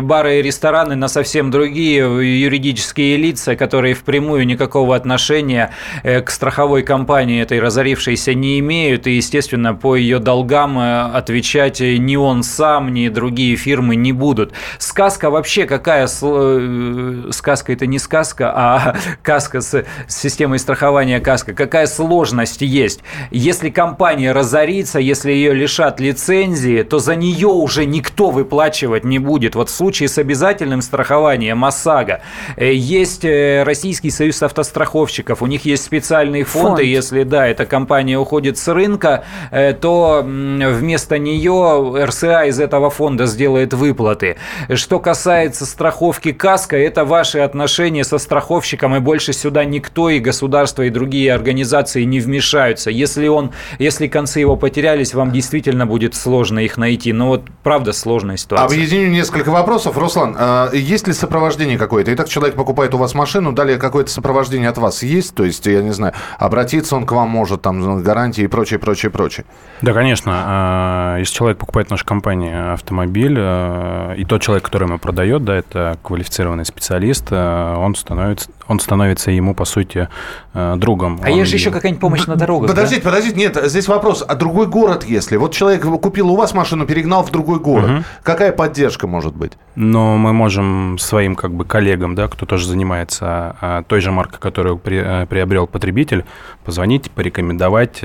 бары 0.00 0.38
и 0.38 0.42
рестораны 0.42 0.96
на 0.96 1.08
совсем 1.08 1.50
другие 1.50 1.98
юридические 2.42 3.16
лица, 3.16 3.56
которые 3.56 3.94
в 3.94 4.06
напрямую 4.06 4.46
никакого 4.46 4.94
отношения 4.94 5.72
э, 6.04 6.20
к 6.20 6.30
страховой 6.30 6.82
компании 6.82 7.42
этой 7.42 7.58
разорившейся 7.58 8.34
не 8.34 8.60
имеют, 8.60 9.08
и, 9.08 9.16
естественно, 9.16 9.74
по 9.74 9.96
ее 9.96 10.20
долгам 10.20 10.78
э, 10.78 11.10
отвечать 11.12 11.80
ни 11.80 12.14
он 12.14 12.44
сам, 12.44 12.94
ни 12.94 13.08
другие 13.08 13.56
фирмы 13.56 13.96
не 13.96 14.12
будут. 14.12 14.52
Сказка 14.78 15.28
вообще 15.28 15.66
какая? 15.66 16.06
Э, 16.22 17.30
сказка 17.32 17.72
это 17.72 17.86
не 17.86 17.98
сказка, 17.98 18.52
а 18.54 18.96
каска 19.22 19.60
с 19.60 19.84
системой 20.08 20.58
страхования 20.58 21.20
каска. 21.20 21.52
Какая 21.52 21.86
сложность 21.86 22.62
есть? 22.62 23.00
Если 23.30 23.70
компания 23.70 24.32
разорится, 24.32 24.98
если 24.98 25.32
ее 25.32 25.54
лишат 25.54 26.00
лицензии, 26.00 26.82
то 26.82 26.98
за 26.98 27.16
нее 27.16 27.48
уже 27.48 27.84
никто 27.84 28.30
выплачивать 28.30 29.04
не 29.04 29.18
будет. 29.18 29.54
Вот 29.54 29.68
в 29.68 29.72
случае 29.72 30.08
с 30.08 30.18
обязательным 30.18 30.82
страхованием 30.82 31.64
ОСАГО 31.64 32.22
есть 32.56 33.24
российский 33.24 33.86
Российский 33.86 34.10
союз 34.10 34.42
автостраховщиков. 34.42 35.42
У 35.42 35.46
них 35.46 35.64
есть 35.64 35.84
специальные 35.84 36.44
фонды. 36.44 36.82
Фонд. 36.82 36.88
Если, 36.88 37.22
да, 37.22 37.46
эта 37.46 37.66
компания 37.66 38.18
уходит 38.18 38.58
с 38.58 38.68
рынка, 38.68 39.24
э, 39.50 39.72
то 39.72 40.22
вместо 40.24 41.18
нее 41.18 42.04
РСА 42.04 42.44
из 42.44 42.60
этого 42.60 42.90
фонда 42.90 43.26
сделает 43.26 43.74
выплаты. 43.74 44.36
Что 44.74 44.98
касается 44.98 45.64
страховки 45.64 46.05
страховки 46.06 46.32
каска– 46.32 46.76
это 46.78 47.04
ваши 47.04 47.40
отношения 47.40 48.04
со 48.04 48.18
страховщиком, 48.18 48.94
и 48.94 49.00
больше 49.00 49.32
сюда 49.32 49.64
никто, 49.64 50.08
и 50.08 50.20
государство, 50.20 50.82
и 50.82 50.90
другие 50.90 51.34
организации 51.34 52.04
не 52.04 52.20
вмешаются. 52.20 52.90
Если, 52.90 53.26
он, 53.26 53.50
если 53.80 54.06
концы 54.06 54.38
его 54.38 54.56
потерялись, 54.56 55.14
вам 55.14 55.32
действительно 55.32 55.84
будет 55.84 56.14
сложно 56.14 56.60
их 56.60 56.76
найти. 56.76 57.12
Но 57.12 57.26
вот 57.26 57.42
правда 57.64 57.92
сложная 57.92 58.36
ситуация. 58.36 58.66
Объединю 58.66 59.08
несколько 59.10 59.50
вопросов. 59.50 59.98
Руслан, 59.98 60.36
а 60.38 60.70
есть 60.72 61.08
ли 61.08 61.12
сопровождение 61.12 61.76
какое-то? 61.76 62.14
Итак, 62.14 62.28
человек 62.28 62.54
покупает 62.54 62.94
у 62.94 62.98
вас 62.98 63.14
машину, 63.14 63.52
далее 63.52 63.76
какое-то 63.76 64.10
сопровождение 64.10 64.68
от 64.68 64.78
вас 64.78 65.02
есть? 65.02 65.34
То 65.34 65.44
есть, 65.44 65.66
я 65.66 65.82
не 65.82 65.92
знаю, 65.92 66.14
обратиться 66.38 66.94
он 66.94 67.04
к 67.04 67.10
вам 67.10 67.28
может, 67.30 67.62
там, 67.62 68.02
гарантии 68.02 68.44
и 68.44 68.46
прочее, 68.46 68.78
прочее, 68.78 69.10
прочее. 69.10 69.44
Да, 69.82 69.92
конечно. 69.92 70.32
А, 70.34 71.18
если 71.18 71.34
человек 71.34 71.58
покупает 71.58 71.88
в 71.88 71.90
нашей 71.90 72.06
компании 72.06 72.72
автомобиль, 72.74 73.36
а, 73.36 74.14
и 74.14 74.24
тот 74.24 74.42
человек, 74.42 74.64
который 74.64 74.86
ему 74.86 74.98
продает, 74.98 75.44
да, 75.44 75.56
это 75.56 75.95
квалифицированный 76.02 76.64
специалист, 76.64 77.26
а, 77.30 77.78
он 77.78 77.94
становится, 77.94 78.50
он 78.68 78.80
становится 78.80 79.30
ему, 79.30 79.54
по 79.54 79.64
сути, 79.64 80.08
другом. 80.54 81.20
А 81.22 81.30
он... 81.30 81.38
есть 81.38 81.50
же 81.50 81.56
еще 81.56 81.70
какая-нибудь 81.70 82.00
помощь 82.00 82.26
на 82.26 82.36
дорогах, 82.36 82.70
Подождите, 82.70 83.02
да? 83.02 83.10
подождите, 83.10 83.36
нет, 83.36 83.58
здесь 83.64 83.88
вопрос. 83.88 84.24
А 84.26 84.34
другой 84.34 84.66
город, 84.66 85.04
если? 85.04 85.36
Вот 85.36 85.52
человек 85.52 85.82
купил 85.82 86.30
у 86.30 86.36
вас 86.36 86.54
машину, 86.54 86.86
перегнал 86.86 87.22
в 87.22 87.30
другой 87.30 87.60
город. 87.60 87.90
Угу. 87.90 88.04
Какая 88.22 88.52
поддержка 88.52 89.06
может 89.06 89.34
быть? 89.34 89.52
Но 89.74 90.16
мы 90.16 90.32
можем 90.32 90.98
своим 90.98 91.36
как 91.36 91.52
бы 91.52 91.64
коллегам, 91.64 92.14
да, 92.14 92.28
кто 92.28 92.46
тоже 92.46 92.66
занимается 92.66 93.84
той 93.88 94.00
же 94.00 94.10
маркой, 94.10 94.38
которую 94.40 94.78
при, 94.78 95.26
приобрел 95.26 95.66
потребитель, 95.66 96.24
позвонить, 96.64 97.10
порекомендовать, 97.10 98.02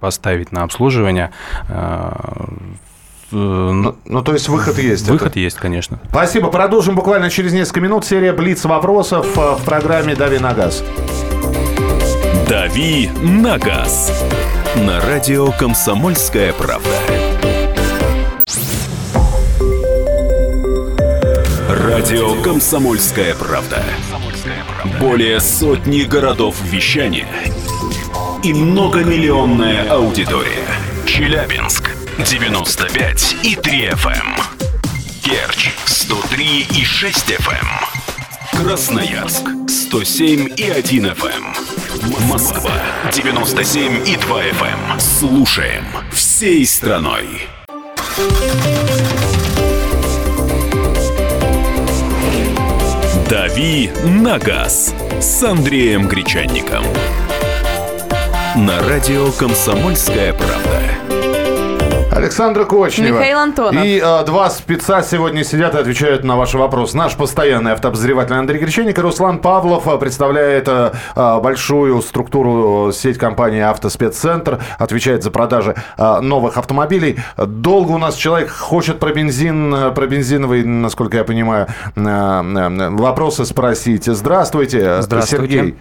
поставить 0.00 0.52
на 0.52 0.64
обслуживание 0.64 1.30
ну, 3.32 3.96
ну, 4.04 4.22
то 4.22 4.32
есть 4.32 4.48
выход 4.48 4.78
есть. 4.78 5.08
Выход 5.08 5.32
это. 5.32 5.40
есть, 5.40 5.56
конечно. 5.56 5.98
Спасибо. 6.10 6.48
Продолжим 6.48 6.94
буквально 6.94 7.30
через 7.30 7.52
несколько 7.52 7.80
минут. 7.80 8.04
Серия 8.04 8.32
Блиц 8.32 8.64
вопросов 8.64 9.26
э, 9.36 9.56
в 9.56 9.64
программе 9.64 10.14
«Дави 10.14 10.38
на 10.38 10.52
газ». 10.52 10.84
«Дави 12.48 13.08
на 13.22 13.58
газ» 13.58 14.24
на 14.76 15.00
радио 15.00 15.50
«Комсомольская 15.52 16.52
правда». 16.52 16.90
Радио 21.68 22.34
«Комсомольская 22.42 23.34
правда». 23.34 23.82
Более 25.00 25.40
сотни 25.40 26.02
городов 26.02 26.56
вещания 26.62 27.26
и 28.42 28.52
многомиллионная 28.52 29.88
аудитория. 29.88 30.66
Челябинск 31.06 31.81
95 32.18 33.36
и 33.42 33.56
3 33.56 33.88
FM. 33.88 34.10
Эм. 34.12 34.36
Керчь 35.22 35.70
103 35.86 36.66
и 36.76 36.84
6 36.84 37.30
FM. 37.30 37.66
Эм. 38.52 38.64
Красноярск 38.64 39.48
107 39.68 40.52
и 40.56 40.70
1 40.70 41.06
FM. 41.06 41.26
Эм. 41.26 42.28
Москва 42.28 42.72
97 43.12 44.06
и 44.06 44.16
2 44.16 44.42
FM. 44.44 45.00
Слушаем 45.00 45.84
всей 46.12 46.66
страной. 46.66 47.48
«Дави 53.30 53.90
на 54.04 54.38
газ» 54.38 54.94
с 55.20 55.42
Андреем 55.42 56.06
Гречанником. 56.06 56.84
На 58.54 58.82
радио 58.82 59.32
«Комсомольская 59.32 60.34
правда». 60.34 61.11
Александра 62.14 62.64
Кочнева. 62.64 63.16
Михаил 63.16 63.38
Антонов. 63.38 63.84
И 63.84 64.00
э, 64.04 64.24
два 64.24 64.50
спеца 64.50 65.02
сегодня 65.02 65.44
сидят 65.44 65.74
и 65.74 65.78
отвечают 65.78 66.24
на 66.24 66.36
ваши 66.36 66.58
вопросы. 66.58 66.96
Наш 66.96 67.16
постоянный 67.16 67.72
автообозреватель 67.72 68.34
Андрей 68.34 68.58
Гречаник 68.60 68.98
и 68.98 69.00
Руслан 69.00 69.38
Павлов 69.38 69.88
э, 69.88 69.96
представляет 69.98 70.68
э, 70.68 70.92
большую 71.16 72.02
структуру 72.02 72.90
э, 72.90 72.92
сеть 72.92 73.16
компании 73.16 73.60
«Автоспеццентр», 73.60 74.60
отвечает 74.78 75.22
за 75.22 75.30
продажи 75.30 75.74
э, 75.96 76.20
новых 76.20 76.58
автомобилей. 76.58 77.18
Долго 77.38 77.92
у 77.92 77.98
нас 77.98 78.14
человек 78.16 78.50
хочет 78.50 78.98
про 78.98 79.12
бензин, 79.12 79.92
про 79.94 80.06
бензиновый, 80.06 80.64
насколько 80.64 81.16
я 81.16 81.24
понимаю, 81.24 81.66
э, 81.96 82.00
э, 82.02 82.90
вопросы 82.90 83.46
спросить. 83.46 84.04
Здравствуйте, 84.04 85.00
Здравствуйте. 85.00 85.54
Сергей. 85.54 85.76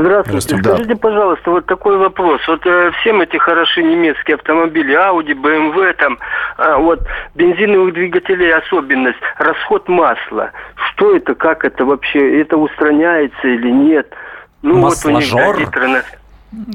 Здравствуйте. 0.00 0.40
Здравствуйте. 0.40 0.74
Скажите, 0.74 0.96
пожалуйста, 0.96 1.50
вот 1.50 1.66
такой 1.66 1.98
вопрос. 1.98 2.40
Вот 2.48 2.64
э, 2.66 2.90
всем 3.00 3.20
эти 3.20 3.36
хорошие 3.36 3.86
немецкие 3.86 4.36
автомобили, 4.36 4.94
Audi, 4.94 5.34
BMW, 5.34 5.92
там, 5.94 6.18
э, 6.58 6.76
вот, 6.76 7.00
бензиновых 7.34 7.94
двигателей 7.94 8.52
особенность, 8.52 9.18
расход 9.38 9.88
масла. 9.88 10.52
Что 10.90 11.16
это, 11.16 11.34
как 11.34 11.64
это 11.64 11.84
вообще, 11.84 12.40
это 12.40 12.56
устраняется 12.56 13.48
или 13.48 13.70
нет? 13.70 14.12
Ну, 14.62 14.78
Масложор? 14.78 15.46
вот 15.46 15.56
у 15.56 15.58
них, 15.60 15.70
да, 15.70 16.02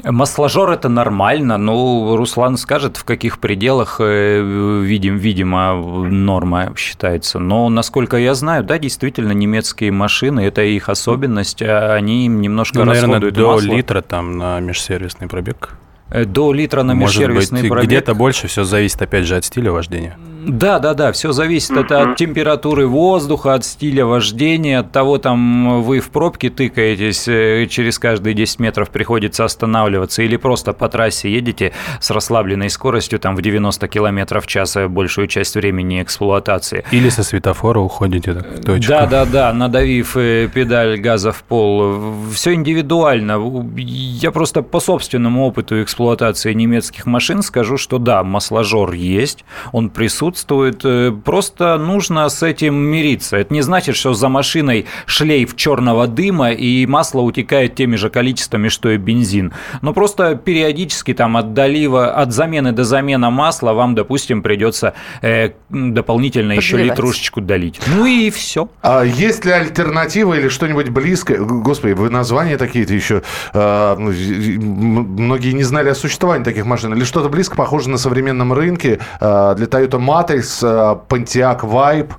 Масложор 0.06 0.70
это 0.70 0.88
нормально, 0.88 1.58
но 1.58 2.16
Руслан 2.16 2.58
скажет, 2.58 2.96
в 2.96 3.04
каких 3.04 3.40
пределах, 3.40 3.98
э, 4.00 4.82
видим, 4.82 5.18
видимо, 5.18 5.76
норма 5.76 6.74
считается. 6.78 7.40
Но, 7.40 7.68
насколько 7.70 8.16
я 8.16 8.36
знаю, 8.36 8.64
да, 8.64 8.78
действительно, 8.78 9.34
немецкие 9.34 9.92
машины, 9.92 10.42
это 10.42 10.62
их 10.64 10.88
особенность, 10.88 11.62
а 11.62 11.94
они 11.94 12.28
немножко 12.28 12.80
ну, 12.80 12.86
наверное, 12.86 13.16
расходуют 13.16 13.36
до 13.36 13.52
масло. 13.54 13.68
литра 13.68 14.02
там 14.02 14.38
на 14.38 14.60
межсервисный 14.62 15.28
пробег. 15.28 15.78
Э, 16.10 16.24
до 16.24 16.54
литра 16.54 16.84
на 16.84 16.94
межсервисный 16.94 17.58
Может 17.58 17.62
быть, 17.64 17.70
пробег. 17.70 17.88
где-то 17.88 18.14
больше, 18.14 18.48
все 18.48 18.64
зависит 18.64 19.02
опять 19.02 19.26
же 19.26 19.36
от 19.36 19.44
стиля 19.44 19.72
вождения. 19.72 20.18
Да, 20.46 20.80
да, 20.80 20.94
да, 20.94 21.12
все 21.12 21.32
зависит 21.32 21.72
от, 21.78 21.92
от 21.92 22.16
температуры 22.16 22.88
воздуха, 22.88 23.54
от 23.54 23.66
стиля 23.66 24.06
вождения, 24.06 24.80
от 24.80 24.92
того, 24.92 25.18
там 25.18 25.84
вы 25.84 26.00
в 26.00 26.10
пробке 26.10 26.50
тыкаетесь, 26.50 27.28
э, 27.28 27.68
через 27.70 28.00
каждые 28.00 28.34
10 28.34 28.60
метров 28.60 28.90
приходится 28.90 29.46
останавливаться, 29.46 30.24
или 30.24 30.38
просто 30.38 30.74
по 30.74 30.90
трассе 30.90 31.32
едете 31.32 31.74
с 32.00 32.10
расслабленной 32.12 32.70
скоростью, 32.70 33.20
там 33.20 33.36
в 33.36 33.42
90 33.42 33.88
км 33.88 34.40
в 34.40 34.48
час 34.48 34.76
э, 34.76 34.88
большую 34.88 35.28
часть 35.28 35.56
времени 35.56 36.02
эксплуатации. 36.02 36.86
Или 36.92 37.10
со 37.10 37.24
светофора 37.24 37.80
уходите 37.80 38.34
так, 38.34 38.48
в 38.48 38.64
точку. 38.64 38.90
Да, 38.90 39.06
да, 39.06 39.26
да, 39.26 39.54
надавив 39.54 40.14
педаль 40.14 41.00
газа 41.00 41.32
в 41.32 41.44
пол. 41.44 41.98
Все 42.34 42.54
индивидуально. 42.54 43.42
Я 43.78 44.32
просто 44.32 44.62
по 44.62 44.80
собственному 44.80 45.46
опыту 45.46 45.82
эксплуатации 45.82 45.96
эксплуатации 45.96 46.54
немецких 46.54 47.06
машин, 47.06 47.42
скажу, 47.42 47.78
что 47.78 47.98
да, 47.98 48.24
масложор 48.24 48.94
есть, 48.94 49.46
он 49.72 49.90
присутствует, 49.90 50.35
э, 50.50 51.12
просто 51.24 51.78
нужно 51.78 52.30
с 52.30 52.44
этим 52.44 52.76
мириться. 52.76 53.38
Это 53.38 53.54
не 53.54 53.62
значит, 53.62 53.96
что 53.96 54.14
за 54.14 54.30
машиной 54.30 54.86
шлейф 55.06 55.56
черного 55.56 56.08
дыма 56.08 56.52
и 56.52 56.86
масло 56.86 57.22
утекает 57.22 57.76
теми 57.76 57.96
же 57.96 58.10
количествами, 58.10 58.70
что 58.70 58.90
и 58.90 58.98
бензин. 58.98 59.54
Но 59.82 59.94
просто 59.94 60.36
периодически 60.36 61.14
там 61.14 61.38
от 61.38 61.54
долива, 61.54 62.12
от 62.12 62.32
замены 62.32 62.72
до 62.72 62.84
замены 62.84 63.30
масла 63.30 63.74
вам, 63.74 63.96
допустим, 63.96 64.42
придется 64.42 64.94
э, 65.22 65.52
дополнительно 65.70 66.56
Подливать. 66.56 66.66
еще 66.66 66.78
литрушечку 66.78 67.42
долить. 67.42 67.80
Ну 67.88 68.06
и 68.06 68.30
все. 68.30 68.70
А 68.82 69.04
есть 69.04 69.46
ли 69.46 69.52
альтернатива 69.52 70.34
или 70.34 70.50
что-нибудь 70.50 70.90
близкое? 70.90 71.38
Господи, 71.38 71.94
вы 71.94 72.10
названия 72.10 72.58
такие-то 72.58 72.94
еще... 72.94 73.22
Э, 73.54 73.96
многие 73.98 75.54
не 75.54 75.64
знали 75.64 75.90
о 75.90 75.96
существовании 75.96 76.44
таких 76.44 76.66
машин? 76.66 76.94
Или 76.94 77.04
что-то 77.04 77.30
близко 77.30 77.56
похоже 77.56 77.90
на 77.90 77.98
современном 77.98 78.54
рынке 78.54 79.00
э, 79.20 79.54
для 79.58 79.66
Toyota 79.66 80.00
Matrix, 80.00 80.25
э, 80.64 80.96
Pontiac 81.08 81.64
Vibe? 81.64 82.16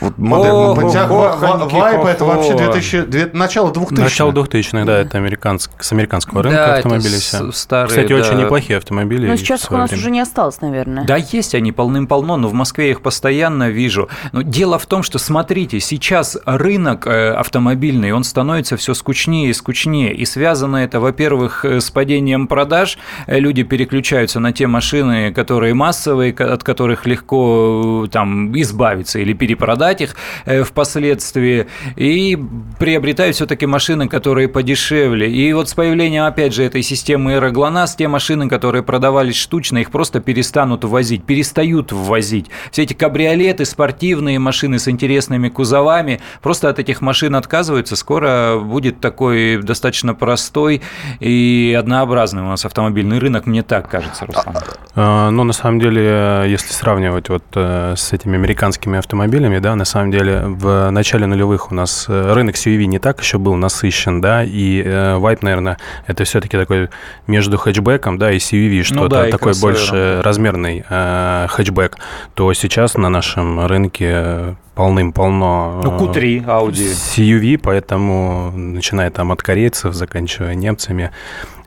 Вот 0.00 0.14
Pontiac 0.18 1.08
Vibe 1.08 2.06
это 2.06 2.24
вообще 2.24 2.54
2000, 2.54 3.30
начало 3.34 3.72
2000 3.72 4.00
Начало 4.00 4.32
2000 4.32 4.84
да, 4.84 4.98
это 4.98 5.18
американск, 5.18 5.70
с 5.82 5.92
американского 5.92 6.42
рынка 6.42 6.58
да, 6.58 6.74
автомобили 6.76 7.16
все. 7.16 7.52
Старые, 7.52 7.88
Кстати, 7.88 8.08
да. 8.08 8.14
очень 8.16 8.38
неплохие 8.38 8.78
автомобили. 8.78 9.26
Но 9.26 9.36
сейчас 9.36 9.70
у 9.70 9.74
нас 9.74 9.90
время. 9.90 10.00
уже 10.00 10.10
не 10.10 10.20
осталось, 10.20 10.60
наверное. 10.60 11.04
Да, 11.04 11.16
есть 11.16 11.54
они 11.54 11.72
полным-полно, 11.72 12.36
но 12.36 12.48
в 12.48 12.54
Москве 12.54 12.86
я 12.86 12.90
их 12.92 13.02
постоянно 13.02 13.68
вижу. 13.68 14.08
Но 14.32 14.42
дело 14.42 14.78
в 14.78 14.86
том, 14.86 15.02
что, 15.02 15.18
смотрите, 15.18 15.80
сейчас 15.80 16.36
рынок 16.44 17.06
э, 17.06 17.32
автомобильный, 17.32 18.12
он 18.12 18.24
становится 18.24 18.76
все 18.76 18.94
скучнее 18.94 19.50
и 19.50 19.52
скучнее. 19.52 20.14
И 20.14 20.24
связано 20.24 20.78
это, 20.78 21.00
во-первых, 21.00 21.64
э, 21.64 21.80
с 21.80 21.90
падением 21.90 22.46
продаж. 22.46 22.98
Э, 23.26 23.38
люди 23.38 23.62
переключаются 23.62 24.40
на 24.40 24.52
те 24.52 24.66
машины, 24.66 25.32
которые 25.32 25.74
массовые, 25.74 26.32
от 26.32 26.62
которых 26.64 27.06
легко 27.06 28.06
там 28.10 28.58
избавиться 28.60 29.18
или 29.18 29.32
перепродать 29.32 29.73
продать 29.74 30.00
их 30.00 30.14
э, 30.44 30.62
впоследствии, 30.62 31.66
и 31.96 32.38
приобретают 32.78 33.34
все-таки 33.34 33.66
машины, 33.66 34.06
которые 34.06 34.46
подешевле. 34.46 35.28
И 35.28 35.52
вот 35.52 35.68
с 35.68 35.74
появлением, 35.74 36.24
опять 36.24 36.54
же, 36.54 36.62
этой 36.62 36.82
системы 36.82 37.32
Эроглонас, 37.32 37.96
те 37.96 38.06
машины, 38.06 38.48
которые 38.48 38.84
продавались 38.84 39.34
штучно, 39.34 39.78
их 39.78 39.90
просто 39.90 40.20
перестанут 40.20 40.84
ввозить, 40.84 41.24
перестают 41.24 41.90
ввозить. 41.90 42.46
Все 42.70 42.84
эти 42.84 42.92
кабриолеты, 42.92 43.64
спортивные 43.64 44.38
машины 44.38 44.78
с 44.78 44.86
интересными 44.86 45.48
кузовами, 45.48 46.20
просто 46.40 46.68
от 46.68 46.78
этих 46.78 47.00
машин 47.00 47.34
отказываются. 47.34 47.96
Скоро 47.96 48.60
будет 48.62 49.00
такой 49.00 49.60
достаточно 49.60 50.14
простой 50.14 50.82
и 51.18 51.76
однообразный 51.76 52.42
у 52.42 52.46
нас 52.46 52.64
автомобильный 52.64 53.18
рынок, 53.18 53.46
мне 53.46 53.64
так 53.64 53.90
кажется, 53.90 54.24
Руслан. 54.24 54.54
А, 54.94 55.30
ну, 55.30 55.42
на 55.42 55.52
самом 55.52 55.80
деле, 55.80 56.44
если 56.46 56.72
сравнивать 56.72 57.28
вот 57.28 57.42
э, 57.56 57.94
с 57.96 58.12
этими 58.12 58.36
американскими 58.36 58.98
автомобилями, 58.98 59.58
да, 59.64 59.76
на 59.76 59.86
самом 59.86 60.10
деле 60.10 60.42
в 60.44 60.90
начале 60.90 61.26
нулевых 61.26 61.72
у 61.72 61.74
нас 61.74 62.04
э, 62.06 62.32
рынок 62.34 62.54
CUV 62.56 62.84
не 62.84 62.98
так 62.98 63.20
еще 63.22 63.38
был 63.38 63.54
насыщен, 63.54 64.20
да, 64.20 64.44
и 64.44 64.82
э, 64.84 65.16
Vibe, 65.16 65.38
наверное, 65.40 65.78
это 66.06 66.24
все-таки 66.24 66.58
такой 66.58 66.90
между 67.26 67.56
хэтчбеком, 67.56 68.18
да, 68.18 68.30
и 68.30 68.36
CUV, 68.36 68.82
что-то 68.82 69.00
ну, 69.00 69.08
да, 69.08 69.30
такой 69.30 69.54
больше 69.58 70.20
размерный 70.22 70.84
э, 70.86 71.46
хэтчбэк, 71.48 71.96
то 72.34 72.52
сейчас 72.52 72.94
на 72.96 73.08
нашем 73.08 73.66
рынке 73.66 74.56
полным-полно 74.74 75.80
ну, 75.82 75.98
Q3 75.98 76.44
Audi. 76.44 76.92
CUV, 77.16 77.56
поэтому 77.56 78.52
начиная 78.54 79.10
там 79.10 79.32
от 79.32 79.42
корейцев, 79.42 79.94
заканчивая 79.94 80.54
немцами, 80.54 81.10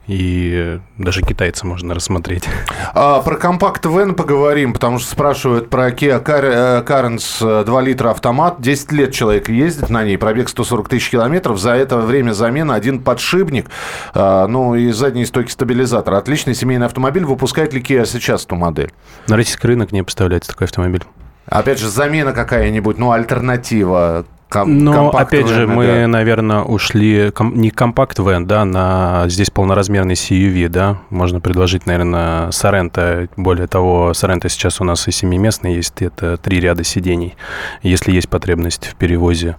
и 0.08 0.80
даже 0.98 1.22
китайца 1.22 1.68
можно 1.68 1.94
рассмотреть. 1.94 2.46
А, 2.94 3.22
про 3.22 3.36
компакт 3.36 3.86
Вен 3.86 4.16
поговорим, 4.16 4.74
потому 4.74 5.00
что 5.00 5.12
спрашивают 5.12 5.70
про 5.70 5.90
Kia 5.90 6.24
Carens 6.24 7.64
2 7.66 7.82
литра 7.82 8.12
автомат. 8.12 8.62
10 8.62 8.92
лет 8.94 9.14
человек 9.14 9.50
ездит 9.50 9.90
на 9.90 10.04
ней, 10.04 10.18
пробег 10.18 10.48
140 10.48 10.88
тысяч 10.88 11.10
километров. 11.10 11.60
За 11.60 11.72
это 11.72 11.98
время 11.98 12.32
замена 12.32 12.76
один 12.76 13.02
подшипник, 13.02 13.70
а, 14.14 14.48
ну 14.48 14.76
и 14.76 14.92
задний 14.92 15.26
стойки 15.26 15.52
стабилизатор. 15.52 16.14
Отличный 16.14 16.56
семейный 16.56 16.86
автомобиль. 16.86 17.26
Выпускает 17.26 17.74
ли 17.74 17.82
Kia 17.82 18.06
сейчас 18.06 18.46
эту 18.46 18.56
модель? 18.56 18.94
На 19.28 19.36
российский 19.36 19.68
рынок 19.68 19.92
не 19.92 20.04
поставляется 20.04 20.52
такой 20.52 20.66
автомобиль. 20.66 21.04
Опять 21.48 21.80
же, 21.80 21.90
замена 21.90 22.34
какая-нибудь, 22.34 22.98
ну, 22.98 23.12
альтернатива 23.12 24.26
Ком- 24.50 24.78
Но, 24.80 25.10
опять 25.10 25.48
же, 25.48 25.68
мы, 25.68 25.86
да. 25.86 26.08
наверное, 26.08 26.62
ушли 26.62 27.32
ком- 27.32 27.56
не 27.60 27.70
компакт 27.70 28.18
вен, 28.20 28.48
да, 28.48 28.64
на 28.64 29.26
здесь 29.28 29.50
полноразмерный 29.50 30.14
CUV, 30.14 30.70
да. 30.70 31.00
Можно 31.10 31.42
предложить, 31.42 31.86
наверное, 31.86 32.52
Сорента. 32.52 33.28
Более 33.36 33.68
того, 33.68 34.14
Сорента 34.14 34.48
сейчас 34.48 34.80
у 34.80 34.86
нас 34.86 35.06
и 35.08 35.12
семиместный 35.12 35.76
есть, 35.76 36.02
это 36.02 36.38
три 36.38 36.62
ряда 36.62 36.84
сидений, 36.86 37.36
если 37.82 38.12
есть 38.12 38.30
потребность 38.30 38.88
в 38.88 38.96
перевозе 38.96 39.58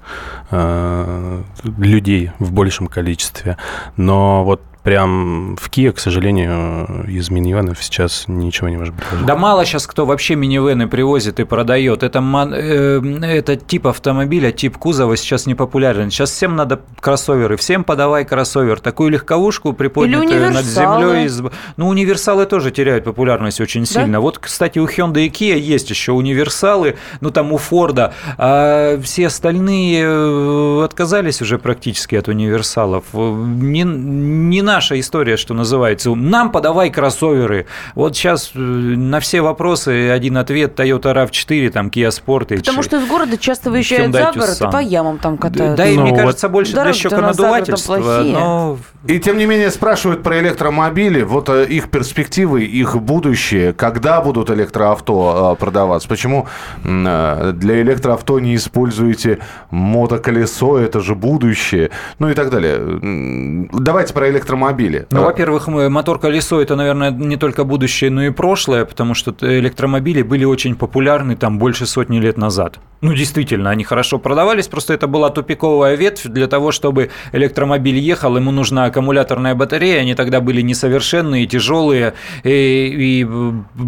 э, 0.51 1.43
людей 1.77 2.31
в 2.39 2.53
большем 2.53 2.87
количестве. 2.87 3.59
Но 3.97 4.43
вот 4.45 4.63
прям 4.89 5.55
в 5.57 5.69
Kia, 5.69 5.93
к 5.93 5.99
сожалению, 5.99 7.05
из 7.07 7.29
минивенов 7.29 7.85
сейчас 7.85 8.25
ничего 8.27 8.71
не 8.71 8.79
может 8.79 8.95
быть. 8.95 9.05
Да 9.27 9.37
мало 9.37 9.67
сейчас 9.67 9.87
кто 9.87 10.07
вообще 10.07 10.35
минивены 10.35 10.89
привозит 10.89 11.41
и 11.41 11.45
продает. 11.45 12.03
Это, 12.03 12.21
э, 12.55 13.03
это 13.23 13.57
тип 13.57 13.87
автомобиля, 13.87 14.51
тип 14.51 14.79
кузова 14.79 15.15
сейчас 15.19 15.45
не 15.45 15.55
популярен. 15.55 16.11
Сейчас 16.11 16.31
всем 16.31 16.57
надо 16.57 16.81
кроссоверы, 17.01 17.59
всем 17.59 17.85
подавай 17.85 18.25
кроссовер. 18.25 18.81
Такую 18.81 19.11
легковушку 19.11 19.75
приподнятую 19.75 20.53
над 20.53 20.65
землей. 20.65 21.31
Ну, 21.77 21.89
универсалы 21.89 22.47
тоже 22.47 22.71
теряют 22.71 23.05
популярность 23.05 23.61
очень 23.61 23.85
сильно. 23.85 24.15
Да? 24.15 24.21
Вот, 24.21 24.39
кстати, 24.39 24.79
у 24.79 24.87
Hyundai 24.87 25.27
и 25.27 25.29
Kia 25.29 25.59
есть 25.59 25.91
еще 25.91 26.13
универсалы, 26.13 26.97
ну 27.21 27.31
там 27.31 27.53
у 27.53 27.59
Форда, 27.59 28.15
а 28.39 28.99
все 29.03 29.27
остальные 29.27 30.03
э, 30.03 30.83
отказались 30.83 31.43
уже 31.43 31.59
практически 31.59 32.15
от 32.15 32.29
универсалов. 32.29 33.05
Не, 33.13 33.83
не 33.83 34.63
на 34.63 34.78
наша 34.79 35.01
история, 35.01 35.37
что 35.37 35.55
называется. 35.55 36.15
Нам 36.15 36.53
подавай 36.53 36.91
кроссоверы. 36.91 37.67
Вот 37.97 38.17
сейчас 38.17 38.53
э, 38.55 38.59
на 38.61 39.19
все 39.19 39.41
вопросы 39.41 40.11
один 40.11 40.37
ответ 40.37 40.79
Toyota 40.79 41.13
RAV4, 41.13 41.71
там 41.71 41.89
Kia 41.89 42.11
Sportage. 42.11 42.59
Потому 42.59 42.85
что 42.85 42.99
из 42.99 43.09
города 43.09 43.37
часто 43.37 43.73
выезжают 43.73 44.13
за 44.13 44.31
город 44.33 44.57
и 44.61 44.71
по 44.71 44.81
ямам 44.81 45.19
там 45.19 45.37
катают. 45.37 45.77
Да, 45.77 45.85
и 45.85 45.97
ну, 45.97 46.03
мне 46.03 46.13
вот 46.13 46.21
кажется, 46.21 46.49
больше 46.49 46.75
для 46.75 46.93
щеконадувательства. 46.93 48.23
Но... 48.23 48.79
И 49.09 49.19
тем 49.19 49.39
не 49.39 49.47
менее 49.47 49.73
спрашивают 49.73 50.23
про 50.23 50.39
электромобили, 50.39 51.23
вот 51.23 51.49
э, 51.49 51.67
их 51.67 51.91
перспективы, 51.91 52.63
их 52.63 52.95
будущее, 53.03 53.73
когда 53.73 54.21
будут 54.21 54.49
электроавто 54.51 55.55
э, 55.55 55.61
продаваться, 55.61 56.09
почему 56.09 56.47
для 56.85 57.83
электроавто 57.83 58.39
не 58.39 58.55
используете 58.55 59.41
мотоколесо, 59.71 60.79
это 60.79 61.01
же 61.01 61.17
будущее, 61.17 61.91
ну 62.21 62.29
и 62.29 62.35
так 62.35 62.51
далее. 62.51 63.67
Давайте 63.73 64.15
про 64.15 64.31
электромобили 64.31 64.68
электромобили? 64.69 65.07
Ну, 65.11 65.25
во-первых, 65.25 65.69
мотор-колесо– 65.69 66.61
это, 66.63 66.77
наверное, 66.77 67.11
не 67.11 67.37
только 67.37 67.65
будущее, 67.65 68.11
но 68.11 68.25
и 68.25 68.31
прошлое, 68.31 68.85
потому 68.85 69.15
что 69.15 69.35
электромобили 69.41 70.23
были 70.23 70.45
очень 70.45 70.77
популярны 70.77 71.37
там 71.37 71.59
больше 71.59 71.87
сотни 71.87 72.19
лет 72.19 72.37
назад. 72.37 72.79
Ну, 73.01 73.15
действительно, 73.15 73.71
они 73.71 73.85
хорошо 73.85 74.19
продавались, 74.19 74.67
просто 74.67 74.93
это 74.93 75.07
была 75.07 75.31
тупиковая 75.31 75.95
ветвь 75.95 76.25
для 76.25 76.49
того, 76.49 76.73
чтобы 76.73 77.11
электромобиль 77.33 77.99
ехал, 77.99 78.37
ему 78.37 78.51
нужна 78.51 78.87
аккумуляторная 78.87 79.55
батарея, 79.55 80.01
они 80.01 80.15
тогда 80.15 80.41
были 80.41 80.63
несовершенные, 80.63 81.47
тяжелые, 81.47 82.15
и, 82.43 83.21
и 83.21 83.27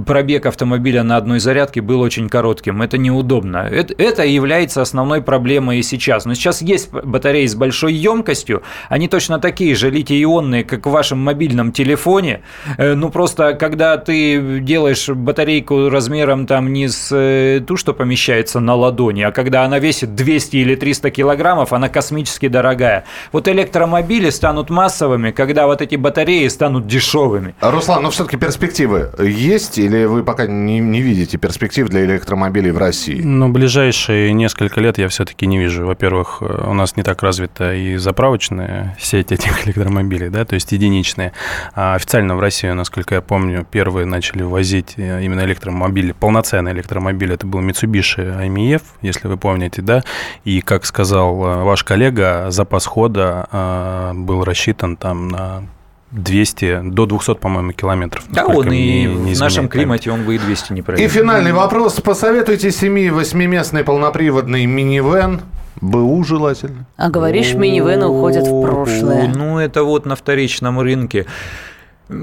пробег 0.06 0.46
автомобиля 0.46 1.02
на 1.02 1.16
одной 1.16 1.40
зарядке 1.40 1.80
был 1.80 2.00
очень 2.00 2.28
коротким. 2.28 2.82
Это 2.82 2.98
неудобно. 2.98 3.68
Это, 3.68 3.94
это 3.98 4.24
является 4.24 4.80
основной 4.80 5.22
проблемой 5.22 5.80
и 5.80 5.82
сейчас. 5.82 6.24
Но 6.24 6.34
сейчас 6.34 6.62
есть 6.62 6.92
батареи 6.92 7.46
с 7.46 7.56
большой 7.56 7.94
емкостью, 7.94 8.62
они 8.88 9.08
точно 9.08 9.40
такие 9.40 9.74
же 9.74 9.90
литий-ионные, 9.90 10.62
как 10.70 10.86
в 10.86 10.90
вашем 10.90 11.18
мобильном 11.18 11.72
телефоне. 11.72 12.40
Э, 12.78 12.94
ну, 12.94 13.10
просто 13.10 13.54
когда 13.54 13.96
ты 13.96 14.60
делаешь 14.60 15.08
батарейку 15.08 15.90
размером 15.90 16.46
там 16.46 16.72
не 16.72 16.88
с 16.88 17.10
э, 17.12 17.60
ту, 17.66 17.76
что 17.76 17.92
помещается 17.92 18.60
на 18.60 18.74
ладони, 18.74 19.22
а 19.22 19.32
когда 19.32 19.64
она 19.64 19.78
весит 19.78 20.14
200 20.14 20.56
или 20.56 20.74
300 20.74 21.10
килограммов, 21.10 21.72
она 21.72 21.88
космически 21.88 22.48
дорогая. 22.48 23.04
Вот 23.32 23.48
электромобили 23.48 24.30
станут 24.30 24.70
массовыми, 24.70 25.30
когда 25.32 25.66
вот 25.66 25.82
эти 25.82 25.96
батареи 25.96 26.48
станут 26.48 26.86
дешевыми. 26.86 27.54
Руслан, 27.60 28.02
но 28.02 28.10
все-таки 28.10 28.36
перспективы 28.36 29.10
есть 29.18 29.78
или 29.78 30.04
вы 30.04 30.22
пока 30.22 30.46
не, 30.46 30.78
не 30.78 31.00
видите 31.02 31.38
перспектив 31.38 31.88
для 31.88 32.04
электромобилей 32.04 32.70
в 32.70 32.78
России? 32.78 33.20
Ну, 33.20 33.48
ближайшие 33.48 34.32
несколько 34.32 34.80
лет 34.80 34.98
я 34.98 35.08
все-таки 35.08 35.46
не 35.46 35.58
вижу. 35.58 35.86
Во-первых, 35.86 36.42
у 36.42 36.74
нас 36.74 36.96
не 36.96 37.02
так 37.02 37.22
развита 37.22 37.74
и 37.74 37.96
заправочная 37.96 38.96
сеть 39.00 39.32
этих 39.32 39.66
электромобилей, 39.66 40.28
да, 40.28 40.44
то 40.50 40.54
есть 40.54 40.72
единичные. 40.72 41.32
А 41.76 41.94
официально 41.94 42.34
в 42.34 42.40
России, 42.40 42.68
насколько 42.70 43.14
я 43.14 43.20
помню, 43.20 43.64
первые 43.70 44.04
начали 44.04 44.42
возить 44.42 44.94
э, 44.96 45.22
именно 45.22 45.42
электромобили, 45.42 46.10
полноценные 46.10 46.74
электромобили. 46.74 47.34
Это 47.34 47.46
был 47.46 47.60
Mitsubishi 47.60 48.48
IMEF, 48.48 48.82
если 49.00 49.28
вы 49.28 49.36
помните, 49.36 49.80
да, 49.80 50.02
и, 50.44 50.60
как 50.60 50.86
сказал 50.86 51.36
э, 51.44 51.62
ваш 51.62 51.84
коллега, 51.84 52.46
запас 52.50 52.84
хода 52.86 53.46
э, 53.52 54.12
был 54.16 54.42
рассчитан 54.42 54.96
там 54.96 55.28
на 55.28 55.62
200, 56.10 56.80
до 56.86 57.06
200, 57.06 57.36
по-моему, 57.36 57.70
километров. 57.70 58.24
Да, 58.28 58.44
он 58.46 58.72
и 58.72 59.04
не, 59.04 59.34
в 59.34 59.38
нашем 59.38 59.68
климате 59.68 60.10
он 60.10 60.24
бы 60.24 60.34
и 60.34 60.38
200 60.38 60.72
не 60.72 60.82
пройдет. 60.82 61.06
И 61.06 61.08
финальный 61.08 61.52
вопрос. 61.52 62.00
Посоветуйте 62.00 62.70
7-8-местный 62.70 63.84
полноприводный 63.84 64.66
минивэн, 64.66 65.42
БУ 65.80 66.24
желательно. 66.24 66.86
А 66.96 67.10
говоришь, 67.10 67.54
минивэны 67.54 68.06
уходят 68.06 68.46
в 68.46 68.62
прошлое. 68.62 69.32
Ну, 69.34 69.58
это 69.58 69.84
вот 69.84 70.06
на 70.06 70.16
вторичном 70.16 70.80
рынке. 70.80 71.26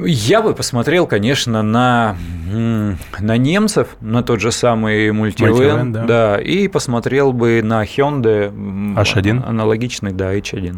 Я 0.06 0.42
бы 0.42 0.54
посмотрел, 0.54 1.08
конечно, 1.08 1.62
на, 1.62 2.18
на 3.20 3.38
немцев, 3.38 3.96
на 4.02 4.22
тот 4.22 4.42
же 4.42 4.52
самый 4.52 5.12
мультивен, 5.14 5.94
да. 5.94 6.04
да, 6.04 6.42
и 6.42 6.68
посмотрел 6.68 7.32
бы 7.32 7.62
на 7.64 7.84
Hyundai 7.84 8.52
H1. 8.96 9.48
аналогичный, 9.48 10.12
да, 10.12 10.36
H1. 10.36 10.78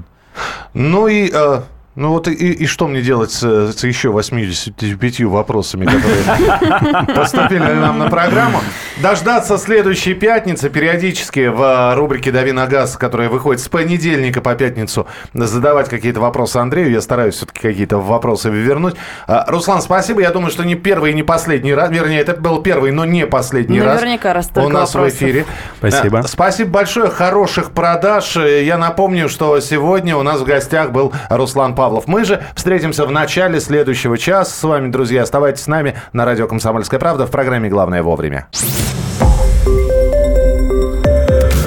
Ну 0.75 1.07
и 1.07 1.31
э, 1.33 1.61
ну 1.95 2.09
вот 2.09 2.27
и, 2.27 2.33
и 2.33 2.65
что 2.65 2.87
мне 2.87 3.01
делать 3.01 3.31
с, 3.31 3.41
с 3.41 3.83
еще 3.83 4.09
85 4.09 5.21
вопросами, 5.21 5.85
которые 5.85 7.05
поступили 7.15 7.59
нам 7.59 7.97
на 7.99 8.09
программу? 8.09 8.59
Дождаться 9.01 9.57
следующей 9.57 10.13
пятницы 10.13 10.69
периодически 10.69 11.47
в 11.47 11.95
рубрике 11.95 12.31
«Дави 12.31 12.51
на 12.51 12.67
газ», 12.67 12.95
которая 12.95 13.29
выходит 13.29 13.61
с 13.61 13.67
понедельника 13.69 14.39
по 14.41 14.55
пятницу, 14.55 15.07
задавать 15.33 15.89
какие-то 15.89 16.19
вопросы 16.21 16.57
Андрею. 16.57 16.91
Я 16.91 17.01
стараюсь 17.01 17.35
все-таки 17.35 17.59
какие-то 17.59 17.97
вопросы 17.97 18.49
вернуть. 18.49 18.95
А, 19.27 19.45
Руслан, 19.47 19.81
спасибо. 19.81 20.21
Я 20.21 20.31
думаю, 20.31 20.51
что 20.51 20.63
не 20.63 20.75
первый 20.75 21.11
и 21.11 21.13
не 21.13 21.23
последний 21.23 21.73
раз. 21.73 21.89
Вернее, 21.89 22.19
это 22.19 22.33
был 22.33 22.61
первый, 22.61 22.91
но 22.91 23.05
не 23.05 23.25
последний 23.25 23.79
Наверняка, 23.79 24.33
раз. 24.33 24.51
Наверняка, 24.53 24.61
раз 24.61 24.67
У 24.67 24.69
нас 24.69 24.93
вопросов. 24.93 25.13
в 25.13 25.23
эфире. 25.23 25.45
Спасибо. 25.79 26.23
Спасибо 26.27 26.69
большое. 26.69 27.09
Хороших 27.09 27.71
продаж. 27.71 28.35
Я 28.35 28.77
напомню, 28.77 29.27
что 29.27 29.59
сегодня 29.59 30.15
у 30.15 30.23
нас 30.23 30.39
в 30.41 30.45
гостях 30.45 30.91
был 30.91 31.13
Руслан 31.29 31.75
Павлов. 31.79 32.07
Мы 32.07 32.25
же 32.25 32.43
встретимся 32.57 33.05
в 33.05 33.11
начале 33.11 33.61
следующего 33.61 34.17
часа. 34.17 34.51
С 34.51 34.63
вами, 34.63 34.91
друзья, 34.91 35.23
оставайтесь 35.23 35.63
с 35.63 35.67
нами 35.67 35.95
на 36.11 36.25
радио 36.25 36.45
«Комсомольская 36.45 36.99
правда» 36.99 37.25
в 37.25 37.31
программе 37.31 37.69
«Главное 37.69 38.03
вовремя». 38.03 38.49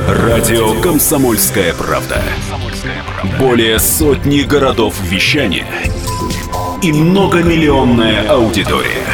Радио 0.06 0.78
«Комсомольская 0.82 1.72
правда». 1.72 2.20
Более 3.38 3.78
сотни 3.78 4.42
городов 4.42 5.00
вещания 5.00 5.64
и 6.82 6.92
многомиллионная 6.92 8.28
аудитория. 8.28 9.06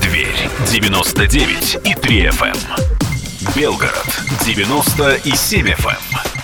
Тверь 0.00 0.48
99 0.70 1.78
и 1.84 1.94
3 1.94 2.26
FM. 2.26 2.46
Эм. 2.46 3.54
Белгород 3.56 4.06
97 4.44 5.66
FM. 5.66 6.39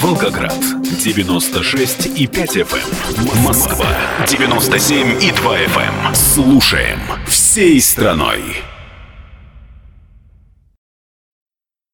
Волгоград 0.00 0.58
96 1.02 2.06
и 2.18 2.26
5 2.26 2.56
FM. 2.56 2.78
Эм. 3.18 3.42
Москва 3.44 3.86
97 4.26 5.22
и 5.22 5.30
2 5.32 5.58
FM. 5.58 6.06
Эм. 6.06 6.14
Слушаем 6.14 7.00
всей 7.26 7.80
страной. 7.80 8.42